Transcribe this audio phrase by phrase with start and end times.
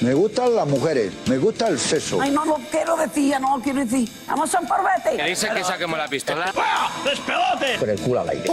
[0.00, 2.22] Me gustan las mujeres, me gusta el sexo.
[2.22, 4.08] Ay, no lo quiero decir, ya no lo quiero decir.
[4.26, 5.14] Vamos a un parvete.
[5.14, 6.50] ¿Qué dice que saquemos la pistola?
[7.78, 8.44] Con el culo al aire.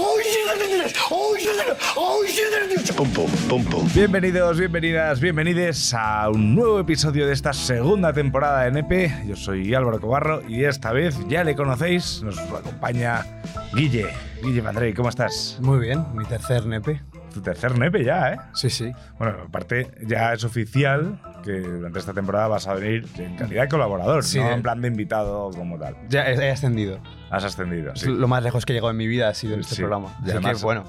[2.98, 3.90] Pum, pum, pum, pum.
[3.94, 9.24] Bienvenidos, bienvenidas, bienvenides a un nuevo episodio de esta segunda temporada de Nepe.
[9.26, 13.26] Yo soy Álvaro Cobarro y esta vez ya le conocéis, nos acompaña
[13.74, 14.08] Guille.
[14.44, 15.58] Guille Mandrey, ¿cómo estás?
[15.62, 17.02] Muy bien, mi tercer nepe.
[17.34, 18.38] Tu tercer Nepe ya, ¿eh?
[18.54, 18.92] Sí, sí.
[19.20, 23.70] Bueno, aparte ya es oficial que durante esta temporada vas a venir en calidad de
[23.70, 25.96] colaborador, Sí, no en plan de invitado como tal.
[26.10, 27.00] Ya he, ascendido.
[27.32, 28.08] Has ascendido, sí.
[28.10, 29.82] Lo más lejos que he llegado en mi vida ha sido en este Sí.
[29.82, 30.16] programa.
[30.22, 30.84] Así además- que bueno.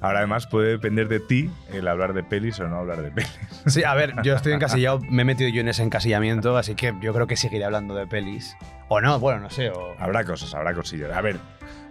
[0.00, 3.38] Ahora además puede depender de ti el hablar de pelis o no hablar de pelis.
[3.66, 6.94] Sí, a ver, yo estoy encasillado, me he metido yo en ese encasillamiento, así que
[7.00, 8.54] yo creo que seguiré hablando de pelis.
[8.88, 9.70] O no, bueno, no sé.
[9.70, 9.94] O...
[9.98, 11.10] Habrá cosas, habrá cosillas.
[11.10, 11.38] A ver,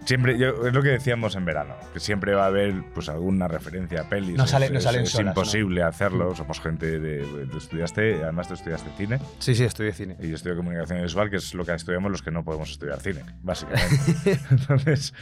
[0.04, 3.48] siempre, yo- es lo que decíamos en verano, que siempre va a haber pues alguna
[3.48, 4.36] referencia a pelis.
[4.36, 6.34] No sale- es, no salen es solas, imposible hacerlo.
[6.34, 7.24] Somos gente de.
[7.50, 10.16] Tú estudiaste, además tú estudiaste cine Sí, sí, estudié cine.
[10.20, 13.00] y yo estudio comunicación visual, que es lo que estudiamos los que no podemos estudiar
[13.00, 13.96] cine, básicamente.
[14.50, 15.14] entonces,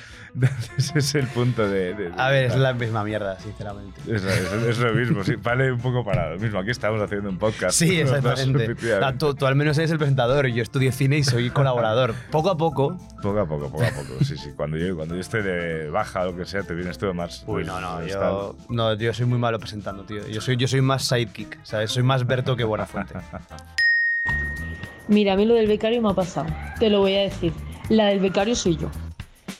[0.78, 1.94] ese es el punto de.
[1.94, 4.00] de- de- A ver, es la misma mierda, sinceramente.
[4.06, 6.58] Es, lo mismo, sí, vale un poco para lo mismo.
[6.58, 7.76] Aquí estamos haciendo un podcast.
[7.78, 8.74] Sí, dos, exactamente.
[9.18, 12.14] tú, tú al menos eres el presentador yo estudié cine y soy colaborador.
[12.30, 12.96] Poco a poco.
[13.22, 14.24] Poco a poco, poco a poco.
[14.24, 14.50] Sí, sí.
[14.56, 17.42] Cuando yo, cuando yo esté de baja o lo que sea, te vienes todo más.
[17.46, 20.26] Uy, pues, no, no, yo, no, yo soy muy malo presentando, tío.
[20.28, 21.90] Yo soy, yo soy más sidekick, ¿sabes?
[21.90, 23.14] Soy más Berto que Buenafuente.
[25.08, 26.46] Mira, a mí lo del becario me ha pasado.
[26.78, 27.52] Te lo voy a decir.
[27.88, 28.88] La del becario soy yo.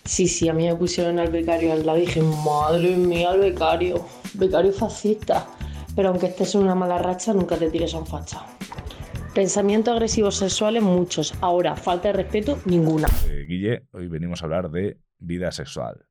[0.05, 3.41] Sí, sí, a mí me pusieron al becario al lado y dije, madre mía, el
[3.41, 4.07] becario.
[4.35, 5.47] Becario fascista.
[5.95, 8.41] Pero aunque estés en una mala racha, nunca te tires a un facha.
[9.35, 11.35] Pensamientos agresivos sexuales, muchos.
[11.41, 13.09] Ahora, falta de respeto, ninguna.
[13.29, 16.05] Eh, Guille, hoy venimos a hablar de vida sexual.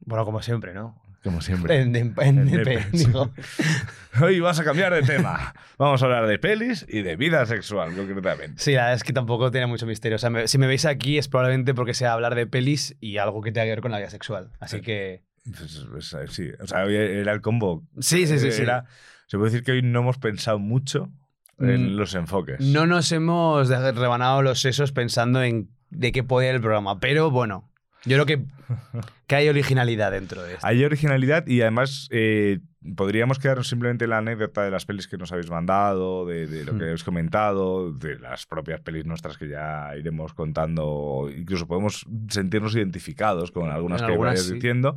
[0.00, 1.00] Bueno, como siempre, ¿no?
[1.22, 1.80] Como siempre.
[1.80, 3.32] En, en, en En digo.
[4.22, 5.54] Hoy vas a cambiar de tema.
[5.78, 8.62] Vamos a hablar de pelis y de vida sexual, concretamente.
[8.62, 10.16] Sí, la verdad es que tampoco tiene mucho misterio.
[10.16, 13.16] O sea, me- si me veis aquí es probablemente porque sea hablar de pelis y
[13.16, 14.50] algo que tenga que ver con la vida sexual.
[14.60, 15.24] Así que.
[15.44, 17.84] Pues, pues, eh, sí, o sea, hoy era el combo.
[18.00, 18.52] Sí, sí, sí.
[18.52, 18.62] sí.
[18.62, 18.84] Era-
[19.26, 21.10] se puede decir que hoy no hemos pensado mucho
[21.58, 22.60] en Mm, los enfoques.
[22.60, 27.30] No nos hemos rebanado los sesos pensando en de qué podía ir el programa, pero
[27.30, 27.70] bueno,
[28.06, 28.44] yo creo que,
[29.26, 30.66] que hay originalidad dentro de esto.
[30.66, 32.60] Hay originalidad y además eh,
[32.96, 36.64] podríamos quedarnos simplemente en la anécdota de las pelis que nos habéis mandado, de, de
[36.64, 36.82] lo que Hmm.
[36.82, 41.28] habéis comentado, de las propias pelis nuestras que ya iremos contando.
[41.34, 44.54] Incluso podemos sentirnos identificados con algunas En que algunas vayas sí.
[44.54, 44.96] diciendo.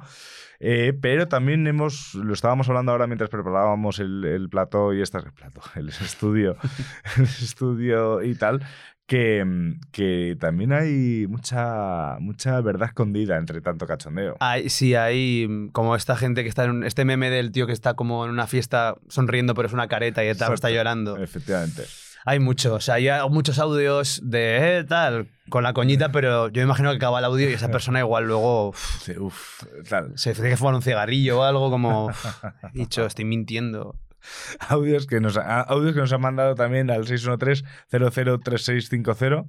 [0.59, 5.19] Eh, pero también hemos, lo estábamos hablando ahora mientras preparábamos el, el plato y esta,
[5.19, 6.57] el plato, el estudio,
[7.17, 8.61] el estudio y tal,
[9.07, 14.35] que, mm, que también hay mucha, mucha verdad escondida entre tanto cachondeo.
[14.39, 17.65] Hay, sí, hay mm, como esta gente que está en un- este meme del tío
[17.65, 21.17] que está como en una fiesta sonriendo, pero es una careta y tal, está llorando.
[21.17, 21.83] Efectivamente.
[22.25, 26.59] Hay mucho, o sea, hay muchos audios de eh, tal, con la coñita, pero yo
[26.59, 30.11] me imagino que acaba el audio y esa persona igual luego uf, Sí, uf, tal.
[30.17, 32.11] se tiene que fumar un cigarrillo o algo como,
[32.73, 33.95] dicho, estoy mintiendo.
[34.69, 39.45] Audios que nos, ha- audios que nos han mandado también al 613-003650.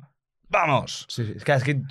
[0.51, 1.05] ¡Vamos!
[1.09, 1.83] Sí, sí, Es, que, es que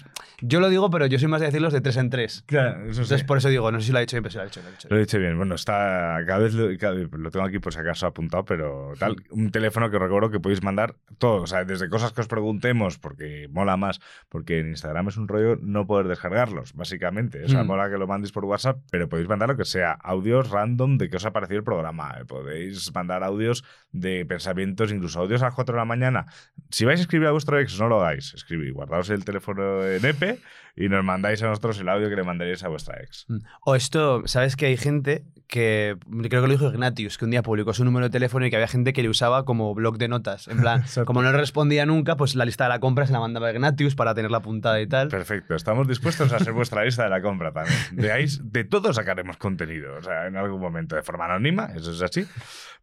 [0.41, 2.43] yo lo digo, pero yo soy más de decirlos de tres en tres.
[2.47, 3.01] Claro, eso sí.
[3.01, 4.45] Entonces, por eso digo, no sé si lo ha dicho bien, pero sí lo ha
[4.45, 4.61] dicho.
[4.61, 4.87] Lo ha dicho.
[4.89, 5.37] Lo he dicho bien.
[5.37, 8.93] Bueno, está cada vez, lo, cada vez- lo tengo aquí por si acaso apuntado, pero
[8.99, 9.15] tal.
[9.31, 11.41] Un teléfono que recuerdo que podéis mandar todo.
[11.41, 13.99] O sea, desde cosas que os preguntemos, porque mola más,
[14.29, 17.43] porque en Instagram es un rollo no poder descargarlos, básicamente.
[17.43, 17.67] O sea, Mm.
[17.67, 19.91] mola que lo mandéis por WhatsApp, pero podéis mandar lo que sea.
[19.93, 22.15] Audios random de que os ha parecido el programa.
[22.27, 26.25] Podéis mandar audios de pensamientos, incluso audios a las 4 de la mañana.
[26.69, 28.33] Si vais a escribir a vuestro ex, no lo hagáis.
[28.33, 30.26] Escribid, guardaos el teléfono en EPE
[30.75, 33.25] y nos mandáis a nosotros el audio que le mandaréis a vuestra ex.
[33.27, 33.37] Mm.
[33.61, 35.97] O esto, ¿sabes que hay gente que,
[36.29, 38.57] creo que lo dijo Ignatius, que un día publicó su número de teléfono y que
[38.57, 40.47] había gente que le usaba como blog de notas.
[40.47, 43.47] En plan, como no respondía nunca, pues la lista de la compra se la mandaba
[43.47, 45.07] a Ignatius para tenerla apuntada y tal.
[45.07, 47.77] Perfecto, estamos dispuestos a ser vuestra lista de la compra también.
[47.91, 51.91] De ahí, de todo sacaremos contenido, o sea, en algún momento, de forma anónima, eso
[51.91, 52.25] es así.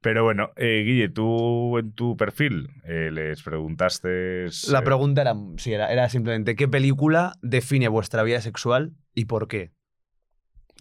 [0.01, 4.47] Pero bueno, eh, Guille, tú en tu perfil eh, les preguntaste...
[4.69, 9.27] La eh, pregunta era, sí, era, era simplemente, ¿qué película define vuestra vida sexual y
[9.27, 9.73] por qué?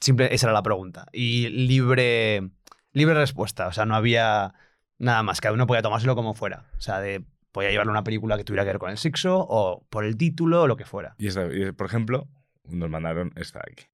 [0.04, 1.06] Simple, esa era la pregunta.
[1.14, 2.50] Y libre,
[2.92, 4.54] libre respuesta, o sea, no había...
[5.00, 6.66] Nada más, cada uno podía tomárselo como fuera.
[6.78, 7.24] O sea, de
[7.54, 10.64] podía llevarle una película que tuviera que ver con el sexo o por el título
[10.64, 11.16] o lo que fuera.
[11.18, 12.28] Y, esta- y, por ejemplo,
[12.68, 13.86] nos mandaron esta de aquí.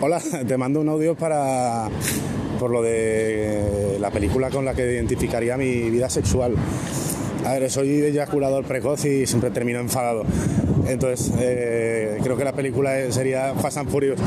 [0.00, 0.18] Hola,
[0.48, 1.90] te mando un audio para
[2.58, 6.54] por lo de la película con la que identificaría mi vida sexual.
[7.44, 10.24] A ver, soy eyaculador precoz y siempre termino enfadado.
[10.86, 14.18] Entonces, eh, creo que la película sería Fast and Furious.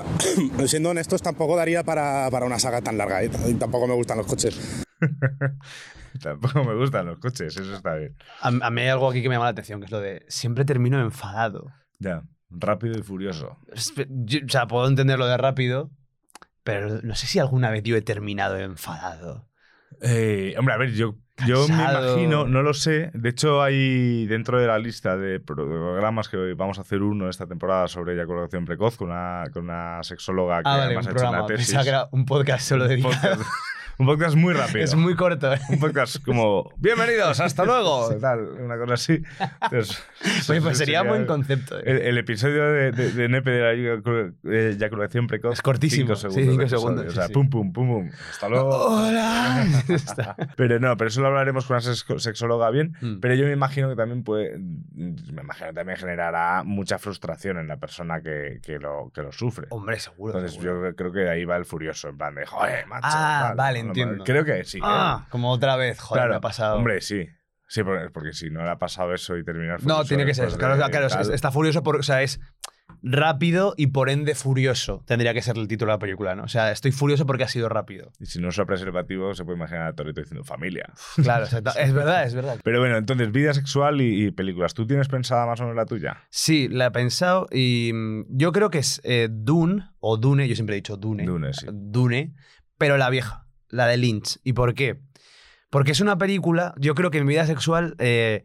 [0.00, 3.22] Bueno, siendo honestos, tampoco daría para, para una saga tan larga.
[3.22, 3.30] ¿eh?
[3.48, 4.84] Y tampoco me gustan los coches.
[6.22, 8.16] Tampoco me gustan los coches, eso está bien.
[8.40, 10.24] A, a mí hay algo aquí que me llama la atención, que es lo de
[10.28, 11.72] siempre termino enfadado.
[11.98, 13.58] Ya, rápido y furioso.
[14.08, 15.90] Yo- o sea, puedo entender lo de rápido,
[16.62, 19.48] pero no sé si alguna vez yo he terminado enfadado.
[20.00, 23.10] Eh, hombre, a ver, yo, yo me imagino, no lo sé.
[23.12, 27.46] De hecho, hay dentro de la lista de programas que vamos a hacer uno esta
[27.46, 31.12] temporada sobre eyaculación precoz con una, con una sexóloga que Ah, vale, además un ha
[31.12, 31.46] hecho una programa.
[31.48, 31.66] tesis.
[31.66, 33.40] Pensaba que era un podcast solo podcast,
[33.98, 34.84] un podcast muy rápido.
[34.84, 35.60] Es muy corto, ¿eh?
[35.68, 39.22] Un podcast como, bienvenidos, hasta luego, tal, una cosa así.
[39.62, 40.02] Entonces,
[40.48, 41.78] Oye, pues sería sería buen concepto.
[41.78, 41.82] ¿eh?
[41.86, 45.52] El, el episodio de, de, de Nepe de la eyacu- de eyaculación precoz.
[45.54, 46.50] Es cortísimo, cinco sí, segundos.
[46.52, 47.32] cinco de segundos, O sea, sí.
[47.32, 48.10] pum, pum, pum, pum.
[48.30, 48.68] Hasta luego.
[48.86, 49.66] ¡Hola!
[50.56, 52.96] Pero no, pero eso lo hablaremos con una sexóloga bien.
[53.00, 53.20] Mm.
[53.20, 54.58] Pero yo me imagino que también puede.
[54.58, 59.32] Me imagino que también generará mucha frustración en la persona que, que lo, que lo
[59.32, 59.66] sufre.
[59.70, 60.34] Hombre, seguro.
[60.34, 60.90] Entonces seguro.
[60.90, 63.08] yo creo que ahí va el furioso, en plan de, joder, macho.
[63.10, 63.56] Ah, tal".
[63.56, 64.24] vale, No, entiendo.
[64.24, 64.78] Creo que sí.
[64.82, 66.76] Ah, como otra vez, joder, claro, me ha pasado.
[66.76, 67.28] Hombre, sí.
[67.66, 70.48] Sí, porque, porque si no le ha pasado eso y terminar no, tiene que ser.
[70.50, 72.38] Claro, de claro, tal, está furioso por, o sea, es
[73.04, 75.02] rápido y por ende furioso.
[75.06, 76.44] Tendría que ser el título de la película, ¿no?
[76.44, 78.10] O sea, estoy furioso porque ha sido rápido.
[78.18, 80.92] Y si no usa preservativo, se puede imaginar a Toreto diciendo familia.
[81.22, 82.58] Claro, es verdad, es verdad.
[82.64, 84.74] Pero bueno, entonces, vida sexual y, y películas.
[84.74, 86.22] ¿Tú tienes pensada más o menos la tuya?
[86.30, 90.54] Sí, la he pensado y mm, yo creo que es eh, Dune o Dune, yo
[90.54, 91.24] siempre he dicho Dune.
[91.24, 91.66] Dune, sí.
[91.70, 92.34] Dune,
[92.78, 94.38] pero la vieja, la de Lynch.
[94.44, 95.00] ¿Y por qué?
[95.70, 98.44] Porque es una película, yo creo que mi vida sexual eh,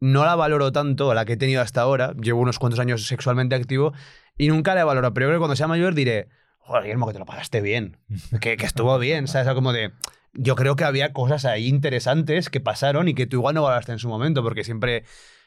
[0.00, 2.12] no la valoro tanto, la que he tenido hasta ahora.
[2.20, 3.92] Llevo unos cuantos años sexualmente activo
[4.36, 5.14] y nunca la he valorado.
[5.14, 6.28] Pero yo creo que cuando sea mayor diré,
[6.58, 7.98] joder, Guillermo, que te lo pasaste bien,
[8.40, 9.48] que, que estuvo bien, ¿sabes?
[9.48, 9.92] O como de...
[10.38, 13.92] Yo creo que había cosas ahí interesantes que pasaron y que tú igual no valoraste
[13.92, 15.04] en su momento, porque siempre,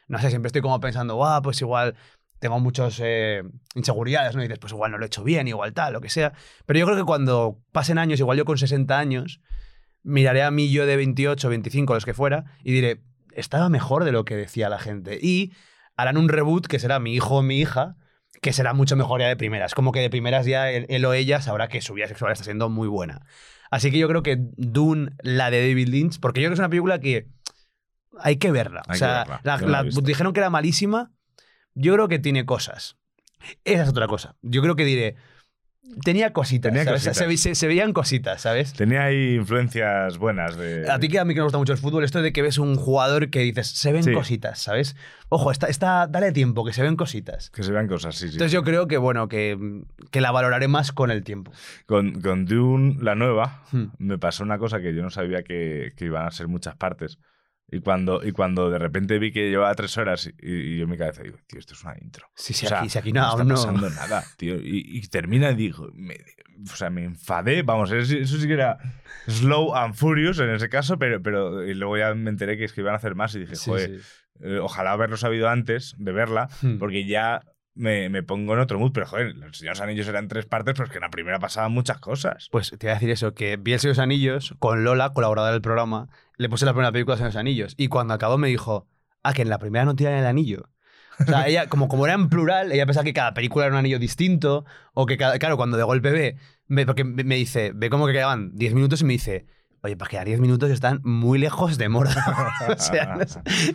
[0.07, 1.95] no sé, siempre estoy como pensando, guau, pues igual
[2.39, 2.99] tengo muchas
[3.75, 4.41] inseguridades, ¿no?
[4.41, 6.33] Y dices, pues igual no lo he hecho bien, igual tal, lo que sea.
[6.65, 9.41] Pero yo creo que cuando pasen años, igual yo con 60 años,
[10.01, 13.01] miraré a mí yo de 28, 25, los que fuera, y diré,
[13.39, 15.17] estaba mejor de lo que decía la gente.
[15.21, 15.53] Y
[15.95, 17.95] harán un reboot que será mi hijo o mi hija,
[18.41, 19.73] que será mucho mejor ya de primeras.
[19.75, 22.69] Como que de primeras ya él, o ella sabrá que su vida sexual está siendo
[22.69, 23.25] muy buena.
[23.71, 26.59] Así que yo creo que Dune, la de David Lynch, porque yo creo que es
[26.59, 27.27] una película que
[28.19, 28.81] hay que verla.
[28.87, 29.41] Hay o sea, que verla.
[29.43, 30.01] la- Yo no la he la- visto.
[30.01, 31.11] dijeron que era malísima.
[31.75, 32.97] Yo creo que tiene cosas.
[33.63, 34.35] Esa es otra cosa.
[34.41, 35.15] Yo creo que diré.
[36.03, 36.71] Tenía cositas.
[36.71, 36.99] Tenía ¿sabes?
[37.01, 37.17] cositas.
[37.17, 38.73] Se, ve- se- se veían cositas, ¿sabes?
[38.73, 40.89] Tenía ahí influencias buenas de.
[40.89, 42.57] A ti que a mí que me gusta mucho el fútbol, esto de que ves
[42.57, 44.13] un jugador que dices, se ven Sí.
[44.13, 44.95] cositas, ¿sabes?
[45.29, 47.49] Ojo, está, está, dale tiempo, que se ven cositas.
[47.49, 48.33] Que se vean cosas, sí, sí.
[48.35, 49.57] Entonces yo creo que, bueno, que,
[50.11, 51.51] que la valoraré más con el tiempo.
[51.85, 53.85] Con, con Dune, la nueva, Hmm.
[53.97, 57.19] me pasó una cosa que yo no sabía que, que iban a ser muchas partes.
[57.71, 60.89] Y cuando, y cuando de repente vi que llevaba tres horas y, y yo en
[60.89, 62.27] mi cabeza digo, tío, esto es una intro.
[62.35, 63.55] Sí, sí, O sea, aquí, si aquí no, no está aún no.
[63.55, 64.55] pasando nada, tío.
[64.55, 66.17] Y, y termina y digo, me-
[66.71, 68.77] o sea, me enfadé, vamos, eso, eso sí que era
[69.27, 72.73] slow and furious en ese caso, pero, pero y luego ya me enteré que es
[72.73, 74.07] que iban a hacer más y dije, Sí, joder, sí.
[74.41, 76.77] eh, ojalá haberlo sabido antes de verla, Hmm.
[76.77, 77.41] porque ya
[77.75, 78.91] me, me pongo en otro mood.
[78.91, 81.71] Pero joder, los Señores Anillos eran tres partes, pero es que en la primera pasaban
[81.71, 82.49] muchas cosas.
[82.51, 85.61] Pues te voy a decir eso, que vi El Señor Anillos con Lola, colaboradora del
[85.61, 88.87] programa, le puse la primera película de los Anillos y cuando acabó me dijo,
[89.23, 90.69] ah, que en la primera no tiran el anillo.
[91.19, 93.79] O sea, ella, como, como era en plural, ella pensaba que cada película era un
[93.79, 98.07] anillo distinto o que, cada, claro, cuando de golpe ve, porque me dice, ve como
[98.07, 99.47] que quedaban 10 minutos y me dice,
[99.81, 102.15] oye, pues quedar 10 minutos están muy lejos de Mordor.
[102.69, 103.17] o sea,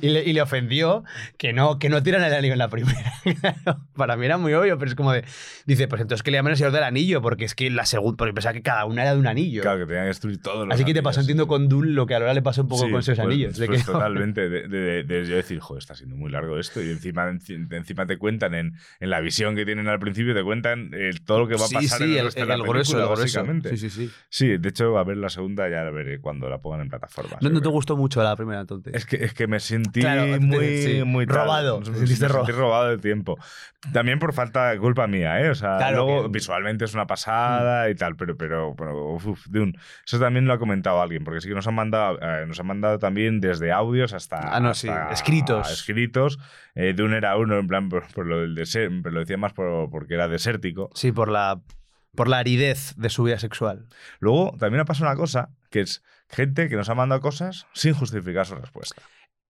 [0.00, 1.04] y, le, y le ofendió
[1.38, 3.12] que no, que no tiran el anillo en la primera.
[3.96, 5.24] Para mí era muy obvio, pero es como de,
[5.66, 8.16] dice, pues entonces que le llamen el Señor del Anillo, porque es que la segunda,
[8.16, 9.62] porque pensaba que cada una era de un anillo.
[9.62, 12.06] Claro, que tenían que destruir todos los Así que te pasó, entiendo, con Dune lo
[12.06, 13.58] que a Lola le pasó un poco Sí, con esos pues- anillos.
[13.58, 14.48] pues que- totalmente.
[14.48, 16.82] De, de- de- yo decir, joder, está siendo muy largo esto.
[16.82, 20.42] Y encima, enci- encima te cuentan en, en la visión que tienen al principio, te
[20.42, 22.62] cuentan eh, todo lo que va a sí, pasar sí, en el, el, el el
[22.62, 23.08] grueso.
[23.08, 23.70] básicamente.
[23.70, 24.10] Sí, sí, sí.
[24.28, 27.40] Sí, de hecho, a ver la segunda ya veré cuando la pongan en plataformas.
[27.40, 28.92] No, te gustó mucho la primera, entonces.
[28.94, 31.02] Es que, es que me sentí Claro, muy, sí.
[31.04, 31.24] muy.
[31.24, 32.90] Robado, Me sentiste sentí robado.
[32.90, 33.38] de tiempo.
[33.92, 35.50] También por falta de culpa mía, ¿eh?
[35.50, 36.32] O sea, Claro luego que- Mm.
[36.32, 39.72] visualmente es una pasada y tal, pero, pero, pero uf, Dune.
[40.06, 42.66] Eso también lo ha comentado alguien, porque sí que nos han mandado, eh, nos han
[42.66, 44.54] mandado también desde audios hasta.
[44.54, 45.70] Ah, no, sí, hasta escritos.
[45.70, 46.38] Escritos.
[46.74, 49.52] Eh, Dune era uno, en plan, por, por lo del desierto, pero lo decía más
[49.52, 50.90] por, porque era desértico.
[50.94, 51.60] Sí, por la,
[52.16, 53.86] por la aridez de su vida sexual.
[54.18, 57.94] Luego también ha pasado una cosa que es gente que nos ha mandado cosas sin
[57.94, 59.02] justificar su respuesta.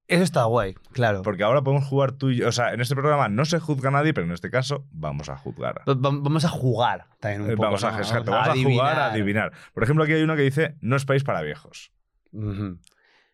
[0.09, 1.21] Eso está guay, claro.
[1.21, 2.49] Porque ahora podemos jugar tú y yo.
[2.49, 5.29] O sea, en este programa no se juzga a nadie, pero en este caso vamos
[5.29, 5.83] a juzgar.
[5.87, 7.65] Va- va- Vamos a jugar también un Eh, poco.
[7.67, 7.99] vamos a, ¿no?
[7.99, 9.11] exacto, vamos a jugar a adivinar.
[9.13, 9.53] adivinar.
[9.75, 11.93] Por ejemplo, aquí hay uno que dice: No es país para viejos.
[12.33, 12.79] Ujú.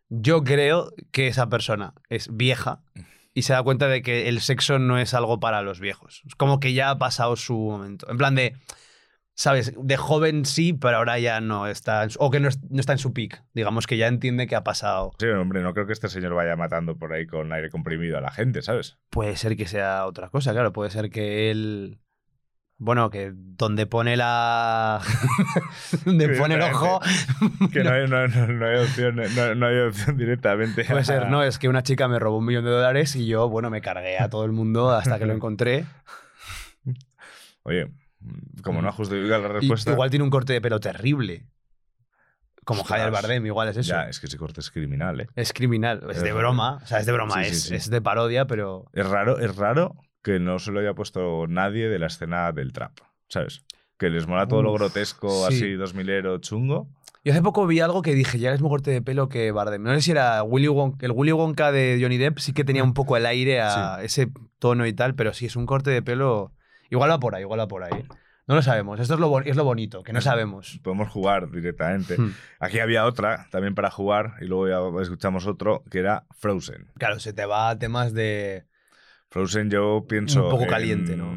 [0.09, 2.83] Yo creo que esa persona es vieja
[3.35, 6.23] y se da cuenta de que el sexo no es algo para los viejos.
[6.27, 8.11] Es como que ya ha pasado su momento.
[8.11, 8.57] En plan de,
[9.41, 9.73] ¿sabes?
[9.75, 12.07] De joven sí, pero ahora ya no está.
[12.19, 13.43] o que no, es- no está en su peak.
[13.55, 15.13] Digamos que ya entiende que ha pasado.
[15.19, 18.21] Sí, hombre, no creo que este señor vaya matando por ahí con aire comprimido a
[18.21, 18.99] la gente, ¿sabes?
[19.09, 20.75] Puede ser que sea otra cosa, claro.
[20.75, 22.01] Puede ser que él.
[22.77, 25.01] Bueno, que donde pone la.
[26.05, 27.01] donde pone el ojo.
[27.73, 29.17] Que no hay, no, no- no hay opción,
[29.59, 30.85] no, hay opción directamente.
[30.85, 33.49] Puede ser, no, es que una chica me robó un millón de dólares y yo,
[33.49, 35.87] bueno, me cargué a todo el mundo hasta que lo encontré.
[37.63, 37.91] Oye,
[38.63, 39.93] como no justifica la Y respuesta.
[39.93, 41.47] igual tiene un corte de pelo terrible.
[42.65, 43.01] Como Ostras.
[43.01, 43.91] Javier Bardem, igual es eso.
[43.91, 45.27] Ya, es que ese corte es criminal, ¿eh?
[45.35, 46.79] Es criminal, es de broma.
[46.83, 47.75] O sea, es de broma, Sí, es, sí.
[47.75, 48.85] es de parodia, pero.
[48.93, 52.73] Es raro, es raro que no se lo haya puesto nadie de la escena del
[52.73, 52.99] trap,
[53.29, 53.65] ¿sabes?
[53.97, 55.55] Que les mola todo lo grotesco, sí.
[55.57, 56.89] así, 2000ero chungo.
[57.25, 59.83] Yo hace poco vi algo que dije, ya es mismo corte de pelo que Bardem.
[59.83, 62.85] No sé si era Willy Wonka, el Willy Wonka de Johnny Depp, sí que tenía
[62.85, 66.03] un poco el aire a ese tono y tal, pero sí, es un corte de
[66.03, 66.53] pelo.
[66.91, 68.05] Igual va por ahí, igual va por ahí.
[68.47, 68.99] No lo sabemos.
[68.99, 70.81] Esto es lo, bon- es lo bonito, que no sabemos.
[70.83, 72.19] Podemos jugar directamente.
[72.21, 72.35] Hmm.
[72.59, 76.91] Aquí había otra también para jugar y luego ya escuchamos otro que era Frozen.
[76.99, 78.67] Claro, se te va a temas de.
[79.29, 80.45] Frozen yo pienso...
[80.47, 81.37] Un poco en- caliente, ¿no?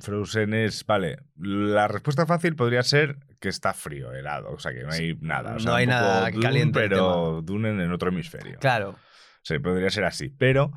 [0.00, 0.84] Frozen es...
[0.84, 5.16] Vale, la respuesta fácil podría ser que está frío, helado, o sea que no hay
[5.20, 5.54] nada.
[5.54, 8.58] o sea, No hay nada Dune, caliente Pero Dune en, otro hemisferio.
[8.58, 8.96] Claro.
[9.42, 10.28] Sí, podría ser así.
[10.28, 10.72] Pero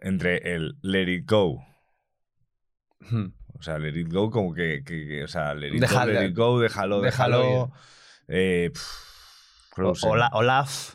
[0.00, 1.64] entre el Let It Go,
[3.10, 3.32] Hmm.
[3.58, 6.12] o sea, Let It Go como que, que- que- o sea, Let It Déjalo.
[6.12, 7.72] Go, Let It Go, déjalo, Déjalo déjalo.
[8.28, 10.10] Eh, pff, O- Frozen.
[10.10, 10.94] Ola- Olaf.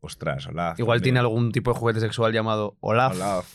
[0.00, 0.78] Ostras, Olaf.
[0.78, 3.14] Igual tiene algún tipo de juguete sexual llamado Olaf.
[3.16, 3.52] Olaf.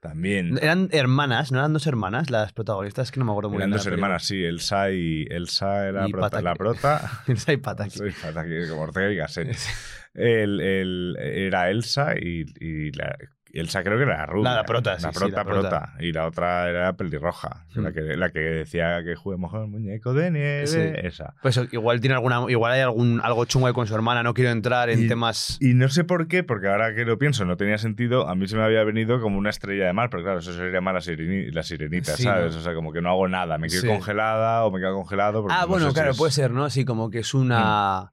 [0.00, 0.58] También.
[0.60, 3.08] Eran hermanas, ¿no eran dos hermanas las protagonistas?
[3.08, 3.78] Es que no me acuerdo muy Eran bien.
[3.78, 4.44] dos hermanas, sí.
[4.44, 7.22] Elsa y Elsa era Y prota- la prota.
[7.26, 7.98] Elsa y Pataki.
[7.98, 9.56] Soy Pataki, como Ortega y Gasset.
[10.14, 13.16] El, el- era Elsa y, y la,
[13.60, 14.50] Elsa creo que era la rubia.
[14.50, 15.68] La- la prota, sí, La sí, prota, la prota.
[15.68, 15.92] prota.
[16.00, 17.66] Y la otra era pelirroja.
[17.74, 17.80] Hmm.
[17.82, 20.66] La, que, la que decía que juguemos con el muñeco de nieve.
[20.66, 20.78] Sí.
[20.80, 21.34] Esa.
[21.42, 24.22] Pues igual tiene alguna, igual hay algún algo chungo ahí con su hermana.
[24.22, 25.58] No quiero entrar en Y- temas.
[25.60, 28.46] Y no sé por qué, porque ahora que lo pienso no tenía sentido, a mí
[28.48, 31.00] se me había venido como una estrella de mar, pero claro, eso sería más la,
[31.00, 32.54] sireni- la sirenita, ¿sabes?
[32.54, 32.60] ¿no?
[32.60, 35.46] O sea, como que no hago nada, me quedo congelada o me quedo congelado.
[35.50, 36.68] Ah, no bueno, si claro, es- puede ser, ¿no?
[36.70, 38.12] Sí, como que es una.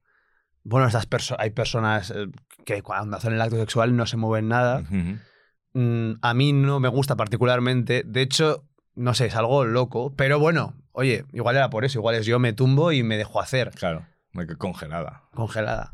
[0.64, 2.28] Bueno, estas perso- hay personas eh,
[2.66, 4.84] que cuando hacen el acto sexual no se mueven nada.
[5.74, 8.04] Mm, a mí no me gusta particularmente.
[8.06, 10.14] De hecho, no sé, es algo loco.
[10.16, 12.00] Pero bueno, oye, igual era por eso.
[12.00, 13.72] Igual es yo me tumbo y me dejo hacer.
[13.72, 14.06] Claro,
[14.58, 15.24] congelada.
[15.34, 15.94] Congelada.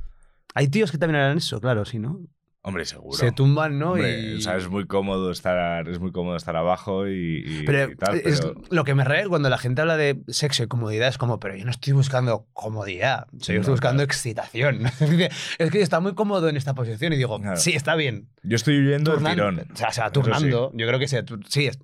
[0.53, 2.19] Hay tíos que también harán eso, claro, sí, ¿no?
[2.67, 3.17] Hombre, seguro.
[3.17, 3.93] Se tumban, ¿no?
[3.93, 4.37] Hombre, y...
[4.37, 7.95] o sea, es muy cómodo estar, es muy cómodo estar abajo y, y- Pero, y
[7.95, 11.07] tal, es pero- lo que me reí cuando la gente habla de sexo y comodidad
[11.07, 14.03] es como, pero yo no estoy buscando comodidad, sea, yo No, estoy buscando claro.
[14.05, 14.81] excitación.
[15.59, 17.55] es que está muy cómodo en esta posición y digo, Claro.
[17.57, 18.27] sí, está bien.
[18.43, 19.67] Yo estoy del Turnando- tirón.
[19.73, 20.13] O sea, se va sí.
[20.13, 20.71] turnando.
[20.73, 21.79] Yo creo que se, sí, es-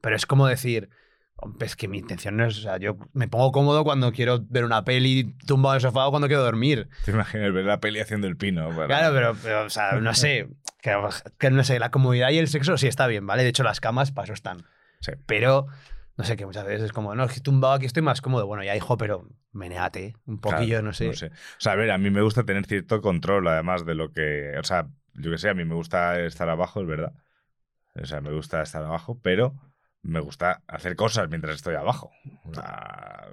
[0.00, 0.98] pero es como decir, "Hombre,
[1.60, 4.64] es que mi intención no es, o sea, yo me pongo cómodo cuando quiero ver
[4.64, 6.88] una peli tumbado en el sofá o cuando quiero dormir.
[7.04, 8.68] Te imaginas ver la peli haciendo el pino.
[8.70, 10.48] para- Claro, pero, pero, o sea, no sé,
[10.82, 10.96] que,
[11.38, 13.42] que no sé, la comodidad y el sexo sí está bien, ¿vale?
[13.42, 14.64] De hecho, las camas para eso están.
[15.00, 15.12] Sí.
[15.26, 15.66] Pero,
[16.16, 18.46] no sé, que muchas veces es como, no, es que tumbado aquí estoy más cómodo.
[18.46, 21.08] Bueno, ya hijo, pero meneate un poquillo, Claro, no, sé.
[21.08, 21.14] O
[21.58, 24.52] sea, a ver, a mí me gusta tener cierto control, además de lo que.
[24.58, 27.12] O sea, yo que sé, a mí me gusta estar abajo, es verdad.
[27.94, 29.54] O sea, me gusta estar abajo, pero
[30.02, 32.10] me gusta hacer cosas mientras estoy abajo.
[32.44, 33.26] O sea,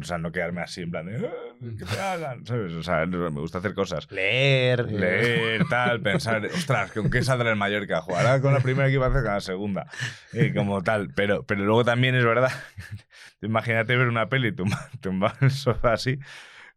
[0.00, 1.26] o sea, no quedarme así en plan de.
[1.26, 1.30] "Ah,
[1.78, 2.72] Que te hagan, ¿sabes?
[2.72, 4.10] O sea, me gusta hacer cosas.
[4.10, 4.86] Leer.
[4.88, 8.00] eh, Leer, tal, pensar, ostras, ¿con qué saldrá el Mallorca?
[8.00, 9.86] ¿Jugará con la primera equipación con la segunda?
[10.32, 11.10] Y como tal.
[11.14, 12.50] Pero, pero luego también es verdad,
[13.42, 16.18] imagínate ver una peli tumba, tumba en el sofá así,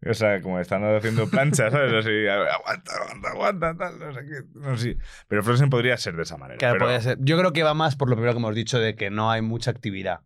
[0.05, 1.93] o sea, como están haciendo planchas, ¿sabes?
[1.93, 4.97] Así, aguanta, aguanta, aguanta, tal, no sé qué, no sé.
[5.27, 6.57] Pero Frozen podría ser de esa manera.
[6.57, 7.17] Claro, pero- podría ser.
[7.21, 9.41] Yo creo que va más por lo primero que hemos dicho de que no hay
[9.41, 10.21] mucha actividad.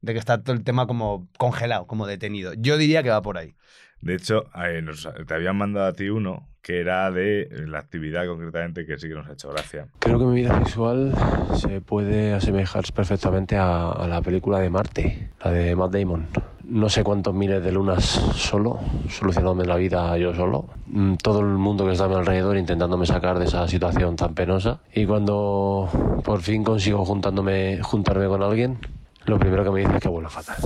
[0.00, 2.54] De que está todo el tema como congelado, como detenido.
[2.54, 3.54] Yo diría que va por ahí.
[4.02, 4.84] De hecho, eh,
[5.26, 9.14] te habían mandado a ti uno que era de la actividad concretamente que sí que
[9.14, 9.86] nos ha hecho gracia.
[9.98, 11.12] Creo que mi vida sexual
[11.56, 16.28] se puede asemejar perfectamente a, a la película de Marte, la de Matt Damon.
[16.64, 18.78] No sé cuántos miles de lunas solo,
[19.08, 20.66] solucionándome la vida yo solo.
[20.86, 24.34] Mm, Todo el mundo que está a mi alrededor intentándome sacar de esa situación tan
[24.34, 24.80] penosa.
[24.94, 25.88] Y cuando
[26.24, 28.78] por fin consigo juntándome, juntarme con alguien,
[29.26, 30.56] lo primero que me dice es que vuelo fatal.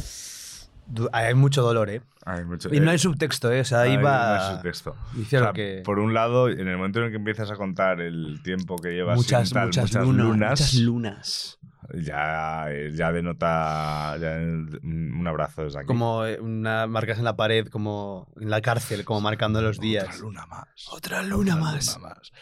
[1.12, 2.02] Hay mucho dolor, ¿eh?
[2.24, 3.60] Hay mucho- Y no eh, hay subtexto, ¿eh?
[3.60, 4.36] O sea, ahí va.
[4.38, 4.96] no hay subtexto.
[5.14, 5.82] Dice O sea, lo que.
[5.84, 8.90] Por un lado, en el momento en el que empiezas a contar el tiempo que
[8.90, 11.58] llevas muchas, sin tal, muchas, muchas lunas, lunas, Muchas lunas.
[11.94, 14.32] ya, ya denota ya,
[14.82, 15.86] un abrazo desde aquí.
[15.86, 20.04] Como eh, una, marcas en la pared, como en la cárcel, como marcando los días.
[20.06, 20.68] Otra luna más.
[20.90, 21.96] Otra luna Otra más.
[21.96, 22.32] luna más.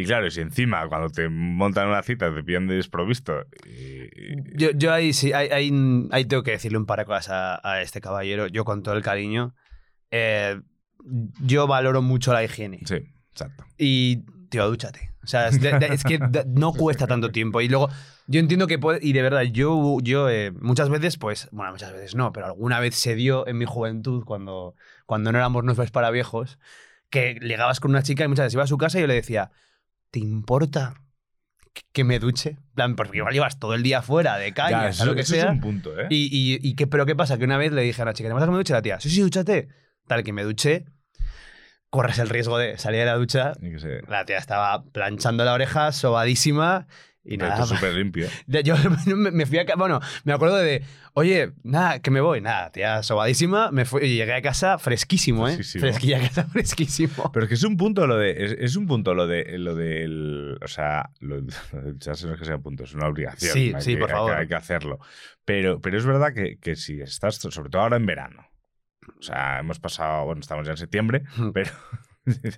[0.00, 4.92] Y claro, si encima cuando te montan una cita te de desprovisto y- Yo, yo
[4.92, 8.00] ahí sí, ahí, ahí- ahí tengo que decirle un par de cosas a, a este
[8.00, 8.46] caballero.
[8.46, 9.54] Yo con todo el cariño.
[10.10, 10.60] eh,
[11.40, 12.80] yo valoro mucho la higiene.
[12.84, 12.96] Sí,
[13.32, 13.64] exacto.
[13.76, 15.12] Y, tío, dúchate.
[15.22, 17.60] O sea, es, de- de- es que de- no cuesta tanto tiempo.
[17.60, 17.88] Y luego,
[18.26, 18.98] yo entiendo que puede.
[19.02, 21.48] Y de verdad, yo, yo eh, muchas veces, pues.
[21.52, 24.74] Bueno, muchas veces no, pero alguna vez se dio en mi juventud, cuando,
[25.06, 26.58] cuando no éramos nuestros para viejos,
[27.10, 29.14] que ligabas con una chica y muchas veces iba a su casa y yo le
[29.14, 29.50] decía,
[30.10, 30.94] ¿te importa
[31.72, 32.56] que- que me duche?
[32.74, 34.52] Plan, porque igual llevas todo el día fuera de
[34.90, 35.44] eso, lo que eso sea.
[35.46, 36.06] es un punto, ¿eh?
[36.10, 37.38] Y, y, y qué, pero ¿qué pasa?
[37.38, 39.00] Que una vez le dije a la chica, ¿te pasa que me duche la tía?
[39.00, 39.68] Sí, sí, dúchate.
[40.06, 40.86] Tal que me duché,
[41.90, 43.52] corres el riesgo de salir de la ducha.
[43.60, 46.86] Que La tía estaba planchando la oreja, sobadísima
[47.30, 47.66] y pero nada.
[47.66, 48.26] súper limpio.
[48.64, 48.74] Yo
[49.16, 50.82] me fui a ca- Bueno, me acuerdo de.
[51.14, 52.40] Oye, nada, que me voy.
[52.40, 53.70] Nada, tía, sobadísima.
[53.70, 55.54] Me fui y llegué a casa fresquísimo, ¿eh?
[55.54, 55.80] Fresquísimo.
[55.82, 57.30] Fresquilla a casa fresquísimo.
[57.32, 58.44] Pero es que es un punto lo de.
[58.44, 59.58] Es, es un punto lo de.
[59.58, 60.58] Lo del.
[60.62, 63.52] O sea, lo, lo de ducharse no es que sea un punto, es una obligación.
[63.52, 64.34] Sí, hay sí, que- por favor.
[64.34, 64.98] Hay que, hacerlo.
[65.44, 68.46] Pero, pero es verdad que, que si estás, sobre todo ahora en verano.
[69.18, 70.24] O sea, hemos pasado.
[70.26, 71.70] Bueno, estamos ya en septiembre, pero.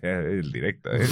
[0.02, 1.06] el directo, ¿eh?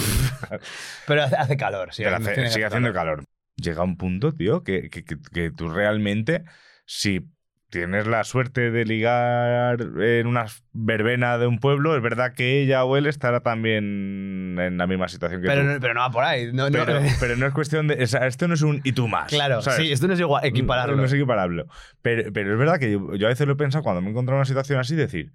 [1.07, 2.03] Pero hace, calor, sí.
[2.03, 3.25] Pero hace- sigue haciendo calor.
[3.61, 6.45] Llega un punto, tío, que, que, que- tú realmente,
[6.87, 7.29] si
[7.71, 12.85] tienes la suerte de ligar en una verbena de un pueblo, es verdad que ella
[12.85, 15.67] o él estará también en la misma situación que Pero, tú.
[15.69, 16.47] no- pero no va por ahí.
[16.53, 18.03] No, no- Pero, pero no es cuestión de.
[18.03, 19.29] o sea, esto no es un y tú más.
[19.29, 19.81] claro, ¿sabes?
[19.87, 20.97] sí, esto no es igual, equipararlo.
[20.97, 21.65] No es equiparable.
[22.01, 24.11] Pero, pero es verdad que yo, yo a veces lo he pensado cuando me he
[24.13, 25.33] encontrado en una situación así, decir,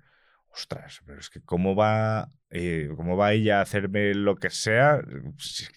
[0.53, 5.01] ostras, pero es que cómo va, eh, cómo va ella a hacerme lo que sea.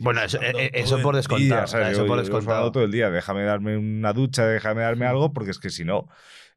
[0.00, 2.72] Bueno, eso- eh, eh, eso por día, descontado, o sea, eso Yo- por descontado.
[2.72, 6.08] todo el día, déjame darme una ducha, déjame darme algo, porque es que si no,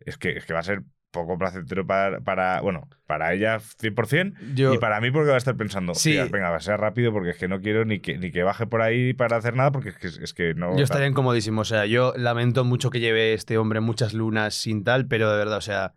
[0.01, 4.37] es que, es que va a ser poco placentero para, para bueno, para ella 100%
[4.53, 6.11] Yo- y para mí porque va a estar pensando, Sí.
[6.11, 8.43] "Tías, venga, va a ser rápido porque es que no quiero ni que, ni que
[8.43, 10.77] baje por ahí para hacer nada porque es que, es que no...
[10.77, 11.61] Yo estaría incomodísimo.
[11.61, 15.37] O sea, yo lamento mucho que lleve este hombre muchas lunas sin tal, pero de
[15.39, 15.93] verdad, o sea,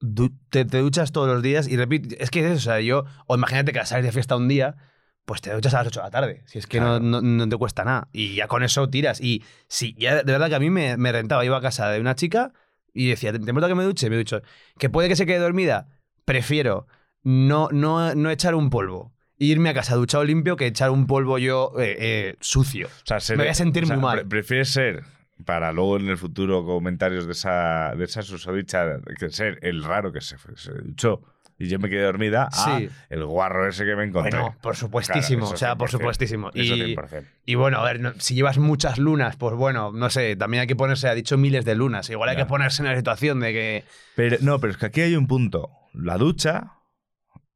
[0.00, 3.34] du- te, te duchas todos los días y repito, es que o sea, yo, o
[3.36, 4.76] imagínate que sales de fiesta un día,
[5.24, 6.42] pues te duchas a las 8 de la tarde.
[6.46, 7.00] Si es que no- Claro.
[7.04, 8.08] no, no te cuesta nada.
[8.12, 9.20] Y ya con eso tiras.
[9.20, 11.44] Y sí, ya de verdad que a mí me, me rentaba.
[11.44, 12.52] Iba a casa de una chica
[12.94, 14.08] y decía, ¿te importa que me duche?
[14.08, 14.42] Me ducho.
[14.78, 15.88] ¿Que puede que se quede dormida?
[16.24, 16.86] Prefiero
[17.24, 19.12] no, no, no echar un polvo.
[19.38, 22.86] Irme a casa duchado limpio que echar un polvo yo eh, eh, sucio.
[22.86, 24.18] O sea, ser- Me voy a sentir o sea, muy mal.
[24.20, 25.02] pre- prefieres ser,
[25.44, 28.84] para luego en el futuro comentarios de esa, de esa susodicha,
[29.18, 31.22] que ser el raro que se, se duchó
[31.58, 32.90] y yo me quedé dormida, a Sí.
[33.08, 34.38] el guarro ese que me encontré.
[34.38, 36.50] Bueno, por supuestísimo, Claro, o sea, por 100%, supuestísimo.
[36.52, 37.24] Y, 100%.
[37.46, 40.66] y bueno, a ver, no- si llevas muchas lunas, pues bueno, no sé, también hay
[40.66, 43.52] que ponerse, ha dicho miles de lunas, igual hay que ponerse en la situación de
[43.54, 43.84] que...
[44.16, 45.70] Pero, no, pero es que aquí hay un punto.
[45.94, 46.72] La ducha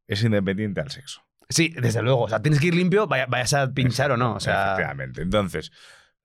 [0.07, 1.23] es independiente al sexo.
[1.51, 4.35] Sí, desde luego, o sea, tienes que ir limpio, vaya- vayas a pinchar o no,
[4.37, 4.73] o sea...
[4.73, 5.21] Efectivamente.
[5.21, 5.73] Entonces,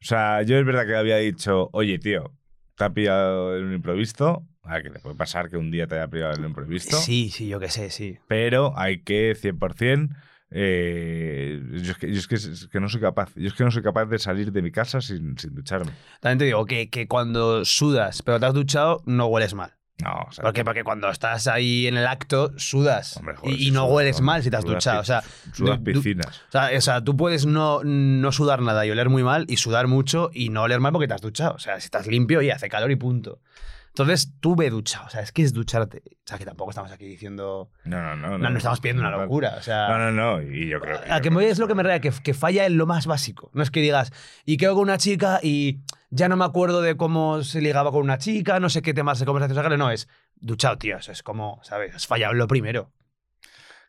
[0.01, 2.31] o sea, yo es verdad que había dicho, oye, tío,
[2.75, 4.43] te ha pillado en un imprevisto.
[4.63, 6.97] A que te puede pasar que un día te haya pillado en un imprevisto.
[6.97, 8.17] Sí, sí, yo qué sé, sí.
[8.27, 10.15] pero hay que 100%.
[10.51, 13.31] eh, yo, es que, yo es que- es que no soy capaz.
[13.36, 15.91] Yo es que no soy capaz de salir de mi casa sin, sin ducharme.
[16.21, 19.73] También te digo que, que cuando sudas, pero te has duchado, no hueles mal.
[20.03, 20.65] No, o sea, ¿Por qué?
[20.65, 23.15] Porque cuando estás ahí en el acto, sudas.
[23.17, 24.99] Hombre, joder, y, no sudas, hueles hombre, mal si te has duchado.
[24.99, 26.41] O sea, sudas piscinas.
[26.49, 29.58] O sea, o sea, tú puedes no, no sudar nada y oler muy mal y
[29.58, 31.55] sudar mucho y no oler mal porque te has duchado.
[31.55, 33.39] O sea, si estás limpio y hace calor y punto.
[33.95, 35.05] Entonces, tú ve duchado.
[35.05, 36.03] O sea, es que es ducharte.
[36.05, 37.69] O sea, que tampoco estamos aquí diciendo...
[37.86, 38.38] No, no, no.
[38.38, 39.55] No, no estamos pidiendo una locura.
[39.58, 40.41] O sea, No, no, no.
[40.41, 42.65] Y yo creo a que me voy es lo que me rea, que, que falla
[42.65, 43.49] en lo más básico.
[43.53, 44.12] No es que digas,
[44.43, 45.79] y quedo con una chica y
[46.15, 49.19] ya no me acuerdo de cómo se ligaba con una chica, no sé qué temas
[49.19, 49.78] de conversación sacarle.
[49.78, 50.97] No, es duchado, tío.
[50.97, 51.93] Eso es como, ¿sabes?
[51.95, 52.91] Has fallado lo primero.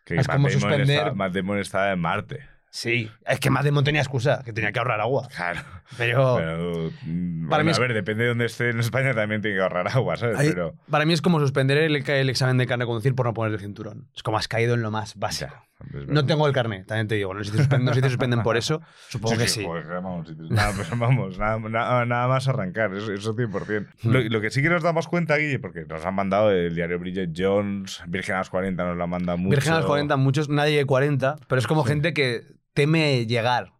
[0.05, 2.41] que es Matt como Damon suspender- estaba- Matt Damon estaba en Marte.
[2.71, 3.11] Sí.
[3.27, 5.29] Es que más de tenía excusa, que tenía que ahorrar agua.
[5.35, 5.61] Claro.
[5.97, 6.37] Pero...
[6.37, 9.41] Pero, mm, Para bueno, mí es- a ver, depende de dónde esté en España, también
[9.41, 10.39] tiene que ahorrar agua, ¿sabes?
[10.39, 10.75] Ahí- Pero.
[10.91, 13.61] Para mí es como suspender el, el examen de carne conducir por no poner el
[13.61, 14.09] cinturón.
[14.15, 15.53] Es como has caído en lo más básico.
[15.55, 15.66] Ya.
[16.09, 17.35] No tengo el carnet, también te digo.
[17.35, 18.81] No sé si suspenden, no sé si suspenden por eso.
[19.09, 19.65] Supongo que sí.
[19.65, 23.87] vamos, nada, vamos, nada, nada- nada más arrancar, eso, eso 100%.
[24.03, 24.11] Hmm.
[24.11, 26.99] Lo, lo que sí que nos damos cuenta, Guille, porque nos han mandado el diario
[26.99, 29.51] Bridget Jones, Virgen a los 40 nos la manda mucho.
[29.51, 33.73] Virgen a los 40, muchos, nadie de 40, pero es como gente que teme llegar.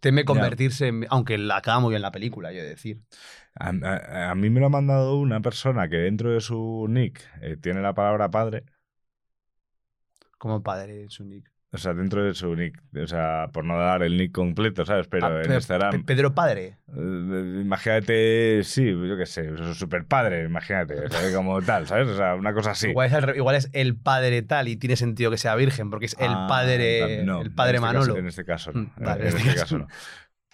[0.00, 1.06] Teme convertirse en.
[1.10, 3.00] Aunque la acaba muy bien la película, yo decir.
[3.58, 7.20] A, a- a mí me lo ha mandado una persona que dentro de su nick
[7.42, 8.62] eh, tiene la palabra padre.
[10.38, 11.50] Como padre en su nick.
[11.70, 12.82] O sea, dentro de su nick.
[12.96, 15.06] O sea, por no dar el nick completo, ¿sabes?
[15.08, 15.90] Pero Ah, en Instagram.
[15.92, 16.78] Pe- Pedro Padre.
[16.96, 22.08] eh, imagínate, sí, yo qué sé, super padre, imagínate, o sea, como tal, ¿sabes?
[22.08, 22.88] O sea, una cosa así.
[22.88, 26.06] Igual, es re- igual es el padre tal y tiene sentido que sea virgen, porque
[26.06, 27.22] es el Ah, padre.
[27.24, 28.06] no, el padre en este Manolo.
[28.14, 28.80] caso- en este caso no.
[28.82, 29.86] Mm, vale, en este este caso caso no.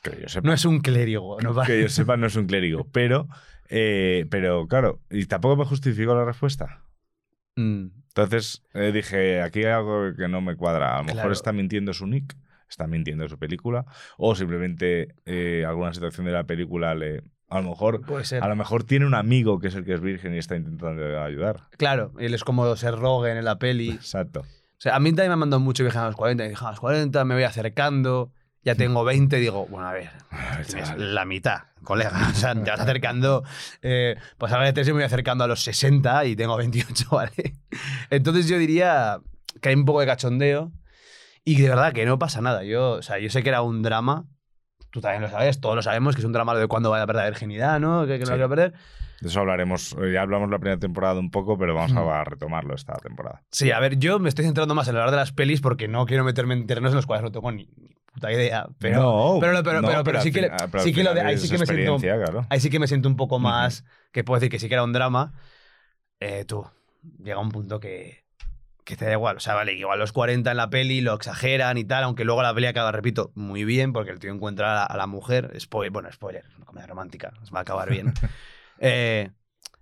[0.02, 0.46] Que yo sepa.
[0.48, 1.62] No es un clérigo, ¿no?
[1.62, 2.88] que yo sepa, no es un clérigo.
[2.92, 3.28] Pero,
[3.68, 6.82] eh, pero claro, y tampoco me justificó la respuesta.
[7.56, 10.94] Mm, Entonces eh, dije, aquí hay algo que no me cuadra.
[10.94, 11.32] A lo mejor Claro.
[11.32, 12.36] está mintiendo su nick,
[12.68, 17.22] está mintiendo su película, o simplemente eh, alguna situación de la película le.
[17.48, 18.00] A lo mejor.
[18.06, 18.42] puede ser.
[18.42, 21.20] A lo mejor tiene un amigo que es el que es virgen y está intentando
[21.22, 21.68] ayudar.
[21.76, 23.90] Claro, él es como ser Rogen en la peli.
[23.90, 24.40] Exacto.
[24.40, 26.44] O sea, a mí también me han mandado mucho virgen a los 40.
[26.46, 28.32] Y dije, a los 40 me voy acercando.
[28.64, 29.36] Ya tengo 20.
[29.38, 30.10] Digo, bueno, a ver,
[30.66, 31.14] chaval.
[31.14, 32.12] la mitad, colega.
[32.30, 33.44] O sea, te vas acercando.
[33.82, 37.54] Eh, pues de tres me voy acercando a los 60 y tengo 28, ¿vale?
[38.10, 39.20] Entonces yo diría
[39.60, 40.72] que hay un poco de cachondeo
[41.44, 42.64] y de verdad que no pasa nada.
[42.64, 44.24] Yo, o sea, yo sé que era un drama.
[44.90, 47.06] Tú también lo sabes, todos lo sabemos, que es un drama de cuándo vaya a
[47.06, 48.06] perder la virginidad, ¿no?
[48.06, 48.30] Que, que no Sí.
[48.30, 48.74] la quiero perder.
[49.20, 49.96] De eso hablaremos.
[50.02, 53.42] eh, Ya hablamos la primera temporada un poco, pero vamos a retomarlo esta temporada.
[53.50, 56.06] Sí, a ver, yo me estoy centrando más en hablar de las pelis porque no
[56.06, 58.66] quiero meterme en terrenos en los cuales no tengo ni, ni puta idea.
[58.78, 61.48] Pero, no, pero, pero, no, pero, pero sí que, sí que lo de, ahí sí
[61.48, 62.46] que me siento, claro.
[62.50, 64.84] ahí sí que me siento un poco más que puedo decir que sí que era
[64.84, 65.32] un drama.
[66.20, 66.66] Eh, tú,
[67.22, 68.24] llega un punto que,
[68.84, 69.36] que te da igual.
[69.36, 72.42] O sea, vale, igual los 40 en la peli lo exageran y tal, aunque luego
[72.42, 75.52] la peli acaba, repito, muy bien porque el tío encuentra a la, a la mujer.
[75.58, 78.12] Spoiler, bueno, spoiler, una comedia romántica, va a acabar bien.
[78.78, 79.30] Eh,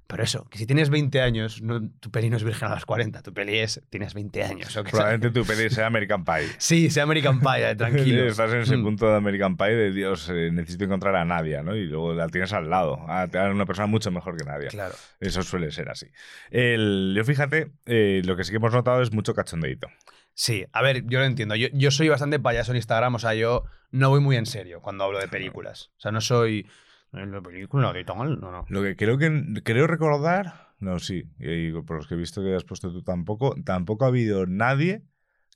[0.06, 2.84] pero eso, que si tienes 20 años, no- tu peli no es virgen a los
[2.84, 4.76] 40, tu peli es, tienes 20 años.
[4.76, 6.48] ¿o Probablemente tu peli sea American Pie.
[6.58, 8.24] Sí, sea American Pie, eh, tranquilo.
[8.28, 8.82] Estás en ese Mm.
[8.84, 11.74] punto de American Pie de Dios, eh, necesito encontrar a Nadia, ¿no?
[11.74, 12.98] Y luego la tienes al lado.
[13.30, 14.68] Te dan una persona mucho mejor que Nadia.
[14.68, 14.94] Claro.
[15.18, 16.08] Eso suele ser así.
[16.50, 19.88] El, yo fíjate, eh, lo que sí que hemos notado es mucho cachondeito.
[20.34, 21.54] Sí, a ver, yo lo entiendo.
[21.56, 24.80] Yo, yo soy bastante payaso en Instagram, o sea, yo no voy muy en serio
[24.82, 25.90] cuando hablo de películas.
[25.96, 26.66] O sea, no soy.
[27.12, 28.64] En la película de tal, no, no.
[28.68, 29.30] Lo que creo que
[29.62, 33.54] creo recordar, no, sí, y por los que he visto que has puesto tú tampoco,
[33.64, 35.02] tampoco ha habido nadie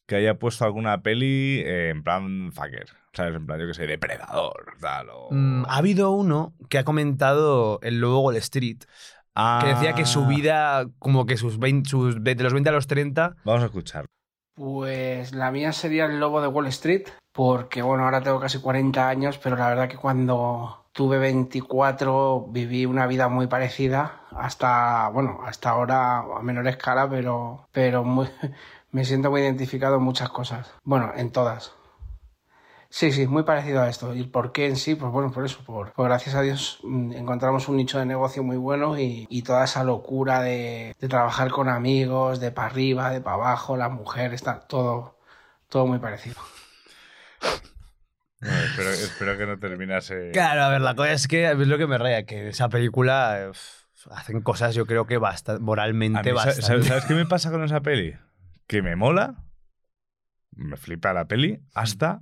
[0.07, 2.87] que haya puesto alguna peli eh, en plan fucker.
[3.13, 3.35] ¿Sabes?
[3.35, 5.09] En plan, yo que sé, depredador, tal.
[5.11, 5.29] O...
[5.31, 8.81] Mm, ha habido uno que ha comentado el Lobo Wall Street,
[9.35, 12.73] que decía que su Ah, vida, como que sus 20, sus, de los 20 a
[12.73, 14.05] los 30, Vamos a escuchar.
[14.55, 19.09] Pues la mía sería el lobo de Wall Street, porque bueno, ahora tengo casi 40
[19.09, 25.41] años, pero la verdad que cuando tuve 24 viví una vida muy parecida, hasta, bueno,
[25.47, 28.29] hasta ahora a menor escala, pero, pero muy-
[28.93, 30.73] me siento muy identificado en muchas cosas.
[30.85, 31.73] Bueno, en todas.
[32.89, 34.15] Sí, sí, muy parecido a esto.
[34.15, 34.95] ¿Y por qué en sí?
[34.95, 38.57] Pues bueno, por eso, por, gracias a Dios mm, encontramos un nicho de negocio muy
[38.57, 43.21] bueno y, y toda esa locura de, de trabajar con amigos, de para arriba, de
[43.21, 45.17] para abajo, la mujer, está todo,
[45.69, 46.37] todo muy parecido.
[48.41, 50.31] Espero, espero que no terminase.
[50.33, 53.41] Claro, a ver, la cosa es que es lo que me raya, que esa película
[53.47, 53.51] eh,
[54.11, 56.63] hacen cosas, yo creo que bastante, moralmente bastante.
[56.63, 58.15] ¿sabes, sabes qué me pasa con esa peli?
[58.67, 59.45] Que me mola,
[60.55, 62.21] me flipa la peli, hasta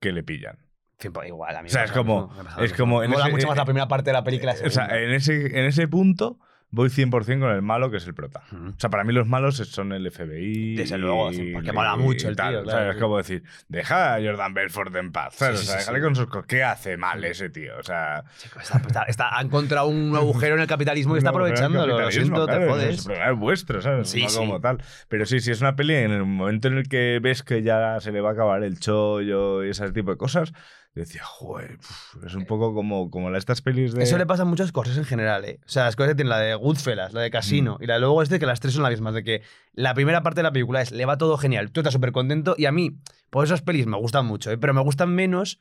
[0.00, 0.58] que le pillan.
[0.96, 3.48] Tiempo igual, a mí O sea, me es como- es como en mola ese- mucho
[3.48, 4.54] más la primera parte de la película.
[4.64, 6.38] O sea, en ese, en ese punto
[6.74, 8.42] voy 100% con el malo que es el prota.
[8.52, 8.68] Ujú.
[8.70, 10.74] O sea, para mí los malos son el FBI.
[10.76, 13.16] Desde luego, sí, porque mola y mucho el tal, tío, o sea, claro, es como
[13.18, 15.34] decir, deja a Jordan Belfort en paz.
[15.36, 15.60] ¿sabes?
[15.60, 16.04] Sí, o sea, déjale sí.
[16.04, 16.46] con sus cosas.
[16.46, 17.72] ¿Qué hace mal ese tío?
[17.78, 18.24] O sea.
[18.38, 21.98] Chico, está- está- está- ha encontrado un agujero en el capitalismo y está aprovechándolo.
[22.00, 22.98] Lo siento, te claro, jodes.
[22.98, 24.08] El problema es vuestro, ¿sabes?
[24.10, 24.78] Sí, no como tal.
[25.08, 28.00] Pero sí, sí, es una peli en el momento en el que ves que ya
[28.00, 30.52] se le va a acabar el chollo y ese tipo de cosas.
[30.94, 34.04] Yo decía, joder, uf, es un poco como, como la- estas pelis de.
[34.04, 35.58] Eso le pasa a muchas cosas en general, ¿eh?
[35.66, 37.82] O sea, las cosas que tienen la de Goodfellas, la de Casino Mm.
[37.82, 39.12] y la de luego este, que las tres son las mismas.
[39.14, 41.92] De que la primera parte de la película es, le va todo genial, tú estás
[41.94, 42.92] súper contento y a mí,
[43.30, 44.58] por esas pelis me gustan mucho, ¿eh?
[44.58, 45.58] Pero me gustan menos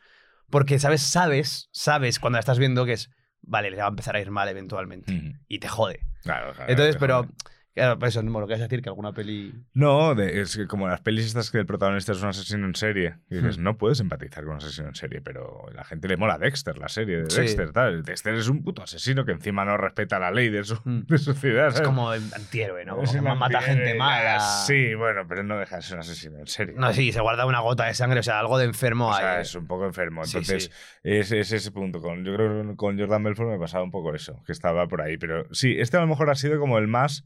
[0.52, 1.02] porque, ¿sabes?
[1.02, 3.10] Sabes, sabes cuando la estás viendo que es,
[3.42, 5.40] vale, le va a empezar a ir mal eventualmente.
[5.48, 6.02] Y te jode.
[6.22, 7.24] Claro, claro, Entonces, pero...
[7.24, 7.30] jode.
[7.76, 9.52] Claro, pues eso, no, lo que vas a decir, que alguna peli...
[9.74, 12.76] No, de- es que como las pelis estas que el protagonista es un asesino en
[12.76, 13.16] serie.
[13.32, 13.64] Y dices, Hmm.
[13.64, 16.78] no puedes empatizar con un asesino en serie, pero a la gente le mola Dexter,
[16.78, 17.42] la serie de Sí.
[17.42, 18.04] Dexter, tal.
[18.04, 21.06] Dexter es un puto asesino que encima no respeta la ley de su, Hmm.
[21.08, 21.70] de su ciudad.
[21.70, 23.02] Es como antihéroe, ¿no?
[23.02, 24.40] Es Como que mata gente mala.
[24.40, 26.76] Sí, bueno, pero no deja de ser un asesino en serie.
[26.78, 29.42] No, sí, se guarda una gota de sangre, o sea, algo de enfermo O sea,
[29.42, 30.24] es un poco enfermo.
[30.26, 30.70] Sí, Entonces, sí.
[31.04, 32.02] Es, es ese punto.
[32.02, 35.02] Con, yo creo que con Jordan Belfort me pasaba un poco eso, que estaba por
[35.02, 35.18] ahí.
[35.18, 37.26] Pero sí, este a lo mejor ha sido como el más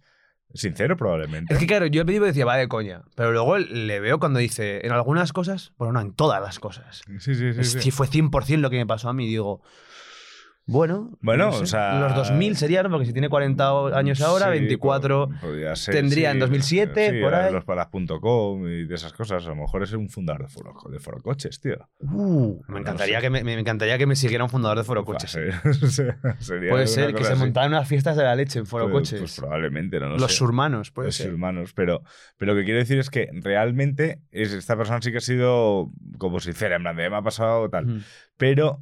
[0.54, 1.54] Sincero, probablemente.
[1.54, 3.04] Es que claro, yo al principio decía, va de coña.
[3.16, 7.02] Pero luego le veo cuando dice, en algunas cosas, bueno, no, en todas las cosas.
[7.06, 7.64] Sí, sí, sí.
[7.64, 7.82] sí.
[7.82, 9.62] Si fue 100% lo que me pasó a mí, digo,
[10.68, 14.20] bueno, Bueno, no sé, o sea- los 2000 serían, porque si tiene 40 o- años
[14.22, 17.54] ahora, Sí, 24 po- podría ser, tendría en sí, 2007, sí, por ahí.
[17.54, 19.46] Los palas.com y de esas cosas.
[19.46, 21.78] A lo mejor es un fundador de foro, de foro coches, tío.
[22.02, 23.22] Uh, me No encantaría sé.
[23.24, 25.32] que me, me encantaría que me siguiera un fundador de Foro Coches.
[25.32, 25.62] sería-
[26.40, 27.40] sería Puede ser que se así.
[27.40, 29.20] montaran unas fiestas de la leche en Foro Pues- Coches.
[29.20, 30.38] Pues probablemente, no, no Los sé.
[30.38, 31.28] surmanos, puede Los ser.
[31.28, 32.04] hermanos, pero,
[32.38, 35.92] pero lo que quiero decir es que realmente es, esta persona sí que ha sido
[36.18, 38.04] como sincera, en plan de me ha pasado tal, Mm.
[38.38, 38.80] pero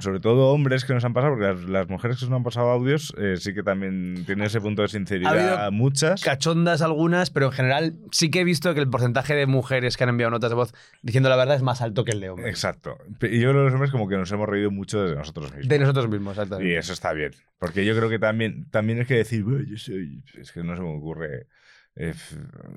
[0.00, 2.70] sobre todo hombres que nos han pasado, porque las, las mujeres que nos han pasado
[2.70, 6.22] audios eh, sí que también tienen ese punto de sinceridad, muchas.
[6.22, 10.04] Cachondas algunas, pero en general sí que he visto que el porcentaje de mujeres que
[10.04, 12.48] han enviado notas de voz diciendo la verdad es más alto que el de hombres.
[12.48, 12.96] Exacto.
[13.20, 15.68] Y yo creo que los hombres como que nos hemos reído mucho de nosotros mismos.
[15.68, 16.72] De nosotros mismos, exactamente.
[16.72, 17.32] Y eso está bien.
[17.58, 20.22] Porque yo creo que también, también es que decir, "Bueno, yo soy.
[20.38, 21.46] Es que no se me ocurre.
[21.94, 22.14] Eh,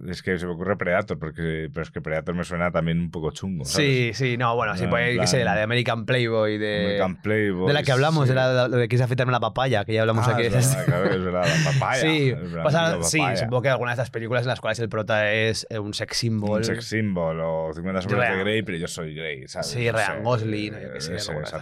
[0.10, 3.12] Es que se me ocurre Predator, porque, pero es que Predator me suena también un
[3.12, 3.63] poco chungo.
[3.63, 6.84] Sí, sí, no, bueno, sí, No, pues, qué sé, plan- la de American Playboy, de,
[6.84, 7.67] American Playboy.
[7.67, 8.30] de la que hablamos, sí.
[8.30, 10.43] de la de, de que se afeitarme la papaya, que ya hablamos Ah, aquí.
[10.47, 12.01] es verdad, claro, es verdad, la papaya.
[12.01, 14.89] Sí, verdad, pasa- la sí, supongo que alguna de estas películas en las cuales el
[14.89, 16.58] prota es eh, un sex symbol.
[16.58, 19.67] Un sex symbol o 50 sombras de Grey, pero yo soy Grey, ¿sabes?
[19.67, 21.12] Sí, Ryan Gosling, yo qué sé,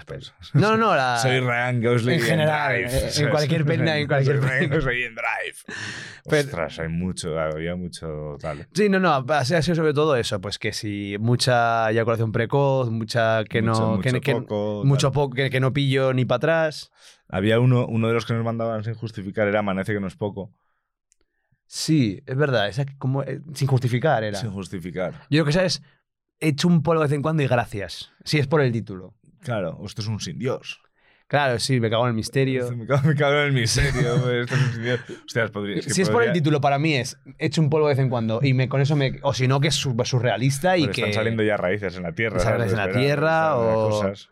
[0.07, 0.33] pelis.
[0.53, 3.29] No, no, no, la- Soy Ryan Gosling en general, Drive, en- en ¿sabes?
[3.29, 4.75] cualquier peli, en cualquier Soy Ryan peli.
[4.75, 5.77] Gosling en Drive.
[6.25, 8.67] Ostras, hay mucho, había mucho tal.
[8.73, 13.43] Sí, no, no, ha sido sobre todo eso, pues que si mucha eyaculación precoz, mucha
[13.43, 13.95] que Mucho- no.
[13.97, 15.13] mucho que- poco, mucho tal.
[15.13, 16.91] poco, que, que no pillo ni para atrás.
[17.29, 20.15] Había uno, uno de los que nos mandaban sin justificar, era Amanece que no es
[20.15, 20.51] poco.
[21.65, 24.37] Sí, es verdad, esa que como, eh, sin justificar era.
[24.39, 25.13] Sin justificar.
[25.29, 25.81] Yo creo que sabes,
[26.39, 28.11] he hecho un polvo de vez en cuando y gracias.
[28.23, 29.15] Si es por el título.
[29.39, 30.79] Claro, esto es un sin Dios.
[31.27, 32.71] Claro, sí, me cago en el misterio.
[32.75, 34.15] Me cago, me cago en el misterio.
[34.23, 34.99] pues, esto es un sin Dios.
[35.25, 37.93] Hostias, podría, Si es por el título, para mí es he hecho un polvo de
[37.95, 39.19] vez en cuando y me, con eso me.
[39.23, 41.01] O si no, que es su- surrealista y Pero que.
[41.01, 42.37] Están saliendo ya raíces en la tierra.
[42.43, 44.29] Raíces en la tierra o- cosas.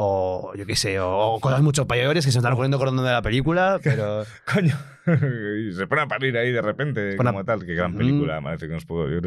[0.00, 3.20] O yo qué sé, o, cosas mucho peores que se están ocurriendo con de la
[3.20, 4.22] película, pero.
[4.52, 4.76] Coño.
[5.08, 7.64] y se pone a parir ahí de repente, Pone como tal.
[7.66, 7.98] Qué gran Mm.
[7.98, 9.08] película, Amanece que no es poco.
[9.08, 9.20] Yo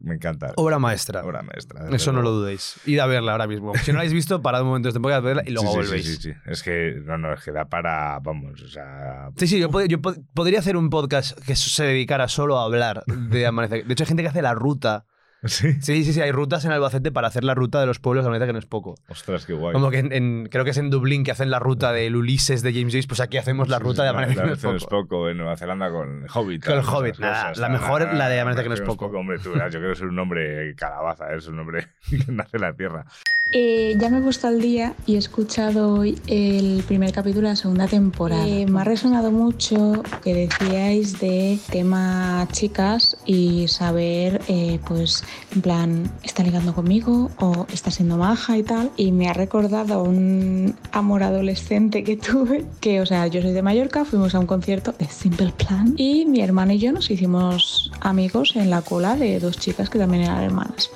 [0.00, 0.52] me encanta.
[0.56, 1.22] Obra maestra.
[1.24, 1.86] Obra maestra.
[1.92, 2.80] Eso no lo dudéis.
[2.86, 3.72] Id a verla ahora mismo.
[3.76, 5.74] Si no la habéis visto, parad un momento de este podcast, verla y luego sí,
[5.74, 6.06] sí, volvéis.
[6.06, 6.38] Sí, sí, sí.
[6.46, 9.28] Es que, no, no, es que da para, vamos, o sea...
[9.36, 12.64] Sí, sí, yo, pod- yo pod- podría hacer un podcast que se dedicara solo a
[12.64, 13.86] hablar de Amanecer.
[13.86, 15.04] De hecho, hay gente que hace la ruta.
[15.50, 15.72] Sí.
[15.80, 18.28] Sí, sí, sí, hay rutas en Albacete para hacer la ruta de los pueblos de
[18.28, 18.96] Amanecer, que no es poco.
[19.08, 19.72] Ostras, qué guay.
[19.72, 22.62] Como que en, en- creo que es en Dublín que hacen la ruta del Ulises
[22.62, 25.02] de James Joyce, pues aquí hacemos la ruta sí, de Amanecer, que no es poco.
[25.08, 25.28] poco.
[25.30, 26.64] En Nueva Zelanda con Hobbit.
[26.64, 29.06] Con el Hobbit, nada, cosas, la mejor, nada, la de Amanecer que no es poco.
[29.06, 32.74] Hombre, tú yo quiero ser un hombre calabaza, es un hombre que nace en la
[32.74, 33.06] tierra.
[33.52, 37.52] Eh, ya me he puesto al día y he escuchado hoy el primer capítulo de
[37.54, 38.46] la segunda temporada.
[38.46, 45.62] Eh, me ha resonado mucho que decíais de tema chicas y saber, eh, pues, en
[45.62, 48.92] plan, ¿está ligando conmigo o está siendo maja y tal?
[48.96, 53.62] Y me ha recordado un amor adolescente que tuve, que, o sea, yo soy de
[53.62, 57.90] Mallorca, fuimos a un concierto de Simple Plan y mi hermana y yo nos hicimos
[58.00, 60.88] amigos en la cola de dos chicas que también eran hermanas.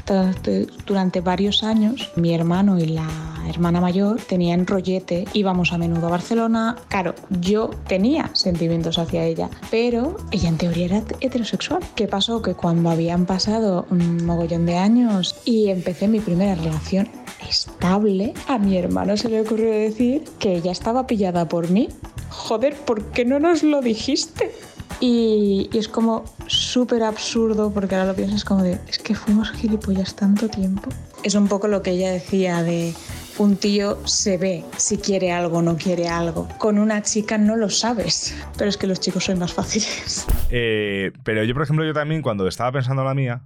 [0.87, 3.09] Durante- varios años, mi hermano y la
[3.49, 6.77] hermana mayor tenían rollete, íbamos a menudo a Barcelona.
[6.89, 11.81] Claro, yo tenía sentimientos hacia ella, pero ella en teoría era heterosexual.
[11.95, 12.43] ¿Qué pasó?
[12.43, 17.09] Que cuando habían pasado un mogollón de años y empecé mi primera relación
[17.49, 21.89] estable, a mi hermano se le ocurrió decir que ella estaba pillada por mí.
[22.29, 24.53] Joder, ¿por qué no nos lo dijiste?
[25.01, 29.51] Y, y es como súper absurdo porque ahora lo piensas como de, es que fuimos
[29.53, 30.88] gilipollas tanto tiempo.
[31.23, 32.94] Es un poco lo que ella decía de
[33.38, 36.49] un tío se ve si quiere algo o no quiere algo.
[36.59, 40.27] Con una chica no lo sabes, pero es que los chicos son más fáciles.
[40.51, 43.42] Eh, pero yo, por ejemplo, yo también, cuando estaba pensando la mía,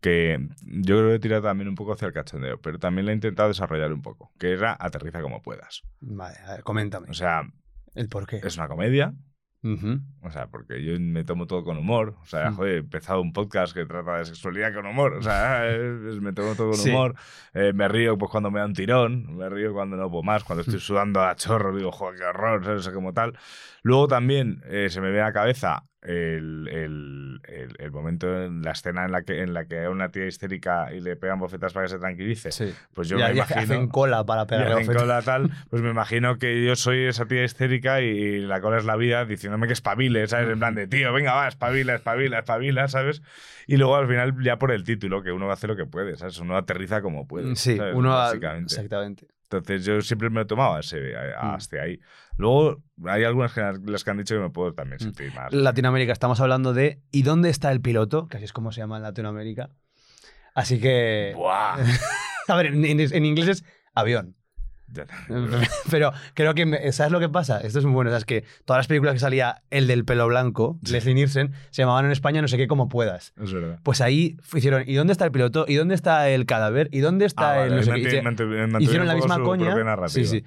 [0.00, 3.12] que yo creo que he tirado también un poco hacia el cachondeo, pero también la
[3.12, 5.82] he intentado desarrollar un poco, que era aterriza como puedas.
[6.00, 7.08] Vale, a ver, coméntame.
[7.08, 7.42] O sea,
[7.94, 8.40] ¿El por qué?
[8.44, 9.14] es una comedia,
[10.22, 12.16] O sea, porque yo me tomo todo con humor.
[12.22, 12.54] O sea, Mm.
[12.56, 15.14] joder, he empezado un podcast que trata de sexualidad con humor.
[15.14, 16.90] O sea, es- me tomo todo con Sí.
[16.90, 17.14] humor.
[17.52, 20.44] Eh, me río pues cuando me da un tirón, me río cuando no puedo más,
[20.44, 22.88] cuando estoy sudando a chorro, digo, joder, qué horror, ¿sabes?
[22.88, 23.38] como tal.
[23.82, 28.62] Luego también eh, se me ve a la cabeza el, el- el- el momento en
[28.62, 31.38] la escena en la que en la que hay una tía histérica y le pegan
[31.38, 32.52] bofetas para que se tranquilice.
[32.52, 32.72] Sí.
[32.94, 33.60] Pues yo Y me imagino.
[33.60, 37.26] hacen cola para y pegarle hacen cola tal, pues me imagino que yo soy esa
[37.26, 40.48] tía histérica y la cola es la vida diciéndome que espabile, ¿sabes?
[40.48, 43.22] En plan de, tío, venga, va, espabila, espabila, espabila, ¿sabes?
[43.66, 46.38] Y luego al final ya por el título, que uno hace lo que puede, ¿sabes?
[46.38, 47.54] Uno aterriza como puede.
[47.56, 47.94] Sí, ¿sabes?
[47.94, 48.10] uno.
[48.10, 48.74] Básicamente.
[48.74, 49.26] Exactamente.
[49.52, 51.54] Entonces yo siempre me he tomado ese, a- Mm.
[51.54, 51.98] hasta ahí.
[52.36, 54.74] Luego hay algunas que, las que han dicho que me puedo Mm.
[54.74, 55.52] también sentir más.
[55.52, 58.28] Latinoamérica, estamos hablando de ¿y dónde está el piloto?
[58.28, 59.70] Que así es como se llama en Latinoamérica.
[60.54, 61.32] Así que...
[61.36, 61.76] Buah.
[62.48, 64.36] A ver, en, en- en inglés es avión.
[65.90, 67.58] Pero creo que, ¿sabes lo que pasa?
[67.60, 68.10] Esto es muy bueno.
[68.10, 68.24] ¿sabes?
[68.24, 72.12] que todas las películas que salía el del pelo blanco, Leslie Nielsen, se llamaban en
[72.12, 73.32] España no sé qué como puedas.
[73.42, 73.78] Es verdad.
[73.82, 75.64] Pues ahí hicieron, ¿y dónde está el piloto?
[75.68, 76.88] ¿Y dónde está el cadáver?
[76.92, 78.80] ¿Y dónde está Ah, el vale, no sé qué?
[78.80, 79.74] Hicieron la misma coña.
[80.08, 80.44] Sí, sí.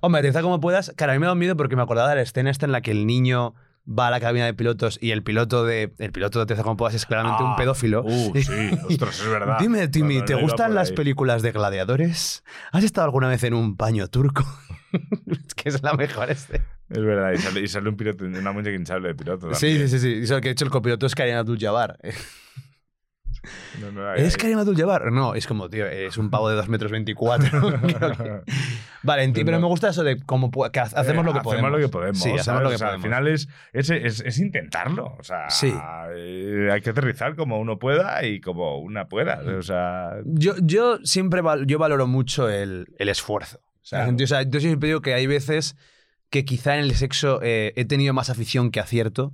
[0.00, 0.92] Hombre, aterriza como puedas.
[0.96, 2.80] Claro, a mí me da miedo porque me acordaba de la escena esta en la
[2.80, 3.54] que el niño
[3.88, 6.94] va a la cabina de pilotos y el piloto de el piloto de como puedas
[6.94, 8.02] es claramente un Ah, pedófilo.
[8.04, 9.58] Uh, sí, ostras, es verdad.
[9.60, 12.44] Dime, Timmy, ¿te gustan las películas de gladiadores?
[12.72, 14.44] ¿Has estado alguna vez en un baño turco?
[14.92, 16.62] es que es la mejor este.
[16.88, 19.52] Es verdad, y sale, y sale un piloto, una muñeca hinchable de piloto.
[19.54, 19.88] Sí, también.
[19.88, 20.20] sí, sí, sí.
[20.20, 21.98] Y eso que de hecho el copiloto es Karim Abdul-Jabbar.
[23.80, 25.12] No, no, ahí- ¿Es ahí- Karim Abdul-Jabbar?
[25.12, 27.60] No, es como, tío, es un pavo de 2 metros 24.
[27.98, 28.40] Creo que-
[29.02, 31.38] Vale, enti- No, pero me gusta eso de cómo pu- que ha- hacemos lo que
[31.38, 31.64] Eh, podemos.
[31.64, 32.18] Hacemos lo que podemos.
[32.22, 33.04] Sí, hacemos lo que O sea, podemos.
[33.04, 35.14] Al final es, es, es- es intentarlo.
[35.18, 35.72] O sea, Sí.
[36.14, 39.40] eh, hay que aterrizar como uno pueda y como una pueda.
[39.58, 43.60] O sea, Yo, yo siempre val- yo valoro mucho el, el esfuerzo.
[43.88, 44.16] Claro.
[44.20, 45.76] o sea, yo siempre digo que hay veces
[46.28, 49.32] que quizá en el sexo eh, he tenido más afición que acierto,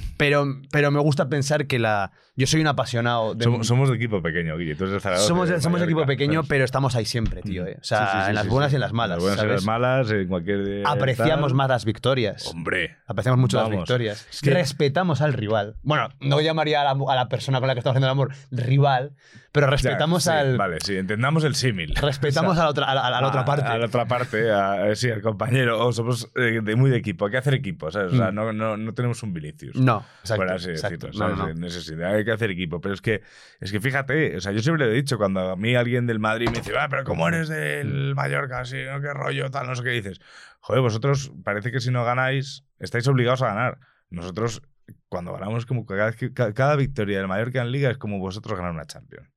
[0.16, 3.44] pero, pero me gusta pensar que la yo soy un apasionado de...
[3.44, 4.74] somos, somos de equipo pequeño, Guille.
[4.74, 7.66] Tú eres de Zaragoza, somos, de somos equipo Mallorca, pequeño, pero estamos ahí siempre, tío.
[7.66, 7.76] eh.
[7.78, 9.18] O sea, Sí, sí, sí, en las buenas y en las malas.
[9.18, 10.82] En las buenas y las malas, en cualquier.
[10.86, 11.56] Apreciamos tal.
[11.56, 12.46] más las victorias.
[12.46, 12.96] Hombre.
[13.06, 14.26] Apreciamos mucho las victorias.
[14.30, 15.76] Es que- Respetamos al rival.
[15.82, 18.32] Bueno, no llamaría a la, a la persona con la que estamos haciendo el amor
[18.50, 19.12] rival,
[19.52, 20.56] pero respetamos Ya, sí, al.
[20.56, 21.94] Vale, sí, entendamos el símil.
[21.94, 23.66] Respetamos O sea, a la otra, a la, a la otra parte.
[23.66, 25.86] A la otra parte, a- sí, al compañero.
[25.86, 27.26] O somos eh, de, muy de equipo.
[27.26, 28.12] Hay que hacer equipo, ¿sabes?
[28.14, 28.34] O sea, Mm.
[28.34, 29.76] no, no, no tenemos un Vinicius.
[29.76, 31.06] No, exacto, Por así exacto.
[31.08, 31.56] decirlo, No, ¿sabes?
[31.56, 31.68] no.
[31.68, 32.80] Sentido, hay que hacer equipo.
[32.80, 33.22] Pero es que,
[33.60, 36.18] es que fíjate, o sea, yo siempre le he dicho, cuando a mí alguien del
[36.18, 38.60] Madrid me dice, ah, pero ¿cómo eres del Mallorca?
[38.60, 39.00] Así, ¿no?
[39.00, 39.50] ¿Qué rollo?
[39.50, 40.18] Tal, no sé qué dices.
[40.60, 43.78] Joder, vosotros parece que si no ganáis, estáis obligados a ganar.
[44.10, 44.62] Nosotros,
[45.08, 46.12] cuando ganamos, como cada,
[46.54, 49.28] cada victoria del Mallorca en Liga es como vosotros ganar una Champions.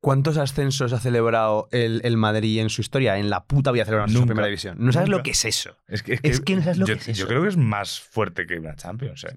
[0.00, 3.16] ¿Cuántos ascensos ha celebrado el, el Madrid en su historia?
[3.16, 4.26] En la puta vida celebraron su Nunca.
[4.28, 4.76] primera división.
[4.78, 5.18] No sabes Nunca.
[5.18, 5.78] lo que es eso.
[5.88, 7.20] Es que, Es que no sabes lo yo, que es eso.
[7.22, 9.36] yo creo que es más fuerte que una Champions, ¿eh?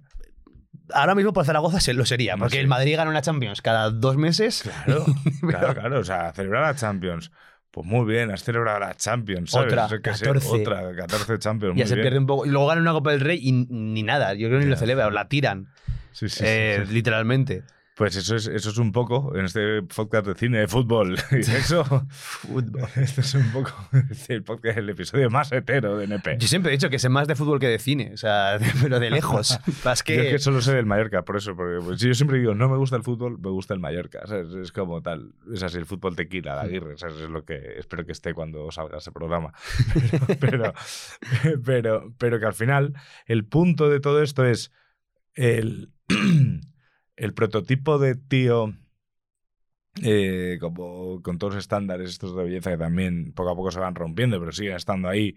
[0.93, 2.61] Ahora mismo por Zaragoza se lo sería, No porque sé.
[2.61, 4.63] el Madrid gana una Champions cada dos meses.
[4.85, 5.05] Claro,
[5.47, 5.99] claro, claro.
[5.99, 7.31] O sea, celebrar la Champions.
[7.71, 9.51] Pues muy bien, has celebrado la Champions.
[9.51, 9.71] ¿sabes?
[9.71, 10.49] Otra, sé, 14.
[10.61, 11.75] otra, 14 Champions.
[11.77, 12.03] Ya muy se bien.
[12.05, 12.45] pierde un poco.
[12.45, 14.33] Y luego gana una Copa del Rey y ni nada.
[14.33, 15.67] Yo creo que ni lo celebra, o la tiran.
[16.11, 16.93] Sí, sí, sí, eh, sí.
[16.93, 17.63] Literalmente.
[17.97, 21.41] Pues eso es, eso es un poco, en este podcast de cine, de fútbol y
[21.43, 21.83] sexo,
[22.95, 23.71] este es un poco
[24.27, 26.37] el podcast, el episodio más hetero de NP.
[26.37, 28.99] Yo siempre he dicho que sé más de fútbol que de cine, o sea, pero
[28.99, 29.59] de lejos.
[29.91, 32.37] Es que, Yo es que solo sé del Mallorca, por eso, porque pues, yo siempre
[32.37, 34.53] digo, no me gusta el fútbol, me gusta el Mallorca, ¿sabes?
[34.53, 37.15] Es como tal, es así, el fútbol tequila, la Aguirre, ¿sabes?
[37.19, 39.53] Es lo que espero que esté cuando salga ese programa.
[40.39, 40.73] Pero,
[41.41, 42.93] pero, pero, pero que al final,
[43.25, 44.71] el punto de todo esto es
[45.33, 45.91] el,
[47.17, 48.73] el prototipo de tío,
[50.03, 53.79] eh, como con todos los estándares estos de belleza que también poco a poco se
[53.79, 55.35] van rompiendo, pero siguen estando ahí.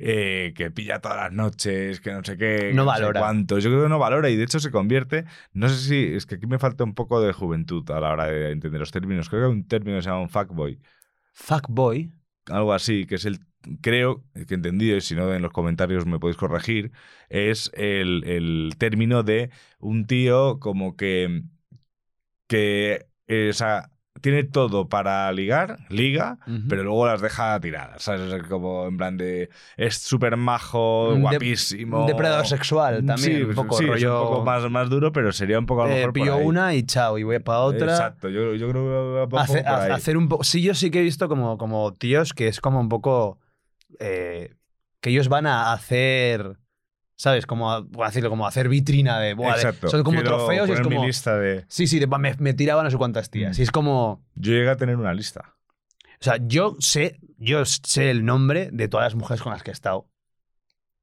[0.00, 3.20] eh, que pilla todas las noches, que no sé qué, que No sé valora.
[3.20, 3.58] cuánto.
[3.58, 5.24] Yo creo que no valora y de hecho se convierte.
[5.52, 8.26] No sé si es que aquí me falta un poco de juventud a la hora
[8.26, 9.28] de entender los términos.
[9.28, 10.78] Creo que hay un término que se llama un fuckboy,
[11.32, 12.12] Fuckboy.
[12.46, 13.40] algo así, que es el.
[13.80, 16.92] Creo que he entendido, y si no en los comentarios me podéis corregir,
[17.28, 21.42] es el, el término de un tío como que.
[22.46, 23.06] que.
[23.26, 26.62] eh, o sea, tiene todo para ligar, liga, Ujú.
[26.68, 28.02] pero luego las deja tiradas.
[28.02, 28.32] ¿sabes?
[28.32, 29.48] Es como en plan de.
[29.76, 32.04] Es súper majo, De- guapísimo.
[32.06, 35.30] depredador sexual también, Sí, un poco sí, es rollo- un poco más, más duro, pero
[35.30, 36.06] sería un poco a lo Eh, mejor.
[36.08, 36.44] por pillo ahí.
[36.46, 37.86] una y chao, y voy para otra.
[37.92, 39.90] Exacto, yo, yo creo que Hace- por ahí.
[39.92, 40.42] hacer un poco.
[40.42, 43.38] Sí, yo sí que he visto como, como tíos que es como un poco.
[44.00, 44.54] Eh,
[45.00, 46.58] que ellos van a hacer.
[47.16, 47.46] ¿Sabes?
[47.46, 49.34] Como a, voy a decirlo, como a hacer vitrina de.
[49.34, 49.88] buah, de- Exacto.
[49.88, 51.04] son como Quiero trofeos y es mi como.
[51.04, 51.64] lista de.
[51.68, 53.58] Sí, sí, de- me, me tiraban a no sé cuántas tías.
[53.58, 53.60] Mm.
[53.60, 54.24] Y es como.
[54.36, 55.56] Yo llegué a tener una lista.
[56.20, 59.70] O sea, yo sé, yo sé el nombre de todas las mujeres con las que
[59.70, 59.98] he estado.
[59.98, 60.10] O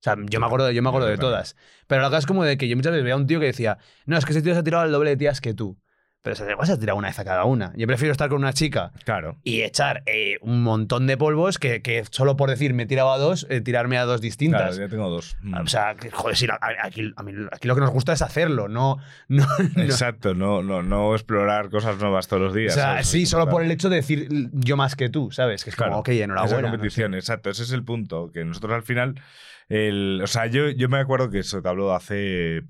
[0.02, 1.56] sea, yo me acuerdo, yo me acuerdo de todas.
[1.88, 3.48] Pero la cosa es como de que yo muchas veces veía a un tío que
[3.48, 5.78] decía, no, es que ese tío se ha tirado el doble de tías que tú.
[6.26, 7.72] Pero se te vas a tirar una vez a cada una.
[7.78, 9.38] Yo prefiero estar con una chica Claro.
[9.44, 13.18] y echar eh, un montón de polvos que, que solo por decir me tiraba a
[13.20, 14.78] dos, eh, tirarme a dos Claro, distintas.
[14.78, 15.38] ya tengo dos.
[15.44, 15.54] Mm.
[15.54, 18.68] O sea, joder, sí, a- aquí, a mí- aquí lo que nos gusta es hacerlo,
[18.68, 18.98] no.
[19.28, 19.46] no,
[19.76, 22.74] no- Exacto, no, no, no explorar cosas nuevas todos los o días.
[22.74, 23.08] sea, ¿sabes?
[23.08, 25.64] sí, solo como por el hecho de decir yo más que tú, ¿sabes?
[25.64, 26.46] Que es como, Claro, ok, enhorabuena.
[26.48, 26.72] Esa no sé.
[26.72, 27.50] competición, exacto.
[27.52, 28.32] Ese es el punto.
[28.34, 29.22] Que nosotros al final.
[29.70, 32.64] El, o sea, yo, yo me acuerdo que eso te hablo hace.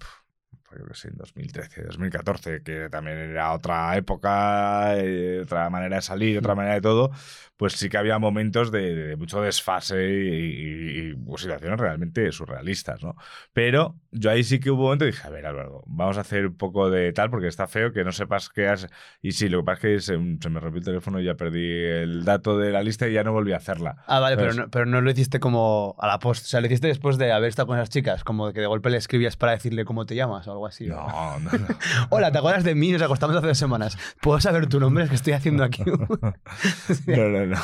[0.78, 6.02] Yo qué sé, en 2013, 2014, que también era otra época, eh, otra manera de
[6.02, 7.12] salir, otra manera de todo,
[7.58, 12.32] pues sí que había momentos de, de mucho desfase y, y- y, pues, situaciones realmente
[12.32, 13.16] surrealistas, ¿no?
[13.54, 16.22] Pero yo ahí sí que hubo un momento y dije, a ver, Álvaro, vamos a
[16.22, 18.88] hacer un poco de tal, porque está feo que no sepas qué has...
[19.22, 21.36] Y sí, lo que pasa es que se, se me rompió el teléfono y ya
[21.36, 24.04] perdí el dato de la lista y ya no volví a hacerla.
[24.08, 26.44] Ah, vale, pero no, pero no lo hiciste como a la post.
[26.46, 28.24] O sea, lo hiciste después de haber estado con esas chicas.
[28.24, 30.86] Como que de golpe le escribías para decirle cómo te llamas o algo así.
[30.88, 31.68] No, no, no.
[32.10, 32.92] Hola, ¿te acuerdas de mí?
[32.92, 33.98] Nos acostamos hace dos semanas.
[34.22, 35.04] ¿Puedo saber tu nombre?
[35.04, 35.84] Es que estoy haciendo aquí.
[37.08, 37.58] No, no, no.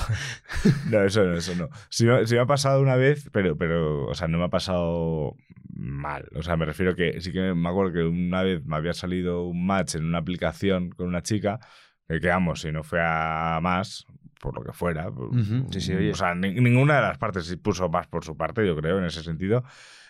[0.89, 1.69] No, eso no, eso no.
[1.89, 5.35] Sí, sí me ha pasado una vez, pero, pero, o sea, no me ha pasado
[5.73, 6.27] mal.
[6.35, 9.43] O sea, me refiero que sí que me acuerdo que una vez me había salido
[9.45, 11.59] un match en una aplicación con una chica,
[12.07, 14.05] que quedamos, si no fue a más,
[14.39, 15.09] por lo que fuera.
[15.11, 16.11] por- Ujú, sí, sí, oye.
[16.11, 18.97] O sea, ni- ninguna de las partes sí puso más por su parte, yo creo,
[18.99, 19.63] en ese sentido.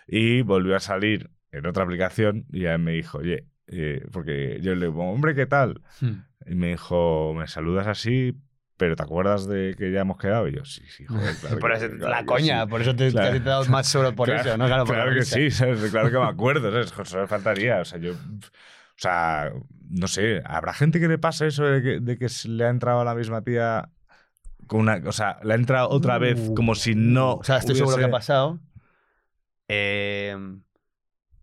[0.06, 4.74] Y volvió a salir en otra aplicación y ya me dijo, oye, eh, porque yo
[4.74, 5.80] le digo, hombre, ¿qué tal?
[6.00, 6.24] Hmm.
[6.46, 8.36] Y me dijo, me saludas así,
[8.76, 10.48] pero ¿te acuerdas de que ya hemos quedado?
[10.48, 12.68] Y yo, sí, sí, joder, claro por que- eso, claro la coña, sí".
[12.70, 13.28] por eso te, Claro.
[13.28, 14.66] casi te he dado más solo por eso, ¿no?
[14.66, 15.36] Claro, por que risa.
[15.36, 15.90] sí, ¿sabes?
[15.90, 17.08] claro que me acuerdo, ¿sabes?
[17.08, 18.12] Solo faltaría, o sea, yo...
[18.14, 19.50] O sea,
[19.88, 22.68] no sé, ¿habrá gente que le pasa eso de que, de que se le ha
[22.68, 23.88] entrado a la misma tía
[24.66, 25.00] con una...
[25.06, 27.36] O sea, le ha entrado otra vez como si no...
[27.36, 28.60] O sea, estoy seguro que ha hubiese- pasado.
[29.68, 30.36] Eh,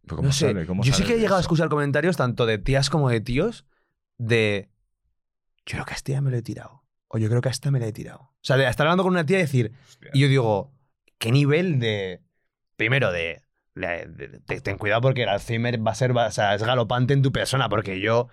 [0.10, 0.54] Pero ¿cómo no sé,
[0.84, 3.66] yo sí que he llegado a escuchar comentarios tanto de tías como de tíos
[4.18, 4.70] de
[5.66, 6.84] yo creo que a esta ya me lo he tirado.
[7.08, 8.20] O yo creo que a esta me la he tirado.
[8.22, 10.10] O sea, de estar hablando con una tía y decir, Hostia.
[10.14, 10.74] y yo digo,
[11.18, 12.22] ¿qué nivel de.
[12.76, 13.44] Primero, de.
[13.76, 16.16] de- de- de- ten cuidado porque el Alzheimer va a ser.
[16.16, 17.70] va- o sea, es galopante en tu persona.
[17.70, 18.28] Porque yo.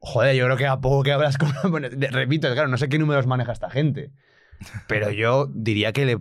[0.00, 1.52] Joder, yo creo que a poco que hablas con.
[1.70, 4.12] bueno, repito, claro, no sé qué números maneja esta gente.
[4.86, 6.20] Pero yo diría que le.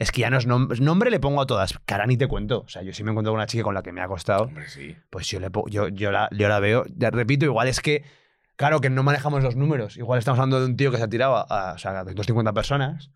[0.00, 1.78] Es que ya no es nom- nombre, le pongo a todas.
[1.84, 2.62] Cara ni te cuento.
[2.62, 4.44] O sea, yo sí me encuentro con una chica con la que me ha costado.
[4.44, 4.96] Hombre, sí.
[5.10, 8.02] Pues yo, le yo, yo, la, yo la veo, ya repito, igual es que,
[8.56, 9.96] claro, que no manejamos los números.
[9.96, 12.04] Igual estamos hablando de un tío que se ha tirado a, a- o sea, a
[12.04, 13.10] 250 personas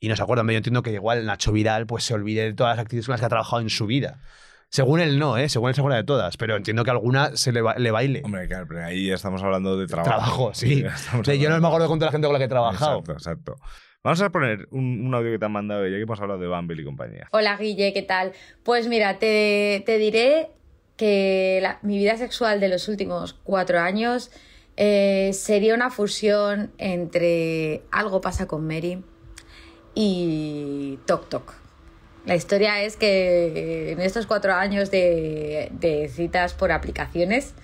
[0.00, 0.46] y no se acuerdan.
[0.48, 3.20] Yo entiendo que igual Nacho Vidal pues, se olvide de todas las actividades con las
[3.20, 4.20] que ha trabajado en su vida.
[4.68, 5.48] Según él no, ¿eh?
[5.50, 8.22] Según él se acuerda de todas, pero entiendo que alguna se le, ba- le baile.
[8.24, 10.08] Hombre, claro, pero ahí ya estamos hablando de trabajo.
[10.10, 10.82] Trabajo, sí.
[11.38, 12.98] Yo no me acuerdo con toda la gente con la que he trabajado.
[13.00, 13.56] Exacto, exacto.
[14.04, 16.82] Vamos a poner un, audio que te han mandado ya que hemos hablado de Bumble
[16.82, 17.28] y compañía.
[17.30, 18.32] Hola Guille, ¿qué tal?
[18.64, 20.50] Pues mira, te, te diré
[20.96, 24.32] que mi vida sexual de los últimos cuatro años
[24.76, 29.04] eh, sería una fusión entre Algo pasa con Mary
[29.94, 31.54] y Tok Tok.
[32.26, 37.54] La historia es que en estos cuatro años de, de citas por aplicaciones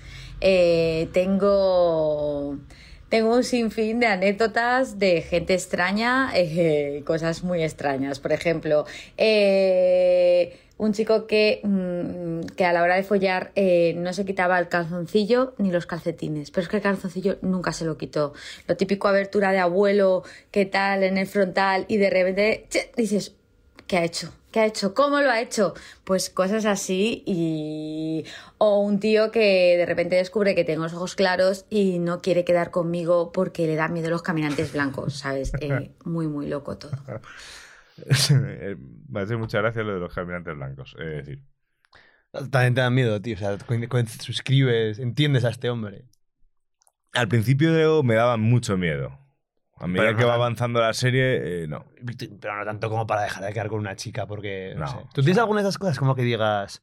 [0.41, 2.59] eh, tengo,
[3.09, 8.21] tengo un sinfín de anécdotas de gente extraña, eh, cosas muy extrañas.
[8.21, 8.85] Por ejemplo,
[9.17, 14.59] eh, un chico que, mm, que a la hora de follar eh, no se quitaba
[14.59, 18.33] el calzoncillo ni los calcetines, pero es que el calzoncillo nunca se lo quitó.
[18.67, 23.38] Lo típico abertura de abuelo, qué tal en el frontal y de repente dices,
[23.89, 24.33] ¿qué ha hecho?
[24.53, 24.95] ¿Qué ha hecho?
[24.95, 25.75] ¿Cómo lo ha hecho?
[26.05, 28.25] Pues cosas así y...
[28.59, 32.45] O un tío que de repente descubre que tengo los ojos claros y no quiere
[32.45, 35.53] quedar conmigo porque le da miedo los caminantes blancos, ¿sabes?
[35.61, 36.93] Eh, muy, muy loco todo.
[38.31, 38.77] Eh,
[39.09, 40.95] Me hace mucha gracia lo de los caminantes blancos.
[41.01, 41.43] Es decir,
[42.51, 43.35] También te da miedo, tío.
[43.35, 43.59] O sea,
[44.21, 46.07] suscribes, entiendes a este hombre.
[47.13, 49.19] al principio me daba mucho miedo.
[49.81, 51.85] A medida Pero que no va tan- avanzando la serie, eh, no.
[52.41, 54.73] Pero no tanto como para dejar de quedar con una chica, porque.
[54.75, 54.97] No, No, sé.
[55.15, 56.83] ¿Tú tienes alguna de esas cosas como que digas.?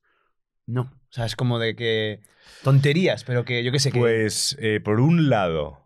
[0.68, 0.82] No.
[0.82, 2.22] O sea, es como de que.
[2.64, 4.00] Tonterías, pero que yo qué sé que.
[4.00, 5.80] Pues, eh, por un lado,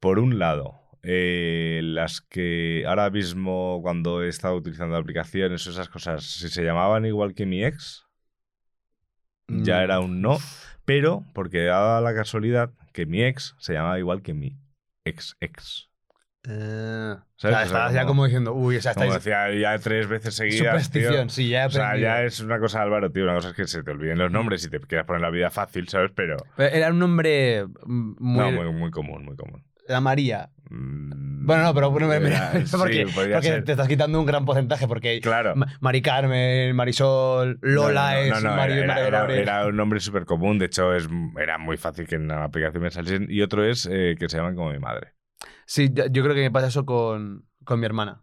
[0.00, 5.88] por un lado, eh, las que ahora mismo cuando he estado utilizando aplicaciones o esas
[5.88, 8.04] cosas, si se llamaban igual que mi ex,
[9.48, 9.82] ya Mm.
[9.82, 10.38] era un no,
[10.84, 14.56] pero porque daba la casualidad que mi ex se llamaba igual que mi
[15.04, 15.87] ex ex.
[16.50, 19.24] Eh, sea, estabas ya como- como diciendo, uy, o sea, Como estáis.
[19.24, 20.58] decía ya tres veces seguidas.
[20.58, 21.28] Superstición, tío.
[21.28, 23.24] sí, ya he O sea, ya es una cosa, Álvaro, tío.
[23.24, 25.50] Una cosa es que se te olviden los nombres y te quieras poner la vida
[25.50, 26.10] fácil, ¿sabes?
[26.14, 26.36] Pero.
[26.56, 28.44] Pero Era un nombre mm, muy.
[28.44, 29.62] no, muy, muy común, muy común.
[29.86, 30.50] La María.
[30.70, 32.12] Mm, Bueno, no, pero bueno,
[32.66, 33.06] sí, porque,
[33.64, 35.56] te estás quitando un gran porcentaje, porque Claro.
[35.56, 40.58] Ma- Mari Carmen, Marisol, Lola No, no, no, es era un nombre súper común.
[40.58, 41.08] De hecho, es,
[41.40, 43.26] era muy fácil que en la aplicación me saliesen.
[43.30, 45.12] Y otro es eh, que se llaman como mi madre.
[45.70, 48.22] Sí, yo creo que me pasa eso con, con mi hermana.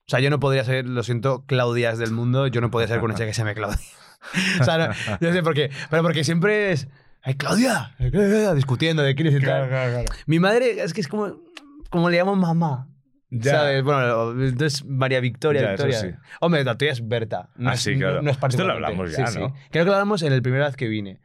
[0.00, 2.98] O sea, yo no podría ser, lo siento, Claudias del mundo, yo no podría ser
[2.98, 3.78] con una chica que se llame Claudia.
[4.60, 6.88] o sea, no, yo sé por qué, pero porque siempre es,
[7.22, 7.94] ¡ay, Claudia!
[8.00, 10.04] ay, Claudia", Discutiendo de quién es y tal.
[10.26, 11.40] Mi madre es que es como,
[11.88, 12.88] como le llamo mamá.
[13.30, 13.52] Ya.
[13.52, 13.82] ¿Sabes?
[13.84, 16.12] Bueno, entonces María Victoria, Ya, eso Victoria.
[16.18, 16.18] sí.
[16.40, 17.50] Hombre, la tuya es Berta.
[17.54, 18.22] No Ah, es, sí, no- claro.
[18.22, 19.38] No, es Esto lo hablamos ya, Sí, sí.
[19.38, 19.54] ¿no?
[19.70, 21.20] Creo que lo hablamos en la primera vez que vine.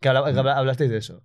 [0.00, 1.22] Que habla- hablasteis de eso.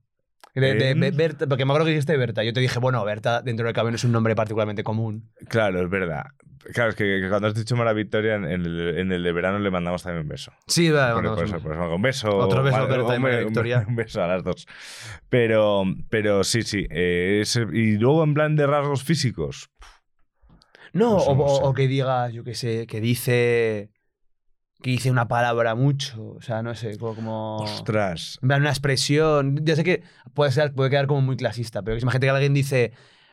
[0.60, 0.94] De.
[0.94, 2.44] Be- Berta, porque me acuerdo que dijiste Berta.
[2.44, 5.30] Yo te dije, bueno, Berta dentro del camión es un nombre particularmente común.
[5.50, 6.26] Claro, es verdad.
[6.74, 9.58] Claro, es que, que cuando has dicho Mara Victoria, en el, en el de verano
[9.60, 10.52] le mandamos también un beso.
[10.68, 11.60] Sí, vale, Por, un eso, beso.
[11.64, 12.38] por eso, un beso.
[12.38, 13.86] Otro beso a vale, Berta y un Mara be- un Victoria.
[13.88, 14.68] Un beso a las dos.
[15.30, 16.86] Pero, pero sí, sí.
[16.90, 19.70] eh, y luego en plan de rasgos físicos.
[20.94, 23.92] No, o, que digas, yo qué sé, que dice.
[24.82, 26.34] Que dice una palabra mucho.
[26.38, 27.16] O sea, no sé, como.
[27.16, 28.38] como- Ostras.
[28.42, 29.60] En plan, una expresión.
[29.64, 30.04] Ya sé que
[30.34, 32.92] puede, ser, puede quedar como muy clasista, pero imagínate que alguien dice.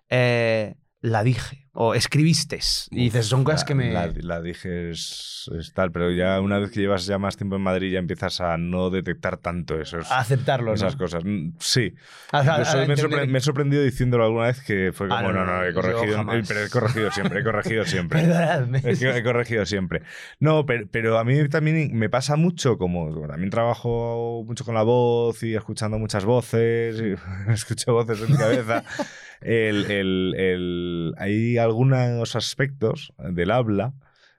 [0.08, 1.63] eh, la dije.
[1.76, 2.60] O escribiste.
[2.92, 3.92] Y dices, son cosas La- que me.
[3.92, 7.56] La, la dije es, es tal, pero ya una vez que llevas ya más tiempo
[7.56, 10.74] en Madrid ya empiezas a no detectar tanto esos, a aceptarlo, ¿no?
[10.74, 11.24] esas cosas.
[11.24, 11.92] Mm, Sí.
[12.30, 15.32] A- a- soy- me, sorpre- me he sorprendido diciéndolo alguna vez que fue Ah, como,
[15.32, 16.24] no, no, no, no, he corregido.
[16.46, 18.20] Pero he corregido siempre, he corregido siempre.
[18.20, 18.80] Perdonadme.
[18.84, 20.02] Es que he corregido siempre.
[20.38, 24.82] No, pero, pero a mí también me pasa mucho, como, también trabajo mucho con la
[24.84, 27.14] voz y escuchando muchas voces, y
[27.52, 28.84] escucho voces en mi cabeza.
[29.40, 33.92] el, el- el- hay algunos aspectos del habla,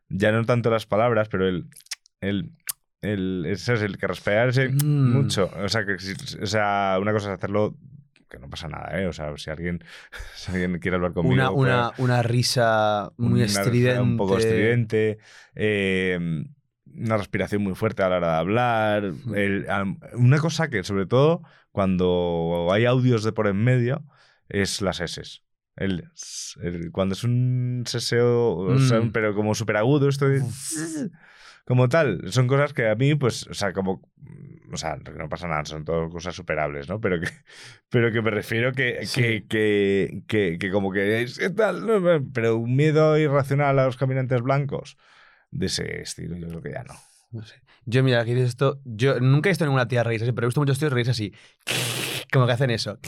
[0.09, 1.67] ya no tanto las palabras, pero el.
[2.21, 2.51] el
[3.01, 4.51] el, ese es el que respirar
[4.83, 5.13] Mm.
[5.13, 5.51] mucho.
[5.63, 5.93] O sea, que,
[6.41, 7.75] o sea, una cosa es hacerlo
[8.27, 9.05] que no pasa nada, ¿eh?
[9.05, 9.83] O sea, si alguien,
[10.35, 11.35] si alguien quiere hablar conmigo.
[11.35, 14.01] Una, pues- una, una risa muy una risa estridente.
[14.01, 15.19] Un poco estridente.
[15.53, 16.45] eh,
[16.95, 19.03] una respiración muy fuerte a la hora de hablar.
[19.35, 19.67] el-
[20.13, 24.03] una cosa que, sobre todo, cuando hay audios de por en medio,
[24.49, 25.21] es las S.
[25.75, 26.09] El,
[26.61, 29.11] el- cuando es un seseo, o sea, Mm.
[29.11, 30.25] pero como súper agudo, esto
[31.65, 34.01] como tal, son cosas que a mí, pues, o sea, como,
[34.71, 37.01] o sea, no pasa nada, son todas cosas superables, ¿no?
[37.01, 37.27] Pero que,
[37.89, 39.21] pero que me refiero que, Sí.
[39.21, 41.85] que, que, que, que como que es ¿qué tal?
[41.85, 44.97] No, pero un miedo irracional a los caminantes blancos
[45.51, 46.93] de ese estilo, yo creo que ya no.
[47.31, 47.55] No sé.
[47.85, 48.79] Yo, mira, aquí esto.
[48.85, 51.33] Yo nunca he visto ninguna tía reírse así, pero he visto muchos tíos reírse así.
[52.35, 52.97] Como que hacen eso.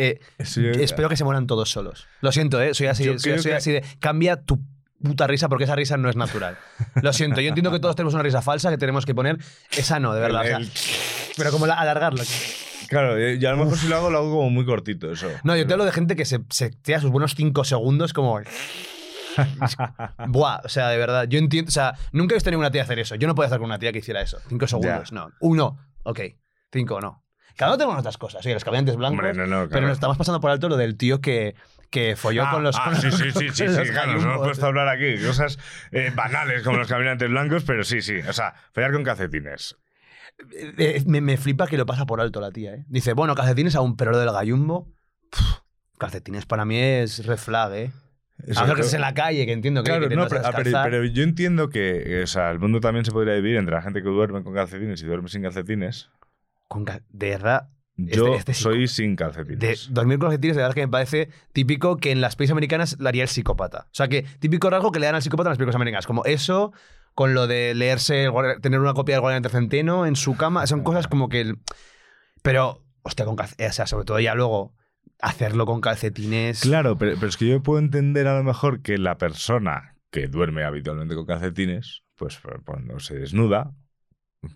[0.00, 2.06] Eh, espero que se mueran todos solos.
[2.20, 2.72] Lo siento, ¿eh?
[2.72, 3.84] Soy así, soy, creo soy que- así de.
[3.98, 4.60] Cambia tu
[5.02, 6.56] puta risa porque esa risa no es natural.
[7.02, 9.38] Lo siento, yo entiendo que todos tenemos una risa falsa que tenemos que poner.
[9.76, 10.46] Esa no, de verdad.
[10.46, 10.70] El- o sea, el-
[11.36, 12.22] pero como la- alargarlo.
[12.88, 15.28] Claro, yo yo a lo mejor si lo hago, lo hago como muy cortito, eso.
[15.42, 18.40] No, yo te hablo de gente que se, se tira sus buenos 5 segundos como.
[20.28, 21.68] Buah, o sea, de verdad, yo entiendo.
[21.70, 23.16] O sea, nunca he visto ninguna tía hacer eso.
[23.16, 24.38] Yo no puedo hacer con una tía que hiciera eso.
[24.48, 25.30] 5 segundos, no.
[25.40, 26.20] Uno, ok.
[26.72, 27.24] Cinco, no.
[27.58, 28.46] Cada uno tenemos nuestras cosas.
[28.46, 29.18] Oye, los caminantes blancos.
[29.18, 29.86] Hombre, no, no, Pero claro.
[29.88, 31.54] nos estamos pasando por alto lo del tío que,
[31.90, 32.76] que folló Ah, con los.
[32.78, 35.58] ah, con sí, sí, sí, sí, sí, claro, nos hemos puesto a hablar aquí cosas
[35.90, 39.76] eh, banales como los caminantes blancos, pero sí, sí, o sea, follar con calcetines.
[40.78, 42.84] Eh, me, me flipa que lo pasa por alto la tía, ¿eh?
[42.88, 44.86] Dice, bueno, calcetines aún, pero lo del gallumbo.
[45.30, 45.44] pf,
[45.98, 47.90] calcetines para mí es red flag, ¿eh?
[48.46, 50.42] Eso, a lo que estés en la calle, que entiendo que, Claro, que no, pero,
[50.46, 53.74] ah, pero- pero yo entiendo que, o sea, el mundo también se podría dividir entre
[53.74, 56.08] la gente que duerme con calcetines y duerme sin calcetines.
[56.68, 57.00] Con de
[57.30, 59.92] verdad, Yo este soy sin de calcetines.
[59.92, 63.08] dormir con calcetines, de verdad que me parece típico que en las pelis americanas le
[63.08, 63.86] haría el psicópata.
[63.86, 66.06] O sea, que típico rasgo que le dan al psicópata en las películas americanas.
[66.06, 66.72] Como eso,
[67.14, 68.26] con lo de leerse,
[68.60, 70.66] tener una copia del Guardián Centeno en su cama.
[70.66, 71.40] Son cosas como que.
[71.40, 71.58] el-
[72.42, 73.70] Pero, hostia, con calcetines.
[73.72, 74.74] O sea, sobre todo ya luego,
[75.20, 76.60] hacerlo con calcetines.
[76.60, 80.28] Claro, pero, pero es que yo puedo entender a lo mejor que la persona que
[80.28, 83.72] duerme habitualmente con calcetines, pues cuando se desnuda,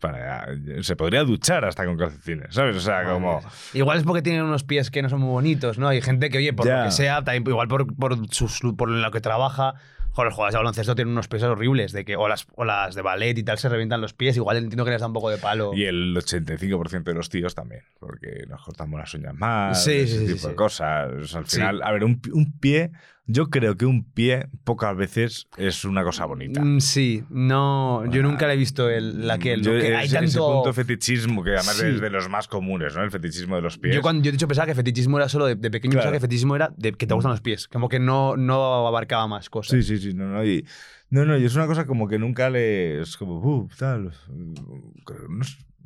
[0.00, 0.46] para,
[0.82, 2.76] se podría duchar hasta con calcetines, ¿sabes?
[2.76, 3.40] O sea, como...
[3.74, 5.88] Igual es porque tienen unos pies que no son muy bonitos, ¿no?
[5.88, 6.78] Hay gente que, oye, por Ya.
[6.78, 9.74] lo que sea, también, igual por, por, sus- por lo que trabaja,
[10.12, 12.94] joder, los jugadores de baloncesto tienen unos pies horribles, de que, o, las, o las
[12.94, 15.30] de ballet y tal se revientan los pies, igual entiendo que les da un poco
[15.30, 15.72] de palo.
[15.74, 20.18] Y el 85% de los tíos también, porque nos cortamos las uñas más, Sí, ese
[20.20, 21.10] sí, sí, tipo de cosas.
[21.12, 22.20] O sea, al final, a ver, un
[22.60, 22.92] pie,
[23.26, 26.60] yo creo que un pie pocas veces es una cosa bonita.
[26.60, 30.18] Mm, Sí, no, yo nunca le he visto el, la que, Yo- que hay ese,
[30.24, 30.54] ese tanto...
[30.54, 31.86] punto fetichismo, que además Sí.
[31.86, 33.02] es de los más comunes, ¿no?
[33.02, 33.94] El fetichismo de los pies.
[33.94, 36.02] Yo cuando yo de hecho pensaba que fetichismo era solo de, de pequeño, Claro.
[36.04, 39.26] pensaba que fetichismo era de que te gustan los pies, como que no, no abarcaba
[39.28, 39.84] más cosas.
[39.84, 40.66] Sí, sí, sí, no, no, y,
[41.10, 44.12] no, no, y es una cosa como que nunca le, es como, uh, tal,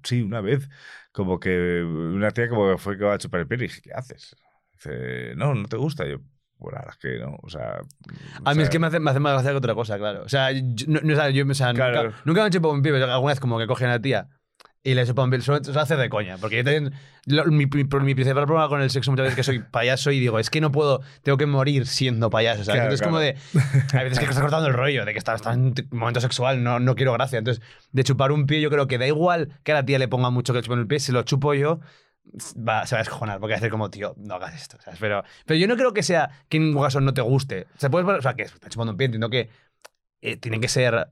[0.02, 0.68] sí, una vez,
[1.12, 3.80] como que una tía como que fue que va a chupar el pie y dije,
[3.82, 4.36] ¿qué haces?
[4.72, 6.18] Dice, no, no te gusta, yo,
[6.58, 7.78] bueno, verdad es que no, o sea...
[8.44, 9.98] A mí o es sea, que me hace, me hace más gracia que otra cosa,
[9.98, 10.22] claro.
[10.24, 12.02] O sea, yo, no, no, sea, yo, o sea, Claro.
[12.04, 14.00] nunca, nunca me he chupado un pie, pero alguna vez como que cogen a la
[14.00, 14.28] tía
[14.82, 15.40] y le chupan un pie.
[15.40, 16.36] Suele suele hacer de coña.
[16.38, 16.92] Porque yo también.
[17.26, 20.12] lo- mi, mi- mi principal problema con el sexo muchas veces es que soy payaso
[20.12, 22.62] y digo, es que no puedo, tengo que morir siendo payaso.
[22.64, 22.80] ¿sabes?
[22.82, 23.36] Claro, Entonces, como de.
[23.98, 26.62] Hay veces que estás cortando el rollo, de que estás está en un momento sexual,
[26.62, 27.38] no, no quiero gracia.
[27.40, 30.06] Entonces, de chupar un pie, yo creo que da igual que a la tía le
[30.06, 31.80] ponga mucho que le chupen el pie, si lo chupo yo.
[32.56, 34.76] Va, se va a descojonar porque va a decir como, tío, no hagas esto.
[34.84, 34.98] ¿sabes?
[35.00, 37.66] Pero, pero yo no creo que sea que en ningún caso no te guste.
[37.78, 39.48] Se puede, o sea, que está chupando un pie, entiendo que
[40.20, 41.08] eh, tiene que ser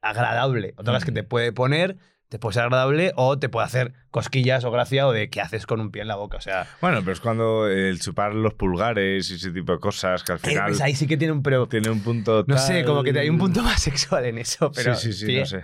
[0.00, 0.74] agradable.
[0.76, 1.96] Otra cosa es que te puede poner,
[2.28, 5.66] te puede ser agradable o te puede hacer cosquillas o gracia o de qué haces
[5.66, 6.36] con un pie en la boca.
[6.36, 10.22] O sea, Bueno, pero es cuando el chupar los pulgares y ese tipo de cosas
[10.22, 11.42] que al eh, final pues ahí sí que tiene un.
[11.42, 12.44] Pero, tiene un punto.
[12.46, 14.70] no sé, tal- como que hay un punto más sexual en eso.
[14.74, 15.40] Pero, sí, sí, sí, pie.
[15.40, 15.62] no sé.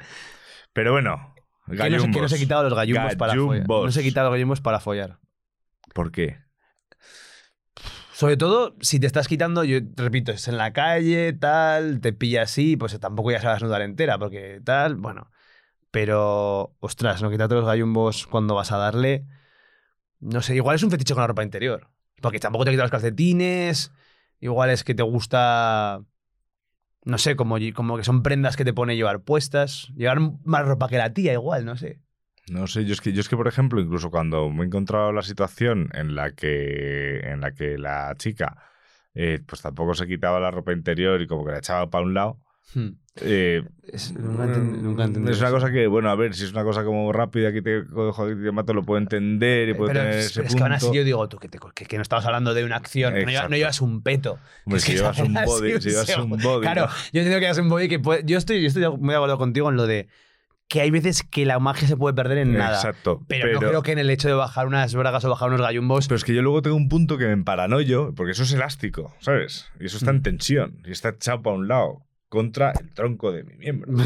[0.73, 1.34] Pero bueno,
[1.67, 2.31] Que no, se, que no gallumbos.
[2.31, 3.67] se he quitado los gallumbos para follar.
[3.67, 5.19] No se he quitado los gallumbos para follar.
[5.95, 6.39] ¿Por qué?
[8.13, 12.43] Sobre todo, si te estás quitando, yo repito, es en la calle, tal, te pilla
[12.43, 15.31] así, pues tampoco ya sabes desnudar entera, porque tal, bueno.
[15.91, 19.27] Pero, ostras, no quitarte los gallumbos cuando vas a darle.
[20.21, 21.91] No sé, igual es un fetiche con la ropa interior.
[22.21, 23.93] Porque tampoco te quitas los calcetines.
[24.41, 26.03] Igual es que te gusta.
[27.05, 29.93] No sé, como, como que son prendas que te pone llevar puestas.
[29.97, 32.01] Llevar más ropa que la tía, igual, no sé.
[32.49, 35.13] No sé, yo es que, yo es que, por ejemplo, incluso cuando me he encontrado
[35.13, 38.57] la situación en la que, en la, que la chica
[39.15, 42.15] eh, pues tampoco se quitaba la ropa interior y como que la echaba para un
[42.15, 42.41] lado,
[42.73, 42.97] Hmm.
[43.21, 43.63] Eh,
[43.93, 46.65] Es- nunca enten- nunca entendí es una cosa que, bueno, a ver, si es una
[46.65, 50.27] cosa como rápida que te te mato, lo puedo entender y puedo Pero tener es,
[50.27, 50.97] ese es que aún así punto.
[50.99, 53.27] yo digo, tú, que, te- que, que no estabas hablando de una acción, que no,
[53.31, 53.51] llevas, Exacto.
[53.51, 54.39] no llevas un peto.
[54.65, 56.37] Hombre, Es si que llevas un body, si llevas un segundo.
[56.49, 56.89] body, Claro, ¿no?
[56.89, 59.39] yo entiendo que llevas un body que puede- Yo estoy, yo estoy muy de acuerdo
[59.39, 60.09] contigo en lo de
[60.67, 62.75] que hay veces que la magia se puede perder en nada.
[62.77, 63.21] Exacto.
[63.29, 66.09] Pero, no creo que en el hecho de bajar unas bragas o bajar unos gallumbos.
[66.09, 69.15] Pero es que yo luego tengo un punto que me emparanoyo, porque eso es elástico,
[69.21, 69.71] ¿sabes?
[69.79, 70.17] Y eso está Mm.
[70.17, 72.01] en tensión, y está echado para un lado,
[72.35, 73.91] contra el tronco de mi miembro.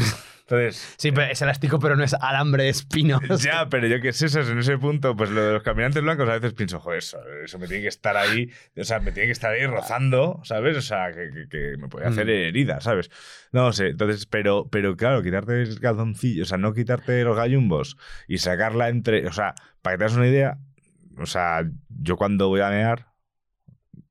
[0.49, 3.19] Entonces, Sí, pero es elástico, pero no es alambre de espino.
[3.39, 4.49] ya, pero yo qué sé, ¿sabes?
[4.49, 7.59] en ese punto, pues lo de los caminantes blancos a veces pienso, joder, eso, eso
[7.59, 10.75] me tiene que estar ahí, o sea, me tiene que estar ahí rozando, ¿sabes?
[10.75, 12.29] O sea, que, que- que me puede hacer Mm.
[12.29, 13.11] herida, ¿sabes?
[13.51, 17.95] No sé, entonces, pero, pero claro, quitarte el calzoncillo, o sea, no quitarte los gallumbos
[18.27, 19.53] y sacarla entre, o sea,
[19.83, 20.57] para que te hagas una idea,
[21.19, 23.05] o sea, yo cuando voy a mear,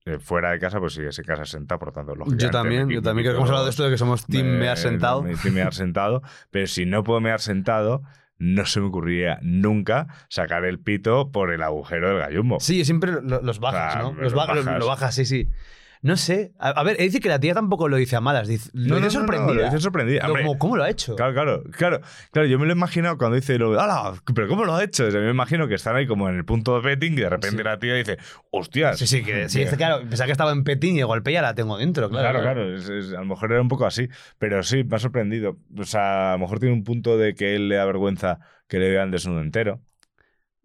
[0.08, 2.44] eh, fuera de casa, pues sigues en casa sentado, por lo tanto, lógicamente.
[2.44, 4.46] Yo también, me yo también, creo que hemos hablado de esto de que somos team
[4.46, 5.22] me- mear sentado.
[5.22, 8.02] me- team mear sentado, pero si no puedo mear sentado,
[8.38, 12.60] no se me ocurriría nunca sacar el pito por el agujero del gallumbo.
[12.60, 14.12] Sí, siempre lo- los bajas, ¿no?
[14.12, 14.78] me Los lo ba- lo, bajas.
[14.78, 15.48] lo bajas, sí, sí.
[16.02, 16.52] No sé.
[16.58, 18.46] A, a ver, él dice que la tía tampoco lo dice a malas.
[18.48, 19.54] Dice, lo dice sorprendida.
[19.54, 20.20] lo dice sorprendida.
[20.20, 21.16] Pero Hombre, como, ¿Cómo lo ha hecho?
[21.16, 22.48] Claro, claro, claro, claro.
[22.48, 24.14] Yo me lo he imaginado cuando dice lo ¡Hala!
[24.34, 25.06] ¿Pero cómo lo ha hecho?
[25.06, 27.28] O sea, me imagino que están ahí como en el punto de betting y de
[27.30, 27.62] repente Sí.
[27.64, 28.18] la tía dice,
[28.50, 28.98] ¡hostias!
[28.98, 31.32] Sí, sí, que sí, es que, claro, pensaba que estaba en petín y de golpe
[31.32, 32.40] ya la tengo dentro, claro.
[32.40, 34.98] Claro, claro, es- es- a lo mejor era un poco así, pero sí, me ha
[34.98, 35.58] sorprendido.
[35.76, 38.38] O sea, a lo mejor tiene un punto de que él le da vergüenza
[38.68, 39.80] que le vean desnudo entero.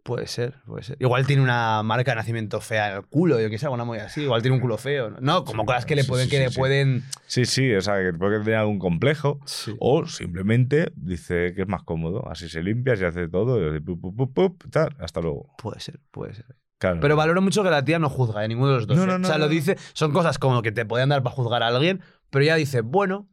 [0.04, 0.98] Puede ser, puede ser.
[1.00, 4.00] Igual tiene una marca de nacimiento fea en el culo, yo qué sé, alguna muy
[4.00, 4.24] así.
[4.24, 5.10] Igual tiene un culo feo.
[5.12, 6.60] No, No, como Sí, cosas que le pueden, sí, que sí, le sí.
[6.60, 7.04] pueden.
[7.26, 9.40] Sí, sí, o sea, que puede tener algún complejo.
[9.80, 12.28] O simplemente dice que es más cómodo.
[12.30, 15.56] Así se limpia, se hace todo, y así, pup, pup, pup, pup, tal, hasta luego.
[15.58, 16.46] Puede ser, puede ser.
[16.80, 17.00] Claro.
[17.00, 18.98] Pero valoro mucho que la tía no juzga de ninguno de los dos.
[18.98, 19.08] No, ¿eh?
[19.08, 21.64] no, no, o sea, lo dice, son cosas como que te pueden dar para juzgar
[21.64, 23.30] a alguien, pero ella dice, bueno,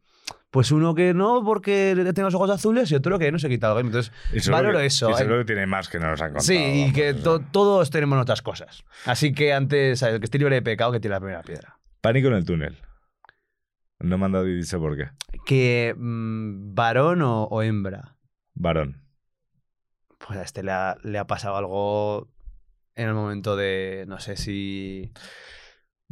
[0.50, 3.68] pues uno que no porque tiene los ojos azules y otro que no se quita
[3.68, 3.80] algo.
[3.80, 5.10] Entonces, Y valoro que- eso.
[5.10, 6.44] Y seguro que tiene más que no nos han contado.
[6.44, 8.84] Sí, y que to- todos tenemos nuestras cosas.
[9.06, 11.78] Así que antes, el que esté libre de pecado, que tire la primera piedra.
[12.00, 12.78] Pánico en el túnel.
[14.00, 15.10] No me han dado y dicho por qué.
[15.46, 18.16] Que mm, varón o, o hembra.
[18.54, 19.02] Varón.
[20.18, 22.28] Pues a este le ha, le ha pasado algo
[22.94, 25.12] en el momento de, no sé si...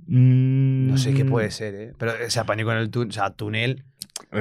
[0.06, 1.28] No sé qué Mm.
[1.28, 1.92] puede ser, ¿eh?
[1.98, 3.84] Pero ese pánico en el túnel, o sea, túnel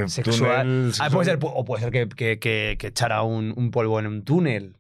[0.08, 0.62] sexual.
[0.64, 3.99] túnel Ah, puede ser, o puede ser que, que, que, que echara un, un polvo
[3.99, 4.76] en un túnel.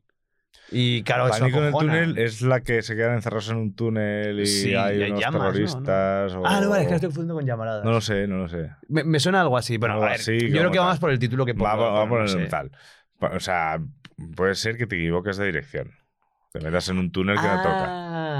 [0.69, 4.37] Y claro, Pánico en el túnel es la que se quedan encerrados en un túnel
[4.41, 5.39] y Sí, hay unos llamas, ¿no?
[5.39, 5.51] ¿no?
[5.53, 6.33] terroristas.
[6.33, 7.85] o- Ah, no, vale, es que lo estoy confundiendo con llamaradas.
[7.85, 8.71] No lo sé, no lo sé.
[8.89, 9.77] Me, me suena algo así.
[9.77, 11.65] Bueno, a ver, así, yo creo que va más por el título que por.
[11.67, 12.45] Va, va- va por- no el sé.
[12.47, 12.71] tal.
[13.21, 13.79] O sea,
[14.35, 15.91] puede ser que te equivoques de dirección.
[16.59, 17.85] Te metas en un túnel que no toca.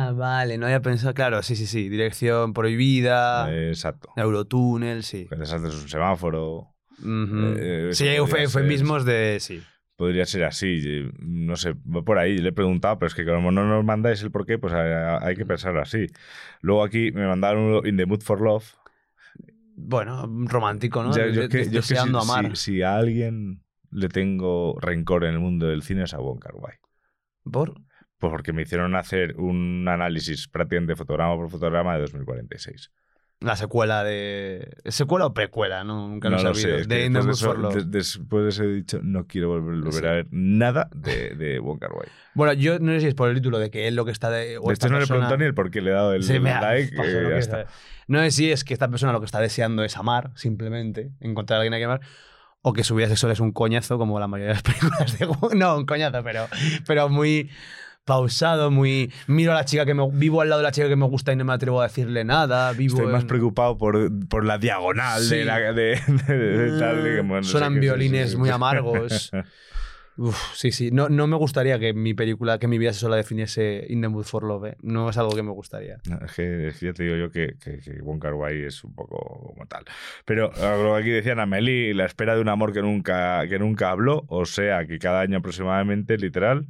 [0.08, 1.14] Ah, vale, no había pensado.
[1.14, 1.90] Claro, sí, sí, sí.
[1.90, 4.10] Dirección prohibida, Eh, Exacto.
[4.16, 5.28] Eurotúnel, sí.
[5.30, 6.74] Que te saltes un semáforo.
[7.00, 7.56] Ujú.
[7.58, 8.42] Eh, sí, eso hay podría ser.
[8.62, 9.38] eufemismos de.
[9.40, 9.62] Sí.
[9.96, 11.10] Podría ser así.
[11.20, 12.38] No sé, va por ahí.
[12.38, 14.92] Le he preguntado, pero es que como no nos mandáis el porqué, pues hay,
[15.22, 16.06] hay que pensarlo así.
[16.62, 18.66] Luego aquí me mandaron uno In the Mood for Love.
[19.76, 21.12] Bueno, romántico, ¿no?
[21.16, 22.56] Ya, De- de- que deseando si, amar.
[22.58, 26.40] si- si a alguien le tengo rencor en el mundo del cine es a Wong
[26.40, 26.76] Kar Wai.
[27.52, 27.76] ¿Por?
[28.20, 32.92] Pues porque me hicieron hacer un análisis prácticamente fotograma por fotograma de 2046.
[33.40, 34.68] La secuela de.
[34.84, 35.84] ¿Es secuela o precuela?
[35.84, 36.78] No, nunca no lo he sabido.
[36.78, 36.82] sé.
[36.82, 39.76] es que de después, de eso, de- después de eso he dicho, no quiero volver,
[39.76, 40.06] volver Sí.
[40.08, 42.08] a ver nada de, de Wong Kar Wai.
[42.34, 44.32] Bueno, yo no sé si es por el título de que él lo que está
[44.32, 44.58] de.
[44.58, 46.14] o De esta hecho, no le persona- preguntado ni el por qué le he dado
[46.16, 46.96] el, Sí, me ha- like.
[46.96, 47.66] eh, no ya está.
[48.08, 51.58] No sé si es que esta persona lo que está deseando es amar, simplemente, encontrar
[51.58, 52.02] a alguien a quien amar,
[52.64, 54.64] o que su vida sexual es un coñazo, como la mayoría de las
[55.20, 56.48] películas de No, un coñazo, pero,
[56.88, 57.52] pero muy
[58.08, 59.12] pausado, muy.
[59.28, 60.10] Miro a la chica que me.
[60.12, 62.24] Vivo al lado de la chica que me gusta y no me atrevo a decirle
[62.24, 62.72] nada.
[62.72, 65.36] Vivo Estoy más preocupado por, por la diagonal Sí.
[65.36, 65.60] de la.
[65.74, 69.32] De, de- de tal, bueno, no Suenan violines muy amargos.
[70.20, 70.90] Uf, sí, sí.
[70.90, 74.08] No, no me gustaría que mi película, que mi vida sexual la definiese In the
[74.08, 74.66] Mood for Love.
[74.66, 74.78] ¿eh?
[74.82, 75.98] No es algo que me gustaría.
[76.10, 78.02] No, es, que, es que ya te digo yo que, que, que
[78.66, 79.86] es un poco como tal.
[80.26, 83.92] Pero lo que aquí decían Amelie, la espera de un amor que nunca, que nunca
[83.92, 86.66] habló, o sea, que cada año aproximadamente, literal,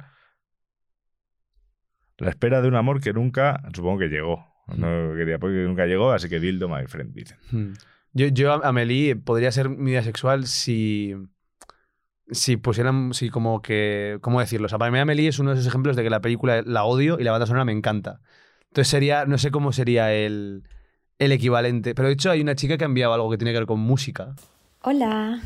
[2.18, 4.44] la espera de un amor que nunca, supongo que llegó.
[4.76, 7.38] No quería porque nunca llegó, así que dildo, my friend, dicen.
[7.50, 7.72] Hmm.
[8.12, 11.14] Yo, yo, Amelie, podría ser mi vida sexual si.
[12.30, 13.14] Si pusieran.
[13.14, 14.18] Si, como que.
[14.20, 14.66] ¿Cómo decirlo?
[14.66, 16.84] O sea, para mí, Amelie es uno de esos ejemplos de que la película la
[16.84, 18.20] odio y la banda sonora me encanta.
[18.64, 19.24] Entonces sería.
[19.24, 20.64] No sé cómo sería el.
[21.18, 21.94] El equivalente.
[21.94, 23.80] Pero de hecho, hay una chica que ha enviado algo que tiene que ver con
[23.80, 24.34] música.
[24.82, 25.40] Hola.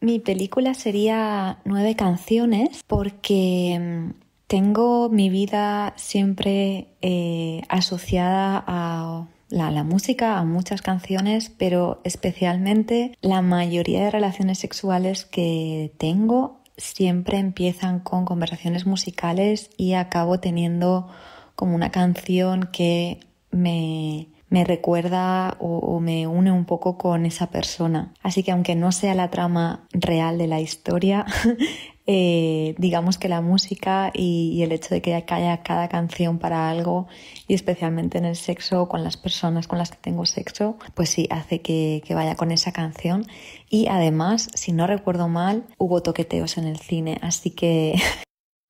[0.00, 9.84] Mi película sería Nueve canciones porque mm, tengo mi vida siempre eh, asociada a la,
[9.84, 18.00] música, a muchas canciones, pero especialmente la mayoría de relaciones sexuales que tengo siempre empiezan
[18.00, 21.08] con conversaciones musicales y acabo teniendo
[21.54, 23.20] como una canción que
[23.50, 28.14] me, me recuerda o, me une un poco con esa persona.
[28.22, 31.26] Así que aunque no sea la trama real de la historia,
[32.10, 36.70] eh, digamos que la música y, y, el hecho de que haya cada canción para
[36.70, 37.06] algo
[37.46, 41.28] y especialmente en el sexo con las personas con las que tengo sexo, pues sí,
[41.30, 43.26] hace que, que vaya con esa canción.
[43.68, 48.00] Y además, si no recuerdo mal, hubo toqueteos en el cine, así que...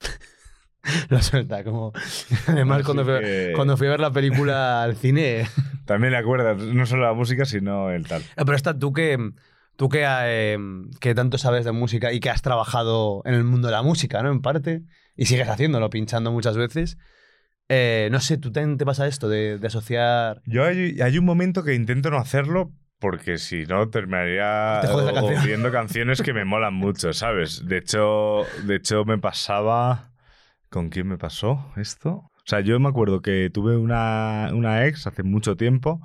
[1.08, 1.92] la suelta, como.
[2.48, 3.52] Además, cuando, fui, que...
[3.54, 5.46] cuando fui a ver la película al cine.
[5.84, 8.24] También le acuerdas, no solo la música, sino el tal.
[8.34, 9.16] Pero esta, tú que.
[9.78, 10.58] Tú que, eh,
[11.00, 14.20] que tanto sabes de música y que has trabajado en el mundo de la música,
[14.24, 14.32] ¿no?
[14.32, 14.82] En parte,
[15.14, 16.98] y sigues haciéndolo, pinchando muchas veces.
[17.68, 20.42] Eh, no sé, ¿tú te, te pasa esto de, de asociar...?
[20.46, 24.80] Yo hay, hay, un momento que intento no hacerlo porque si no terminaría
[25.44, 27.64] viendo canciones que me molan mucho, ¿sabes?
[27.64, 30.10] De hecho, de hecho me pasaba...
[30.70, 32.10] ¿Con quién me pasó esto?
[32.10, 36.00] O sea, yo me acuerdo que tuve una, una ex hace mucho tiempo,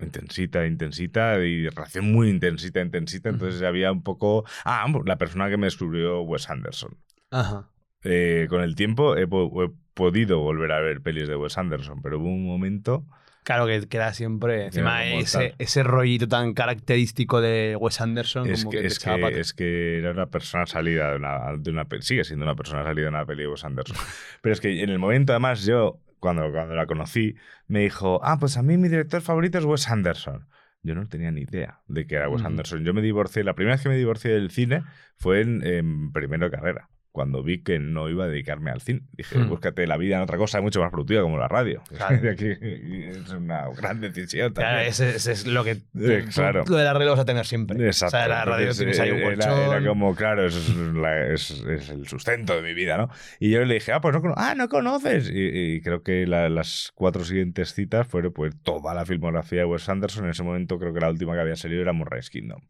[0.00, 3.28] intensita, intensita, y relación muy intensita, intensita.
[3.28, 4.44] Entonces había un poco.
[4.64, 6.96] Ah, la persona que me descubrió Wes Anderson.
[7.30, 7.68] Ajá.
[8.04, 12.00] Eh, con el tiempo he, po he, podido volver a ver pelis de Wes Anderson,
[12.02, 13.04] pero hubo un momento.
[13.42, 14.66] Claro, que queda siempre.
[14.66, 18.48] Encima, ese, ese, rollito tan característico de Wes Anderson.
[18.48, 21.70] Es, como que, que, es, que, es que era una persona salida de una, de
[21.70, 21.86] una.
[22.00, 23.96] Sigue siendo una persona salida de una peli de Wes Anderson.
[24.42, 28.38] pero es que en el momento, además, yo cuando, cuando la conocí, me dijo, ah,
[28.38, 30.48] pues a mí mi director favorito es Wes Anderson.
[30.82, 32.44] Yo no tenía ni idea de que era Wes.
[32.44, 32.84] Anderson.
[32.84, 34.84] Yo me divorcié, la primera vez que me divorcié del cine
[35.16, 36.88] fue en, en primero de carrera,
[37.18, 39.00] cuando vi que no iba a dedicarme al cine.
[39.12, 39.48] Dije, Mm.
[39.48, 41.82] búscate la vida en otra cosa mucho más productiva como la radio.
[41.96, 42.30] Claro.
[42.30, 44.74] Aquí es una gran decisión también.
[44.74, 45.78] Claro, ese, ese es lo que.
[46.00, 46.64] Eh, claro.
[46.68, 47.84] Lo de la radio vas a tener siempre.
[47.84, 48.16] Exacto.
[48.16, 49.58] O sea, la radio Entonces, tienes ahí un era- colchón.
[49.82, 53.10] Era, como, claro, es, la- es, es el sustento de mi vida, ¿no?
[53.40, 55.28] Y yo le dije, ah, pues no, ah, no conoces.
[55.28, 59.64] Y, y creo que la- las cuatro siguientes citas fueron pues toda la filmografía de
[59.64, 60.24] Wes Anderson.
[60.26, 62.60] En ese momento creo que la última que había salido era Moonrise Kingdom.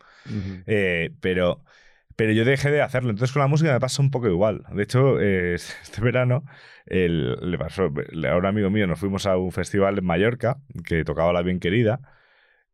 [0.66, 1.62] Eh, pero,
[2.18, 3.10] pero yo dejé de hacerlo.
[3.10, 4.64] Entonces con la música me pasa un poco igual.
[4.72, 6.44] De hecho, eh, este verano
[6.86, 7.90] el- le pasó,
[8.28, 12.00] a amigo mío nos fuimos a un festival en Mallorca que tocaba La Bien Querida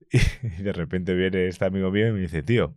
[0.10, 2.74] y de repente viene este amigo mío y me dice, tío,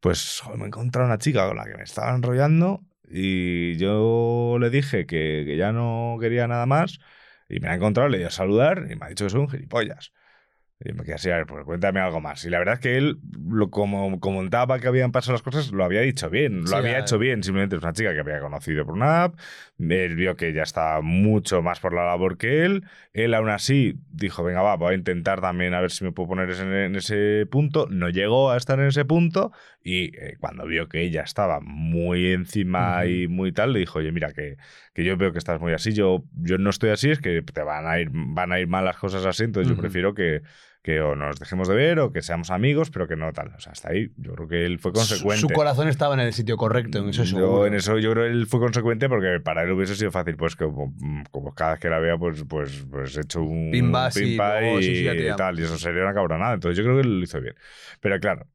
[0.00, 0.68] pues joder, me he
[1.06, 5.72] una chica con la que me estaba enrollando y yo le dije que, que ya
[5.72, 7.00] no quería nada más
[7.48, 9.50] y me ha encontrado, le dio a saludar y me ha dicho que soy un
[9.50, 10.12] gilipollas.
[10.80, 12.44] Y me quedé así, a ver, pues cuéntame algo más.
[12.44, 13.18] Y la verdad es que él,
[13.48, 17.00] lo, como comentaba que habían pasado las cosas, lo había dicho bien, lo Sí, había
[17.00, 17.42] hecho bien.
[17.42, 19.34] Simplemente es una chica que había conocido por una app,
[19.78, 22.84] él vio que ya estaba mucho más por la labor que él.
[23.12, 26.28] Él aún así dijo, venga, va, voy a intentar también a ver si me puedo
[26.28, 27.88] poner en, ese punto.
[27.90, 29.50] No llegó a estar en ese punto
[29.82, 33.08] y eh, cuando vio que ella estaba muy encima Ujú.
[33.08, 34.58] y muy tal, le dijo, oye, mira, que,
[34.94, 37.62] que yo veo que estás muy así, yo, yo no estoy así, es que te
[37.62, 39.76] van a ir, van a ir mal las cosas así, entonces Ujú.
[39.76, 40.42] yo prefiero que,
[40.88, 43.48] que o nos dejemos de ver o que seamos amigos, pero que no tal.
[43.56, 45.40] O sea, hasta ahí yo creo que él fue consecuente.
[45.40, 47.66] Su, su corazón estaba en el sitio correcto, en eso Yo seguro.
[47.66, 50.56] en eso yo creo que él fue consecuente porque para él hubiese sido fácil, pues
[50.56, 50.94] como,
[51.30, 54.82] como cada vez que la vea, pues, pues, pues hecho un Pimba, pimpa luego, y,
[54.82, 55.36] sí, sí, llamo.
[55.36, 56.54] tal, y eso sería una cabronada.
[56.54, 57.54] Entonces yo creo que lo hizo bien.
[58.00, 58.46] Pero claro,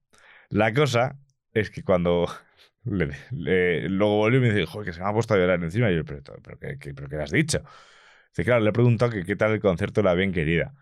[0.49, 1.17] la cosa
[1.53, 2.27] es que cuando
[2.86, 5.91] le- le- luego volvió y me joder, que se me ha puesto a llorar encima,
[5.91, 7.63] y yo, pero, pero, ¿qué, qué, pero ¿qué le has dicho?
[8.31, 10.73] Dice, claro, le he preguntado que qué tal el concierto de la bien querida.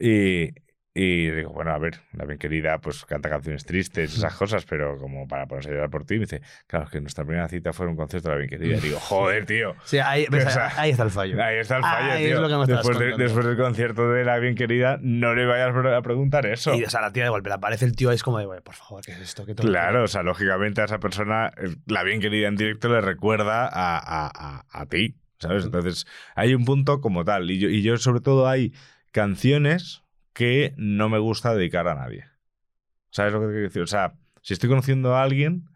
[0.00, 0.50] Y,
[0.92, 4.98] Y digo, bueno, a ver, la bien querida, pues canta canciones tristes, esas cosas, pero
[4.98, 7.72] como para ponerse a llorar por ti, me dice, claro, es que nuestra primera cita
[7.72, 8.76] fue en un concierto de la bien querida.
[8.76, 9.76] Y digo, joder, tío.
[9.84, 11.40] Sí, ahí, ves, o sea, ahí está el fallo.
[11.40, 12.34] Ahí está el fallo, Ahí tío.
[12.34, 15.46] es lo que me después, de- después del concierto de la bien querida, no le
[15.46, 16.74] vayas a preguntar eso.
[16.74, 18.60] Y, o sea, la tía de golpe le aparece el tío, es como de, "Güey,
[18.60, 19.46] por favor, ¿qué es esto?
[19.46, 19.80] ¿Qué tontería".
[19.82, 23.64] Claro, o sea, lógicamente a esa persona, eh, la bien querida en directo le recuerda
[23.68, 25.66] a, a- a- a ti, ¿sabes?
[25.66, 27.48] Entonces, hay un punto como tal.
[27.48, 28.72] Y yo, y yo, sobre todo, hay
[29.12, 30.02] canciones
[30.32, 32.24] que no me gusta dedicar a nadie.
[33.10, 33.82] ¿Sabes lo que te quiero decir?
[33.82, 35.68] O sea, si estoy conociendo a alguien,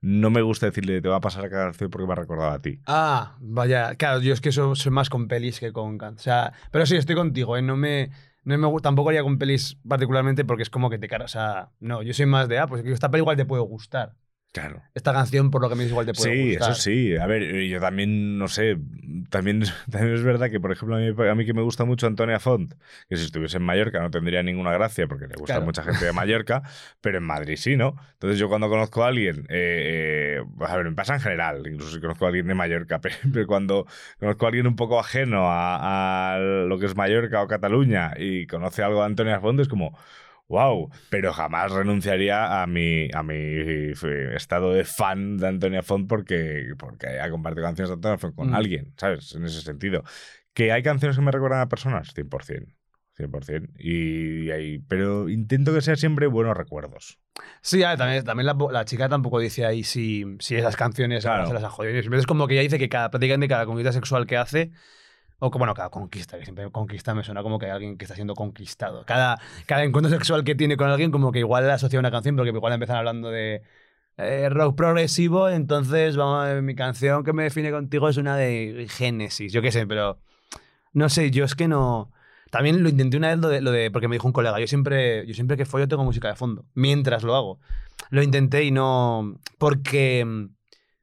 [0.00, 2.60] no me gusta decirle, te va a pasar a canción porque me ha recordado a
[2.60, 2.80] ti.
[2.86, 6.84] Ah, vaya, claro, yo es que soy más con pelis que con O sea, pero
[6.84, 7.62] sí, estoy contigo, ¿eh?
[7.62, 8.10] No me,
[8.44, 11.24] no me tampoco haría con pelis particularmente porque es como que te cara.
[11.24, 14.16] O no, yo soy más de, ah, pues esta peli igual te puede gustar.
[14.54, 14.84] Claro.
[14.94, 16.70] Esta canción, por lo que me dices, igual te puede Sí, gustar.
[16.70, 17.16] eso sí.
[17.16, 18.78] A ver, y yo también, no sé,
[19.28, 21.84] también, es- también es verdad que, por ejemplo, a mí, a mí que me gusta
[21.84, 22.72] mucho Antonia Font,
[23.08, 25.64] que si estuviese en Mallorca no tendría ninguna gracia porque le gusta Claro.
[25.66, 26.62] mucha gente de Mallorca,
[27.00, 27.96] pero en Madrid sí, ¿no?
[28.12, 31.92] Entonces yo cuando conozco a alguien, eh, eh, a ver, me pasa en general, incluso
[31.92, 33.86] si conozco a alguien de Mallorca, pero, pero cuando
[34.20, 38.46] conozco a alguien un poco ajeno a, a lo que es Mallorca o Cataluña y
[38.46, 39.98] conoce algo de Antonia Font, es como...
[40.48, 43.94] Wow, pero jamás renunciaría a mi, a mi eh,
[44.36, 48.50] estado de fan de Antonia Font porque, porque haya compartido canciones de Antonia Font con
[48.50, 48.54] Mm.
[48.54, 49.34] alguien, ¿sabes?
[49.34, 50.02] En ese sentido.
[50.52, 52.12] ¿Que hay canciones que me recuerdan a personas?
[52.14, 52.72] 100%.
[53.16, 53.70] 100%.
[53.78, 57.18] Y, y hay- pero intento que sea siempre buenos recuerdos.
[57.62, 61.46] Sí, ver, también, también la, la chica tampoco dice ahí si, si esas canciones Claro.
[61.46, 61.98] se las ha jodido.
[62.16, 64.72] Es como que ella dice que cada, prácticamente cada conquista sexual que hace,
[65.38, 68.04] o como, bueno, cada conquista, que siempre conquista me suena como que hay alguien que
[68.04, 69.04] está siendo conquistado.
[69.06, 72.50] Cada, cada encuentro sexual que tiene con alguien, como que igual asocia una canción, porque
[72.50, 73.62] igual empiezan hablando de
[74.16, 79.52] eh, rock progresivo, entonces vamos, mi canción que me define contigo es una de Génesis,
[79.52, 80.18] yo qué sé, pero
[80.92, 82.10] no sé, yo es que no.
[82.50, 84.66] También lo intenté una vez lo de, lo de- porque me dijo un colega, yo
[84.68, 87.58] siempre, yo siempre que follo tengo música de fondo, mientras lo hago.
[88.10, 90.46] Lo intenté y no, porque mm,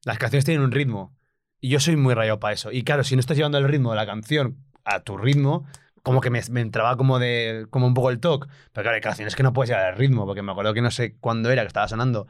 [0.05, 1.13] las canciones tienen un ritmo
[1.61, 2.71] y yo soy muy rayado para eso.
[2.71, 5.65] Y claro, si no estás llevando el ritmo de la canción a tu ritmo,
[6.01, 8.47] como que me, entraba como de como un poco el toque.
[8.73, 10.89] Pero claro, hay canciones que no puedes llevar el ritmo, porque me acuerdo que no
[10.89, 12.27] sé cuándo era que estaba sonando.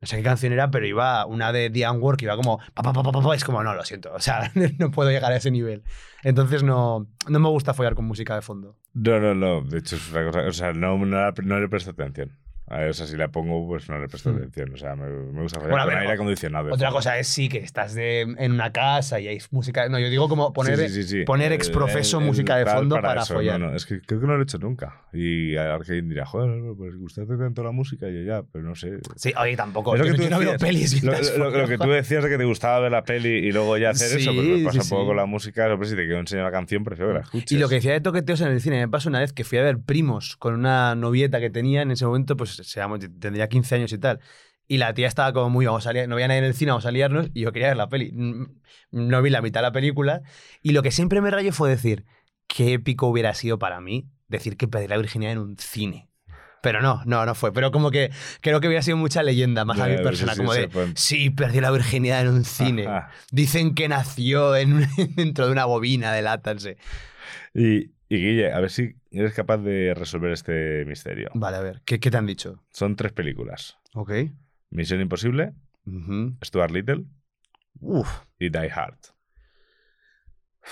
[0.00, 2.58] No sé qué canción era, pero iba una de The Unwork que iba como.
[2.74, 4.12] Pa, pa, pa, es como, no, lo siento.
[4.14, 5.84] O sea, no puedo llegar a ese nivel.
[6.24, 8.78] Entonces no, no me gusta follar con música de fondo.
[8.94, 9.62] No, no, no.
[9.62, 10.40] De hecho, es una cosa.
[10.48, 12.36] O sea, no, no, no le presto atención.
[12.68, 14.36] A ver, o sea, si la pongo, pues no le presto Hmm.
[14.36, 14.72] atención.
[14.72, 16.72] O sea, me, me gusta follar Bueno, con ver, aire acondicionado.
[16.72, 19.88] Otra cosa es sí que estás de, en una casa y hay música.
[19.90, 21.24] No, yo digo como poner, Sí, sí, sí, sí.
[21.24, 23.34] poner ex profeso el- el música de fondo para, eso.
[23.34, 23.60] follar.
[23.60, 25.02] No, no, es que creo que no lo he hecho nunca.
[25.12, 29.00] Y alguien dirá, joder, pues gustarte tanto la música y yo ya, pero no sé.
[29.16, 29.94] Sí, oye, tampoco.
[29.94, 32.24] Es lo que tú yo no veo pelis Lo, lo- lo follo, que tú decías
[32.24, 34.64] de que te gustaba ver la peli y luego ya hacer eso, pues Sí, me
[34.64, 35.06] pasa sí, un poco sí.
[35.08, 35.64] con la música.
[35.64, 37.52] Pero si te quiero enseñar la canción, prefiero que la escuches.
[37.52, 39.58] Y lo que decía de toqueteos en el cine, me pasó una vez que fui
[39.58, 43.48] a ver primos con una novieta que tenía en ese momento, pues se llama- tendría
[43.48, 44.20] 15 años y tal.
[44.68, 46.70] Y la tía estaba como muy, vamos a liar, no había nadie en el cine,
[46.70, 48.12] vamos a liarnos, y yo quería ver la peli.
[48.12, 48.46] Mm,
[48.92, 50.22] No vi la mitad de la película.
[50.62, 52.04] Y lo que siempre me rayó fue decir,
[52.46, 56.08] qué épico hubiera sido para mí decir que perdí la virginidad en un cine.
[56.62, 57.52] Pero no, no, no fue.
[57.52, 60.32] Pero como que creo que hubiera sido mucha leyenda más a Ya, mi sí, persona,
[60.34, 62.86] sí, como se de, pueden- sí, perdí la virginidad en un cine.
[62.86, 63.10] Ajá.
[63.32, 64.86] Dicen que nació en un-
[65.16, 66.22] dentro de una bobina de
[66.60, 66.76] sé.
[67.54, 71.30] Y, y Guille, a ver si eres capaz de resolver este misterio.
[71.34, 72.62] Vale, a ver, ¿qué, qué te han dicho?
[72.72, 73.78] Son tres películas.
[73.94, 74.12] Ok.
[74.70, 75.54] Misión Imposible.
[76.44, 77.04] Stuart Little
[77.80, 78.08] Uf.
[78.38, 78.98] y Die Hard.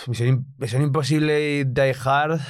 [0.07, 2.41] Misión, Im- Misión Imposible y Die Hard.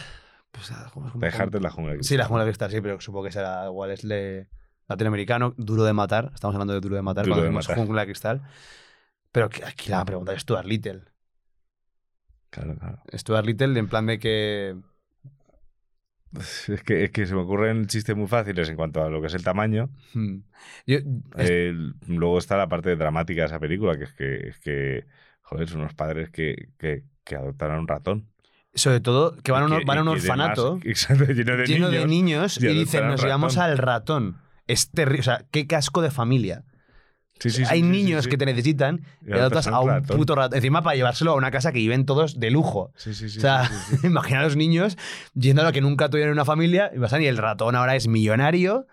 [0.51, 2.29] Pues, ah, ¿cómo- cómo- Die Hard es la jungla de Sí, la cristal.
[2.29, 4.49] jungla de cristal, sí, pero supongo que será igual, es le-
[4.89, 6.31] latinoamericano, duro de matar.
[6.35, 7.77] Estamos hablando de duro de matar Duro cuando de matar.
[7.77, 8.43] jungla de cristal.
[9.33, 11.03] Pero aquí la pregunta es Stuart Little.
[12.51, 12.99] Claro, claro.
[13.17, 14.77] Stuart Little, en plan de que.
[16.69, 19.27] Es que, es que se me ocurren chistes muy fáciles en cuanto a lo que
[19.27, 19.91] es el tamaño.
[20.15, 20.37] hmm,
[20.87, 21.75] Yo, es- Eh,
[22.07, 25.07] luego está la parte dramática de esa película, que es que, es que
[25.43, 28.29] joder, son unos padres que, que, que adoptan a un ratón.
[28.75, 31.89] sobre todo, que van a un, van a un demás- orfanato exacto, lleno de lleno
[31.89, 32.01] niños.
[32.03, 33.71] de niños y dicen, nos llevamos ratón".
[33.73, 34.37] al ratón.
[34.69, 35.21] Es terrible.
[35.21, 36.63] O sea, qué casco de familia.
[37.41, 40.17] Sí, sí, Hay sí, niños que te necesitan Y adoptas a un ratón.
[40.19, 40.57] puto ratón.
[40.57, 42.93] Encima para llevárselo a una casa que viven todos de lujo.
[42.97, 43.69] Sí, sí, sí, o sea,
[44.05, 44.99] imagina a los niños
[45.35, 48.07] yendo a lo que nunca tuvieron una familia y pasan y el ratón ahora es
[48.09, 48.87] millonario.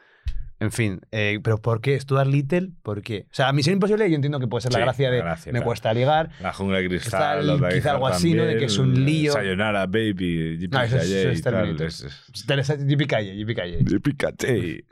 [0.60, 2.00] En fin, eh, pero ¿por qué?
[2.00, 2.70] ¿Stuart Little?
[2.82, 3.28] ¿Por qué?
[3.30, 5.66] O sea, Misión Imposible yo entiendo que puede ser la gracia de gracia, me claro.
[5.66, 6.32] cuesta ligar.
[6.42, 8.44] La jungla de cristal, quizá Hard algo así, ¿no?
[8.44, 9.34] De que es un lío.
[9.34, 11.88] Sayonara, baby, No, eso es- eso es y tal, Terminator.
[11.88, 13.84] es- es- Yippee-ki-yay, yippee-ki-yay.
[13.86, 14.86] Yippee-ki-yay.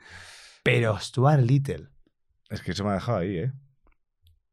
[0.62, 1.88] Pero Stuart Little.
[2.50, 3.52] Es que se me ha dejado ahí, ¿eh?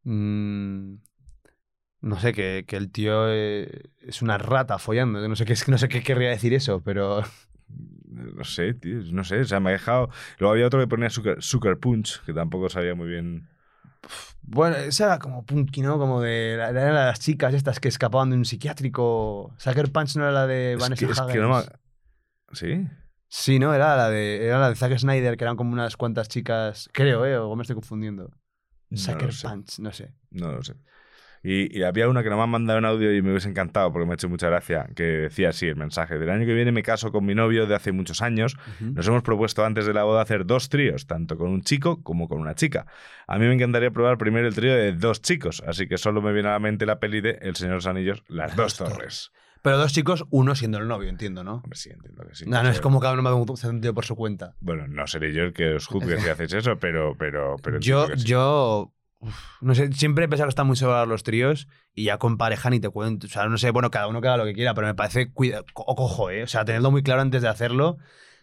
[0.05, 0.95] mm,
[2.01, 5.27] no sé, que, que el tío eh, es una rata follando.
[5.29, 7.23] No sé, qué, es no sé qué querría decir eso, pero.
[8.13, 10.11] No sé, tío, no sé, o sea, me ha dejado...
[10.39, 13.49] Luego había otro que ponía Sucker, Sucker Punch, que tampoco sabía muy bien...
[14.43, 15.99] Bueno, esa era como punky, ¿no?
[15.99, 16.53] Como de.
[16.53, 19.55] Era la de las chicas estas que escapaban de un psiquiátrico.
[19.57, 21.65] Sucker Punch no era la de Es Vanessa que, es que no me-?
[22.53, 22.87] ¿Sí?
[23.35, 24.45] Sí, no, era la de.
[24.45, 26.91] Era la de Zack Snyder, que eran como unas cuantas chicas.
[26.93, 27.39] Creo, ¿eh?
[27.39, 28.31] O me estoy confundiendo.
[28.91, 29.31] No Sucker.
[29.43, 30.13] Punch, no sé.
[30.31, 30.75] No lo sé.
[31.43, 33.91] Y, y había una que no me han mandado en audio y me hubiese encantado
[33.91, 36.19] porque me ha hecho mucha gracia, que decía así el mensaje.
[36.19, 38.59] Del año que viene me caso con mi novio de hace muchos años.
[38.81, 42.29] Nos hemos propuesto antes de la boda hacer dos tríos, tanto con un chico como
[42.29, 42.87] con una chica.
[43.27, 46.35] A mí me encantaría probar primero el trío de dos chicos, así que solo me
[46.35, 49.33] viene a la mente la peli de El Señor de los Anillos, Las Dos Torres.
[49.63, 51.55] Pero dos chicos, uno siendo el novio, entiendo, ¿no?
[51.63, 52.45] Hombre, sí, entiendo que sí.
[52.47, 54.57] no, no es como cada uno va tío por su cuenta.
[54.61, 57.17] Bueno, no seré yo el que os juzgue si hacéis eso, pero...
[57.17, 58.25] pero, pero Yo, sí.
[58.25, 58.93] yo.
[59.21, 62.39] uf, no sé, siempre he pensado que están muy sobrados los tríos y ya con
[62.39, 63.29] pareja ni te cuento.
[63.29, 65.31] O sea, no sé, bueno, cada uno que haga lo que quiera, pero me parece.
[65.33, 66.43] Cuida, co- cojo, ¿eh?
[66.43, 67.99] O sea, tenedlo muy claro antes de hacerlo,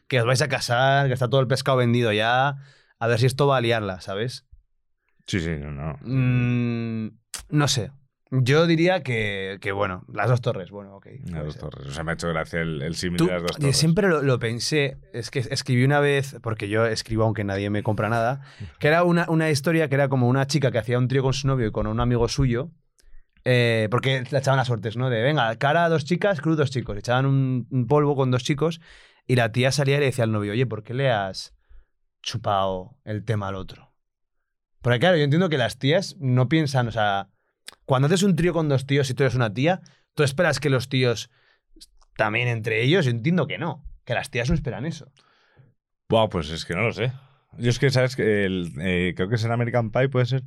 [0.08, 2.56] que os vais a casar, que está todo el pescado vendido ya.
[2.98, 4.46] A ver si esto va a liarla, ¿sabes?
[5.28, 5.98] Sí, sí, no, no.
[6.02, 7.12] Mm,
[7.50, 7.92] no sé.
[8.32, 11.08] Yo diría que, que, bueno, las dos torres, bueno, ok.
[11.32, 11.62] Las dos ser.
[11.64, 11.88] torres.
[11.88, 13.76] O sea, me ha hecho gracia el, el símil de las dos torres.
[13.76, 17.82] siempre lo, lo pensé, es que escribí una vez, porque yo escribo aunque nadie me
[17.82, 18.42] compra nada,
[18.80, 21.34] que era una, una historia que era como una chica que hacía un trío con
[21.34, 22.72] su novio y con un amigo suyo,
[23.46, 25.10] eh, porque le echaban las suertes, ¿no?
[25.10, 26.98] De, venga, cara dos chicas, cruz dos chicos.
[26.98, 28.80] Echaban un, un polvo con dos chicos
[29.26, 31.56] y la tía salía y le decía al novio, oye, ¿por qué le has
[32.22, 33.92] chupado el tema al otro?
[34.82, 37.30] Porque claro, yo entiendo que las tías no piensan, o sea,
[37.90, 39.82] cuando haces un trío con dos tíos y tú eres una tía,
[40.14, 41.32] tú esperas que los tíos
[42.16, 45.12] también entre ellos, yo entiendo que no, que las tías no esperan eso.
[46.08, 47.12] Buah, pues es que no lo sé.
[47.58, 48.20] Yo es que, ¿sabes?
[48.20, 50.44] el, eh, creo que es en American Pie, puede ser.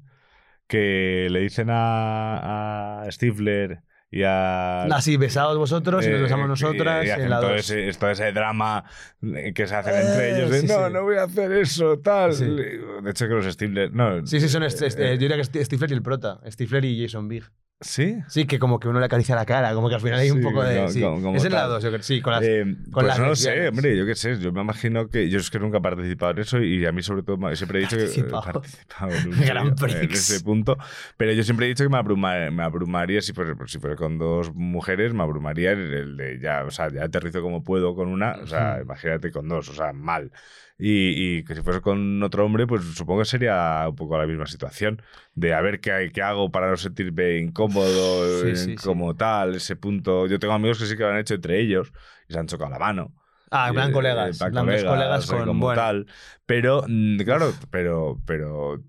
[0.69, 3.83] Que le dicen a, a Stifler
[4.13, 4.85] y a.
[4.85, 7.91] Así, besados vosotros y nos eh, besamos y- nosotras y hacen en la todo ese,
[7.99, 8.85] todo ese drama
[9.23, 10.51] eh, que se hacen entre Eh, ellos.
[10.51, 10.93] De, sí, no, sí.
[10.93, 12.33] no voy a hacer eso, tal.
[12.35, 12.45] Sí.
[12.45, 13.93] De hecho, que los Stifler.
[13.93, 16.03] No, Sí, sí, son est- est- eh, eh, yo diría que Sti- Stifler y el
[16.03, 16.39] prota.
[16.49, 17.43] Stifler y Jason Big.
[17.85, 18.15] ¿Sí?
[18.29, 20.39] Sí, que como que uno le acaricia la cara, como que al final hay un
[20.39, 20.77] Sí, poco de.
[20.77, 21.01] como- sí.
[21.01, 21.71] como- como es en la tal.
[21.71, 22.03] 2, yo creo.
[22.05, 22.43] Sí, con las.
[22.45, 25.29] Eh, con pues las no lo sé, hombre, yo qué sé, yo me imagino que
[25.29, 27.83] yo es que nunca he participado en eso y a mí sobre todo siempre he
[27.83, 28.53] dicho que he Participado.
[28.53, 30.79] participado en, un Gran en ese punto,
[31.17, 34.19] pero yo siempre he dicho que me, abruma- me abrumaría si fuera, si fuera con
[34.19, 38.33] dos mujeres, me abrumaría el, de ya, o sea, ya aterrizo como puedo con una,
[38.43, 40.33] o sea, imagínate con dos, o sea, mal.
[40.77, 44.27] Y, y que si fuese con otro hombre, pues supongo que sería un poco la
[44.27, 45.01] misma situación.
[45.37, 48.75] De a ver qué, qué hago para no sentirme incómodo Sí, sí, sí.
[48.75, 50.27] como tal, ese punto.
[50.27, 51.93] Yo tengo amigos que sí que lo han hecho entre ellos
[52.29, 53.15] y se han chocado la mano.
[53.53, 54.39] Ah, plan eh, colegas.
[54.39, 55.47] dos colegas eh, con.
[55.47, 55.81] como bueno.
[55.81, 56.07] tal.
[56.45, 58.83] Pero, mm, claro, pero, pero,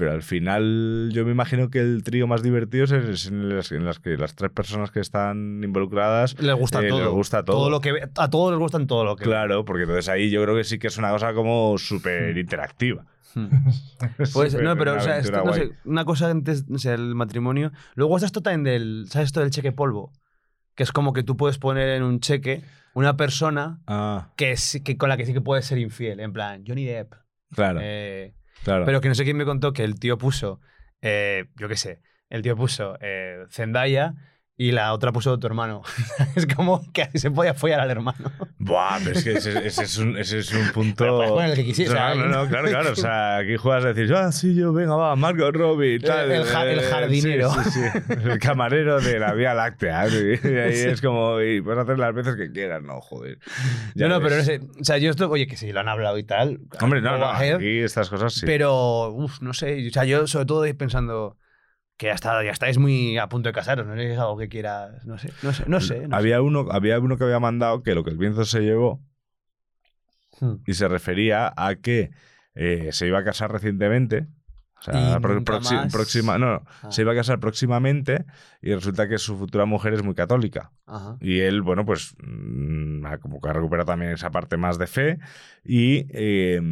[0.00, 3.70] pero al final yo me imagino que el trío más divertido es es en las,
[3.70, 7.00] en las que las tres personas que están involucradas Les gusta eh, todo.
[7.04, 7.68] les gusta todo.
[7.68, 9.24] lo que a todos les gustan todo lo que.
[9.24, 13.04] Claro, porque entonces ahí yo creo que sí que es una cosa como súper interactiva.
[14.32, 17.72] Pues, Súper no, pero o sea, esto, no sé, una cosa antes, sé, el matrimonio.
[17.94, 20.12] Luego está esto también del, ¿sabes esto del cheque polvo?
[20.74, 22.62] Que es como que tú puedes poner en un cheque
[22.94, 26.32] una persona Ah, que, sí- que con la que sí que puedes ser infiel, en
[26.32, 27.12] plan, Johnny Depp.
[27.54, 28.34] claro, Eh,
[28.64, 30.60] Pero que no sé quién me contó que el tío puso,
[31.02, 34.14] eh, yo qué sé, el tío puso eh, Zendaya
[34.60, 35.80] y la otra puso tu hermano.
[36.36, 38.30] es como que se podía follar al hermano.
[38.58, 40.96] Buah, pero es que ese, ese es, un, ese es un punto.
[40.98, 42.92] Pero puedes poner el que quisieras, No, o sea, no, no, claro, claro.
[42.92, 46.30] O sea, aquí juegas a decir, ah, sí, yo, venga, va, Marco Robbie, tal.
[46.30, 47.50] el ja- el eh, jardinero.
[47.54, 48.14] Sí, sí, sí.
[48.22, 50.08] El camarero de la Vía Láctea.
[50.08, 50.38] ¿eh?
[50.44, 53.38] Y ahí es como, y puedes hacer las veces que quieras, no, joder.
[53.94, 54.44] Ya no, no, pero no ves.
[54.44, 54.60] sé.
[54.78, 56.60] O sea, yo esto, oye, que sí, lo han hablado y tal.
[56.82, 58.44] Hombre, no, no, aquí estas cosas sí.
[58.44, 59.88] Pero, uff, no sé.
[59.88, 61.38] O sea, yo sobre todo pensando
[62.00, 65.04] que ya, está, ya estáis muy a punto de casaros, no es algo que quieras,
[65.04, 65.98] no sé, no sé, no sé.
[66.00, 66.16] no sé.
[66.16, 69.00] había, uno, había uno que había mandado que lo que el viento se llevó
[70.40, 70.54] Hmm.
[70.66, 72.10] y se refería a que
[72.54, 74.26] eh, se iba a casar recientemente.
[74.78, 75.92] O sea, más.
[75.92, 76.90] próxima, no, Ah.
[76.90, 78.24] se iba a casar próximamente
[78.62, 80.72] y resulta que su futura mujer es muy católica.
[80.86, 81.18] Ajá.
[81.20, 84.86] Y él, bueno, pues mm, ha- como que ha recuperado también esa parte más de
[84.86, 85.18] fe
[85.62, 86.62] y eh,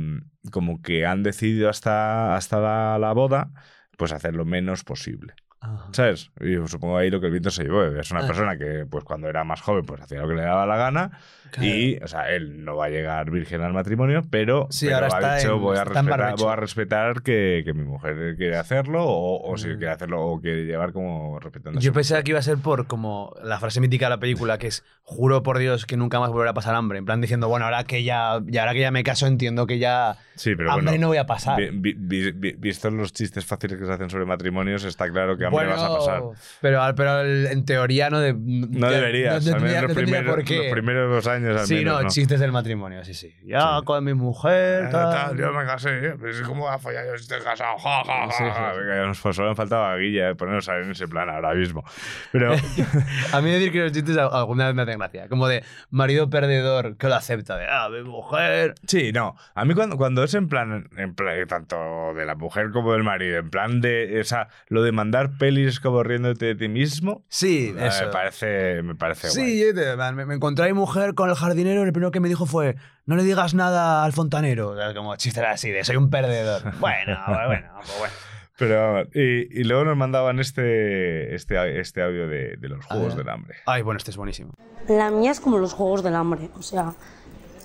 [0.51, 3.51] como que han decidido hasta, hasta la, la boda
[3.99, 5.35] pues hacer lo menos posible.
[5.61, 5.89] Ajá.
[5.93, 6.31] ¿Sabes?
[6.41, 7.83] Y supongo ahí lo que el viento se llevó.
[7.85, 8.27] Es una Ah.
[8.29, 11.19] persona que, pues cuando era más joven, pues hacía lo que le daba la gana.
[11.51, 11.69] Claro.
[11.69, 15.07] Y, o sea, él no va a llegar virgen al matrimonio, pero, Sí, pero ahora
[15.07, 18.35] ha está dicho, en- voy, a está respetar, voy a respetar que, que mi mujer
[18.37, 19.79] quiere hacerlo, o, o si Mm.
[19.79, 23.35] quiere hacerlo, o quiere llevar como respetando Yo pensaba que iba a ser por como
[23.43, 26.51] la frase mítica de la película, que es juro por Dios que nunca más volverá
[26.51, 26.99] a pasar hambre.
[26.99, 29.79] En plan diciendo, bueno, ahora que ya, ya ahora que ya me caso, entiendo que
[29.79, 31.57] ya Sí, pero hambre bueno, no voy a pasar.
[31.59, 35.37] vi- vi- vi- vi- vistos los chistes fáciles que se hacen sobre matrimonios, está claro
[35.39, 36.23] que hambre Bueno, vas a pasar.
[36.61, 40.45] Pero, pero en teoría no, de- No deberías, no al menos tendría- los no primeros-
[40.45, 40.57] qué.
[40.65, 42.09] los primeros dos años al Sí, menos, no, ¿no?
[42.11, 43.35] chistes del matrimonio, sí, sí.
[43.45, 45.11] Ya con mi mujer, Eh, tal.
[45.15, 46.15] tal, yo me casé, ¿eh?
[46.19, 47.79] pero es como a follar, yo estoy casado.
[47.79, 48.73] Ja, ja, ja, Sí, sí, ja.
[48.75, 48.79] sí.
[48.81, 51.85] Venga, ya nos pues, solo faltaba Guilla, eh, ponernos en ese plan ahora mismo.
[52.33, 52.53] Pero
[53.33, 55.29] A mí decir que los chistes alguna vez me hacen gracia.
[55.29, 57.57] Como de marido perdedor que lo acepta.
[57.57, 58.75] De, ah, mi mujer.
[58.87, 59.37] sí, no.
[59.55, 61.77] A mí cuando, cuando es en plan, en plan, tanto
[62.15, 66.03] de la mujer como del marido, en plan de esa, lo de mandar pelis como
[66.03, 68.07] riéndote de ti mismo, Sí, eso.
[68.07, 69.59] me parece, me parece guay.
[69.63, 72.21] Sí, te- me, me encontré a mi mujer con el jardinero y el primero que
[72.21, 72.77] me dijo fue,
[73.07, 74.71] no le digas nada al fontanero.
[74.71, 76.63] O sea, como chistes así de, soy un perdedor.
[76.81, 78.15] bueno, bueno, pues bueno.
[78.59, 83.17] Pero vamos, y, y luego nos mandaban este, este, este audio de, de los Juegos
[83.17, 83.57] del Hambre.
[83.67, 84.53] Ay, bueno, este es buenísimo.
[84.89, 86.95] La mía es como los juegos del hambre, o sea,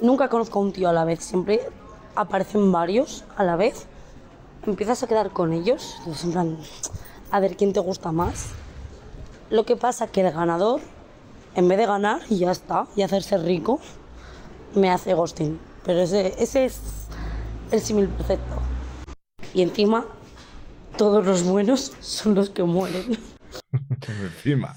[0.01, 1.61] nunca conozco a un tío a la vez, siempre
[2.16, 3.88] aparecen varios a la vez,
[4.68, 6.57] empiezas a quedar con ellos, entonces, en plan,
[7.32, 8.51] a ver quién te gusta más.
[9.49, 10.82] Lo que pasa que el ganador,
[11.56, 13.80] en vez de ganar y ya está, y hacerse rico,
[14.76, 15.60] me hace ghosting.
[15.86, 16.82] Pero ese, ese es
[17.72, 18.56] el símil perfecto.
[19.54, 20.06] Y encima,
[20.97, 23.18] todos los buenos son los que mueren.
[24.08, 24.76] Encima.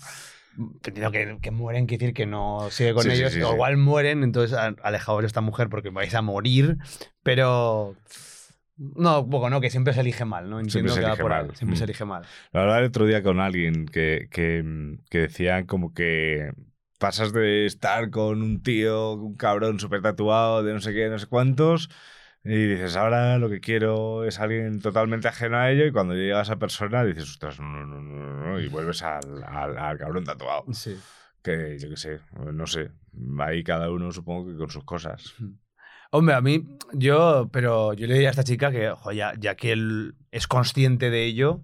[0.59, 3.33] Entiendo que, que mueren, quiere decir que no sigue con Sí, ellos.
[3.33, 3.47] sí, sí.
[3.47, 6.79] igual mueren, entonces alejaos de esta mujer porque vais a morir.
[7.22, 7.95] Pero.
[8.77, 10.61] No, poco no, que siempre se elige mal, ¿no?
[10.61, 11.57] Entiendo Siempre se que va elige por ahí, mal.
[11.57, 11.89] Siempre se Mm.
[11.89, 12.22] elige mal.
[12.53, 16.53] Lo hablaba el otro día con alguien que, que, que decía como que
[16.99, 21.18] pasas de estar con un tío, un cabrón súper tatuado, de no sé qué, no
[21.18, 21.89] sé cuántos,
[22.45, 26.41] y dices, ahora lo que quiero es alguien totalmente ajeno a ello, y cuando llega
[26.41, 30.24] esa persona dices, ostras, no, no, no, no, no", y vuelves al, al, al cabrón
[30.24, 30.64] tatuado.
[30.72, 30.97] Sí.
[31.43, 32.20] Que yo qué sé,
[32.53, 32.91] no sé,
[33.41, 35.35] ahí cada uno supongo que con sus cosas.
[36.11, 39.55] Hombre, a mí, yo, pero yo le diría a esta chica que, ojo, ya, ya
[39.57, 41.63] que él es consciente de ello,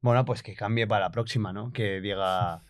[0.00, 1.72] bueno, pues que cambie para la próxima, ¿no?
[1.72, 2.62] Que diga,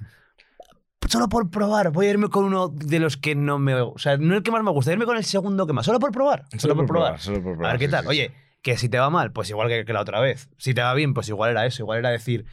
[1.09, 3.75] solo por probar, voy a irme con uno de los que no me...
[3.75, 5.99] O sea, no el que más me gusta, irme con el segundo que más, solo
[5.99, 7.21] por probar, solo, por probar.
[7.21, 8.03] solo por A probar, ver qué sí, tal.
[8.05, 10.49] sí, Oye, que si te va mal, pues igual que, que la otra vez.
[10.59, 12.47] Si te va bien, pues igual era eso, igual era decir...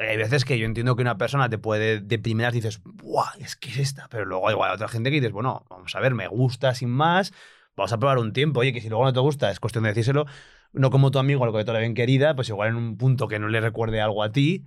[0.00, 3.30] Hay veces que yo entiendo que una persona te puede, de primeras dices, ¡buah!
[3.38, 4.08] Es que es esta.
[4.08, 6.90] Pero luego igual hay otra gente que dices, bueno, vamos a ver, me gusta sin
[6.90, 7.32] más,
[7.76, 8.60] vamos a probar un tiempo.
[8.60, 10.26] Oye, que si luego no te gusta, es cuestión de decírselo.
[10.72, 13.28] No como tu amigo, al que te la bien querida, pues igual en un punto
[13.28, 14.64] que no le recuerde algo a ti.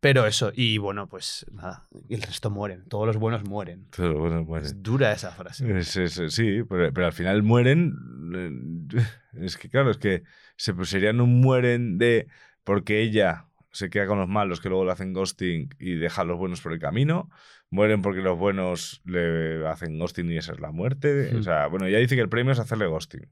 [0.00, 2.84] Pero eso, y bueno, pues nada, el resto mueren.
[2.88, 3.86] Todos los buenos mueren.
[3.94, 4.66] Todo bueno, mueren.
[4.66, 5.78] Es dura esa frase.
[5.78, 7.94] Es- es- sí, pero, pero al final mueren.
[8.34, 9.00] eh,
[9.40, 10.24] Es que, claro, es que
[10.56, 12.26] se, pues serían un mueren de.
[12.64, 16.24] Porque ella se queda con los malos que luego le hacen ghosting y deja a
[16.24, 17.30] los buenos por el camino.
[17.70, 21.34] Mueren porque los buenos le hacen ghosting y esa es la muerte.
[21.36, 23.26] O sea, bueno, ya dice que el premio es hacerle ghosting.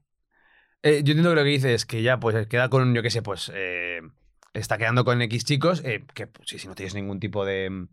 [0.83, 3.11] Eh, yo entiendo que lo que dice es que ya pues queda con, yo qué
[3.11, 4.01] sé, pues eh,
[4.55, 7.87] está quedando con X chicos, eh, que pues, sí, si no tienes ningún tipo de...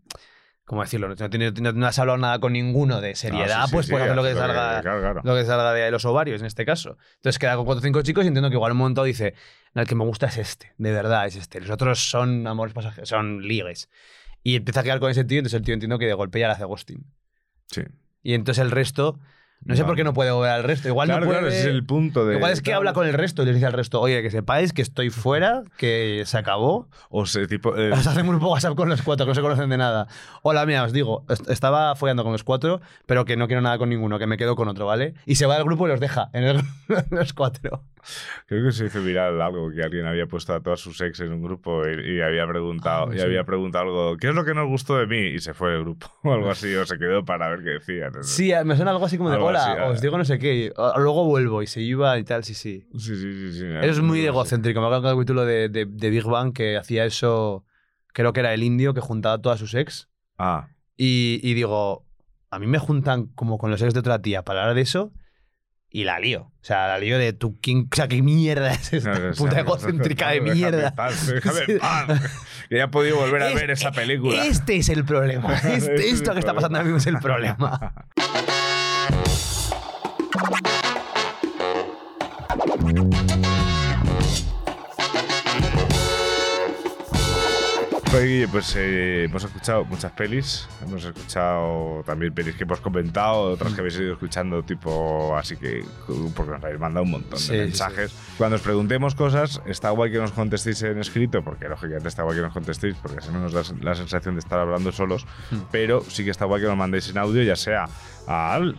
[0.68, 1.08] ¿Cómo decirlo?
[1.08, 3.86] No, tienes- no- no has hablado nada con ninguno de seriedad, Ah, sí, sí, pues
[3.86, 5.20] sí, puedes hacer lo que, salga, claro, claro.
[5.24, 6.98] lo que salga de los ovarios en este caso.
[7.16, 9.32] Entonces queda con cuatro o cinco chicos y entiendo que igual un momento dice,
[9.72, 11.60] "No, el que me gusta es este, de verdad es este.
[11.60, 13.88] Los otros son amores pasajeros, son ligues.
[14.42, 16.48] Y empieza a quedar con ese tío, entonces el tío entiendo que de golpe ya
[16.48, 17.02] le hace ghosting.
[17.70, 17.82] Sí.
[18.22, 19.18] Y entonces el resto,
[19.64, 20.88] no sé por qué no puede volver al resto.
[20.88, 21.40] Igual claro, no puede...
[21.40, 22.36] claro, ese es el punto de.
[22.36, 24.72] Igual es que habla con el resto y le dice al resto, oye, que sepáis
[24.72, 26.88] que estoy fuera, que se acabó.
[27.10, 27.76] O sea, tipo.
[27.76, 30.06] eh, Os hacen un WhatsApp con los cuatro, que no se conocen de nada.
[30.42, 33.76] Hola, mira, os digo, est- estaba follando con los cuatro, pero que no quiero nada
[33.78, 35.14] con ninguno, que me quedo con otro, ¿vale?
[35.26, 36.56] Y se va al grupo y los deja en, el-
[36.88, 37.82] en los cuatro.
[38.46, 41.32] Creo que se hizo viral algo que alguien había puesto a todas sus ex en
[41.32, 43.24] un grupo y, y había preguntado Ah, y sí.
[43.24, 45.18] había preguntado algo, ¿qué es lo que nos gustó de mí?
[45.34, 48.12] Y se fue del grupo o algo así, o se quedó para ver qué decían.
[48.22, 49.86] Sí, me suena algo así como de, Algo hola, así, ah.
[49.88, 52.86] os digo no sé qué, "Ah, luego vuelvo y se iba y tal, sí, sí.
[52.94, 53.52] Sí, sí, sí.
[53.60, 54.80] sí Eso es muy egocéntrico.
[54.80, 57.64] Me acuerdo del capítulo de, de, de Big Bang que hacía eso,
[58.12, 60.08] creo que era el indio que juntaba a todas sus ex.
[60.38, 62.04] Ah, Y, y digo,
[62.50, 65.12] a mí me juntan como con los ex de otra tía para hablar de eso
[65.90, 66.42] y la lío.
[66.42, 69.34] O sea, la lío de tú, ¿quién, o sea, ¿qué mierda es esta No, no,
[69.34, 70.94] puta no, egocéntrica de déjame mierda?
[71.26, 72.06] déjame paz.
[72.68, 74.44] Que ya he podido volver a Es- ver esa película.
[74.44, 75.54] Este es el problema.
[75.54, 77.94] Este- es esto que está pasando ahora mismo es el problema.
[88.18, 93.74] Pues, pues eh, hemos escuchado muchas pelis, hemos escuchado también pelis que hemos comentado, otras
[93.74, 95.84] que habéis ido escuchando, tipo, así que,
[96.34, 98.12] porque nos habéis mandado un montón de sí, mensajes.
[98.36, 102.34] Cuando os preguntemos cosas, está guay que nos contestéis en escrito, porque lógicamente está guay
[102.34, 105.60] que nos contestéis, porque así no nos da la sensación de estar hablando solos, Hmm.
[105.70, 107.84] pero sí que está guay que nos mandéis en audio, ya sea
[108.26, 108.74] al...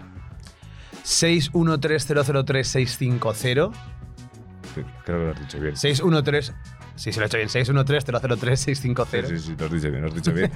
[1.06, 3.72] 613003650.
[5.06, 5.78] Creo que lo has dicho bien.
[5.78, 6.54] 613
[7.00, 7.48] Sí, se lo he hecho bien.
[7.50, 9.26] 613-003-650.
[9.28, 10.52] Sí, sí, sí, lo has dicho bien, lo has dicho bien.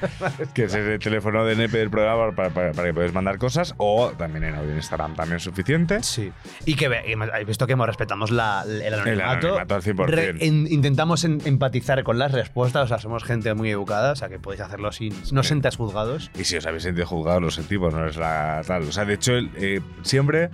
[0.53, 3.73] que es el teléfono de NEPE del programa para, para- para que podáis mandar cosas
[3.77, 6.03] o también en audio en Instagram también es suficiente.
[6.03, 6.31] Sí.
[6.65, 9.47] Y que habéis visto que respetamos la, el anonimato.
[9.47, 10.05] anonimato al 100%.
[10.07, 14.15] Re- in- intentamos en- empatizar con las respuestas, o sea, somos gente muy educada, o
[14.15, 15.13] sea, que podéis hacerlo sin.
[15.31, 16.29] No sentáis juzgados.
[16.37, 18.83] Y si os habéis sentido juzgados, lo sentimos, no es la tal.
[18.83, 20.49] O sea, de hecho, el- eh, siempre.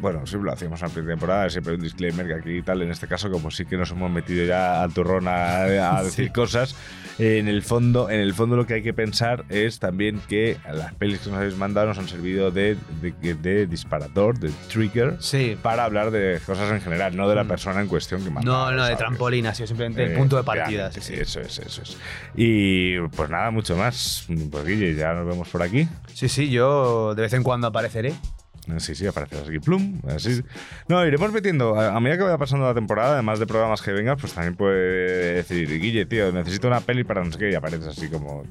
[0.00, 2.62] Bueno, siempre lo hacíamos en la primera temporada, siempre hay un disclaimer que aquí y
[2.62, 2.82] tal.
[2.82, 6.26] En este caso, como sí que nos hemos metido ya al turrón a, a decir
[6.26, 6.32] Sí.
[6.32, 6.76] cosas,
[7.18, 10.58] eh, en el fondo, en el fondo lo que hay que pensar es también que
[10.70, 15.16] las pelis que nos habéis mandado nos han servido de, de, de disparador, de trigger,
[15.62, 18.50] para hablar de cosas en general, no de la persona en cuestión que manda.
[18.50, 20.92] No, no, de trampolín, ha sido simplemente el Eh, punto de partida.
[20.92, 21.14] sí, sí.
[21.14, 21.96] Eso es, eso es.
[22.34, 24.26] Y pues nada, mucho más.
[24.50, 25.88] Pues Guille, ya nos vemos por aquí.
[26.12, 28.12] Sí, sí, yo de vez en cuando apareceré.
[28.78, 30.00] Sí, sí, apareces aquí, plum.
[30.08, 30.42] Así.
[30.88, 31.78] No, iremos metiendo.
[31.78, 34.56] A, a medida que vaya pasando la temporada, además de programas que vengas, pues también
[34.56, 38.44] puede decir, Guille, tío, necesito una peli para no sé qué, y apareces así como,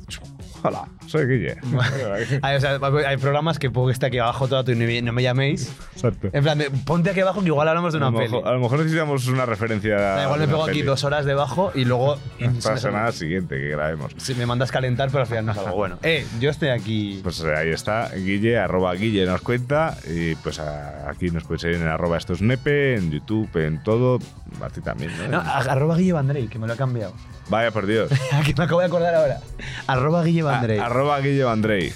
[0.64, 1.58] hola, soy Guille.
[2.42, 5.74] Hay, o sea, hay programas que pongo este aquí abajo todo y no me, llaméis.
[5.94, 6.30] Exacto.
[6.32, 8.24] En plan, de, ponte aquí abajo que igual hablamos de una peli.
[8.26, 9.96] mejor, a lo mejor necesitamos una referencia.
[9.96, 12.18] Da igual me pego aquí dos horas debajo y luego.
[12.64, 14.14] Para la semana siguiente que grabemos.
[14.18, 16.00] Si me mandas calentar, pero al final no es algo bueno.
[16.06, 17.20] Eh, yo estoy aquí.
[17.24, 19.98] Pues ahí está, Guille, arroba Guille nos cuenta.
[20.08, 24.20] Y pues a- aquí nos puedes seguir en arroba estos nepe, en YouTube, en todo.
[24.62, 25.28] A ti también, ¿no?
[25.28, 27.14] No, a- arroba Guille Vandrey, que me lo he cambiado.
[27.50, 28.10] Vaya por Dios.
[28.46, 29.40] que me acabo de acordar ahora.
[29.88, 30.80] Arroba Guille Vandrey.
[30.80, 31.94] A- arroba Guille Van Drey.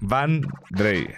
[0.00, 1.08] Van Drey.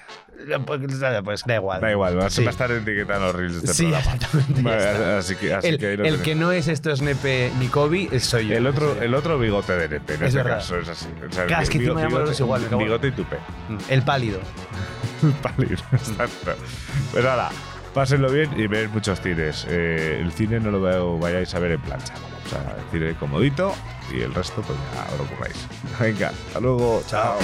[1.24, 1.80] Pues, da igual.
[1.80, 2.42] Da igual, va, Sí.
[2.44, 4.14] va a estar etiquetando los reels de este Sí, programa.
[4.14, 4.62] exactamente.
[4.62, 7.52] Vale, así que, así el, que ahí lo el que no es esto es Nepe
[7.58, 8.56] ni Kobe, soy yo.
[8.56, 10.58] El otro, el otro bigote de Nepe, en Es este verdad.
[10.58, 11.06] caso es así.
[11.28, 13.36] O sea, Claro, es que bigote- encima llaman los igual, me Bigote y tupe.
[13.88, 14.40] El pálido.
[15.42, 16.52] Pálido, exacto.
[17.12, 17.50] Pues nada,
[17.94, 19.66] pásenlo bien y veis muchos cines.
[19.68, 22.14] Eh, el cine no lo veo- vayáis a ver en plancha.
[22.50, 23.72] Sea, el cine comodito
[24.12, 25.56] y el resto pues ya os lo curráis.
[26.00, 27.02] Venga, hasta luego.
[27.06, 27.38] Chao.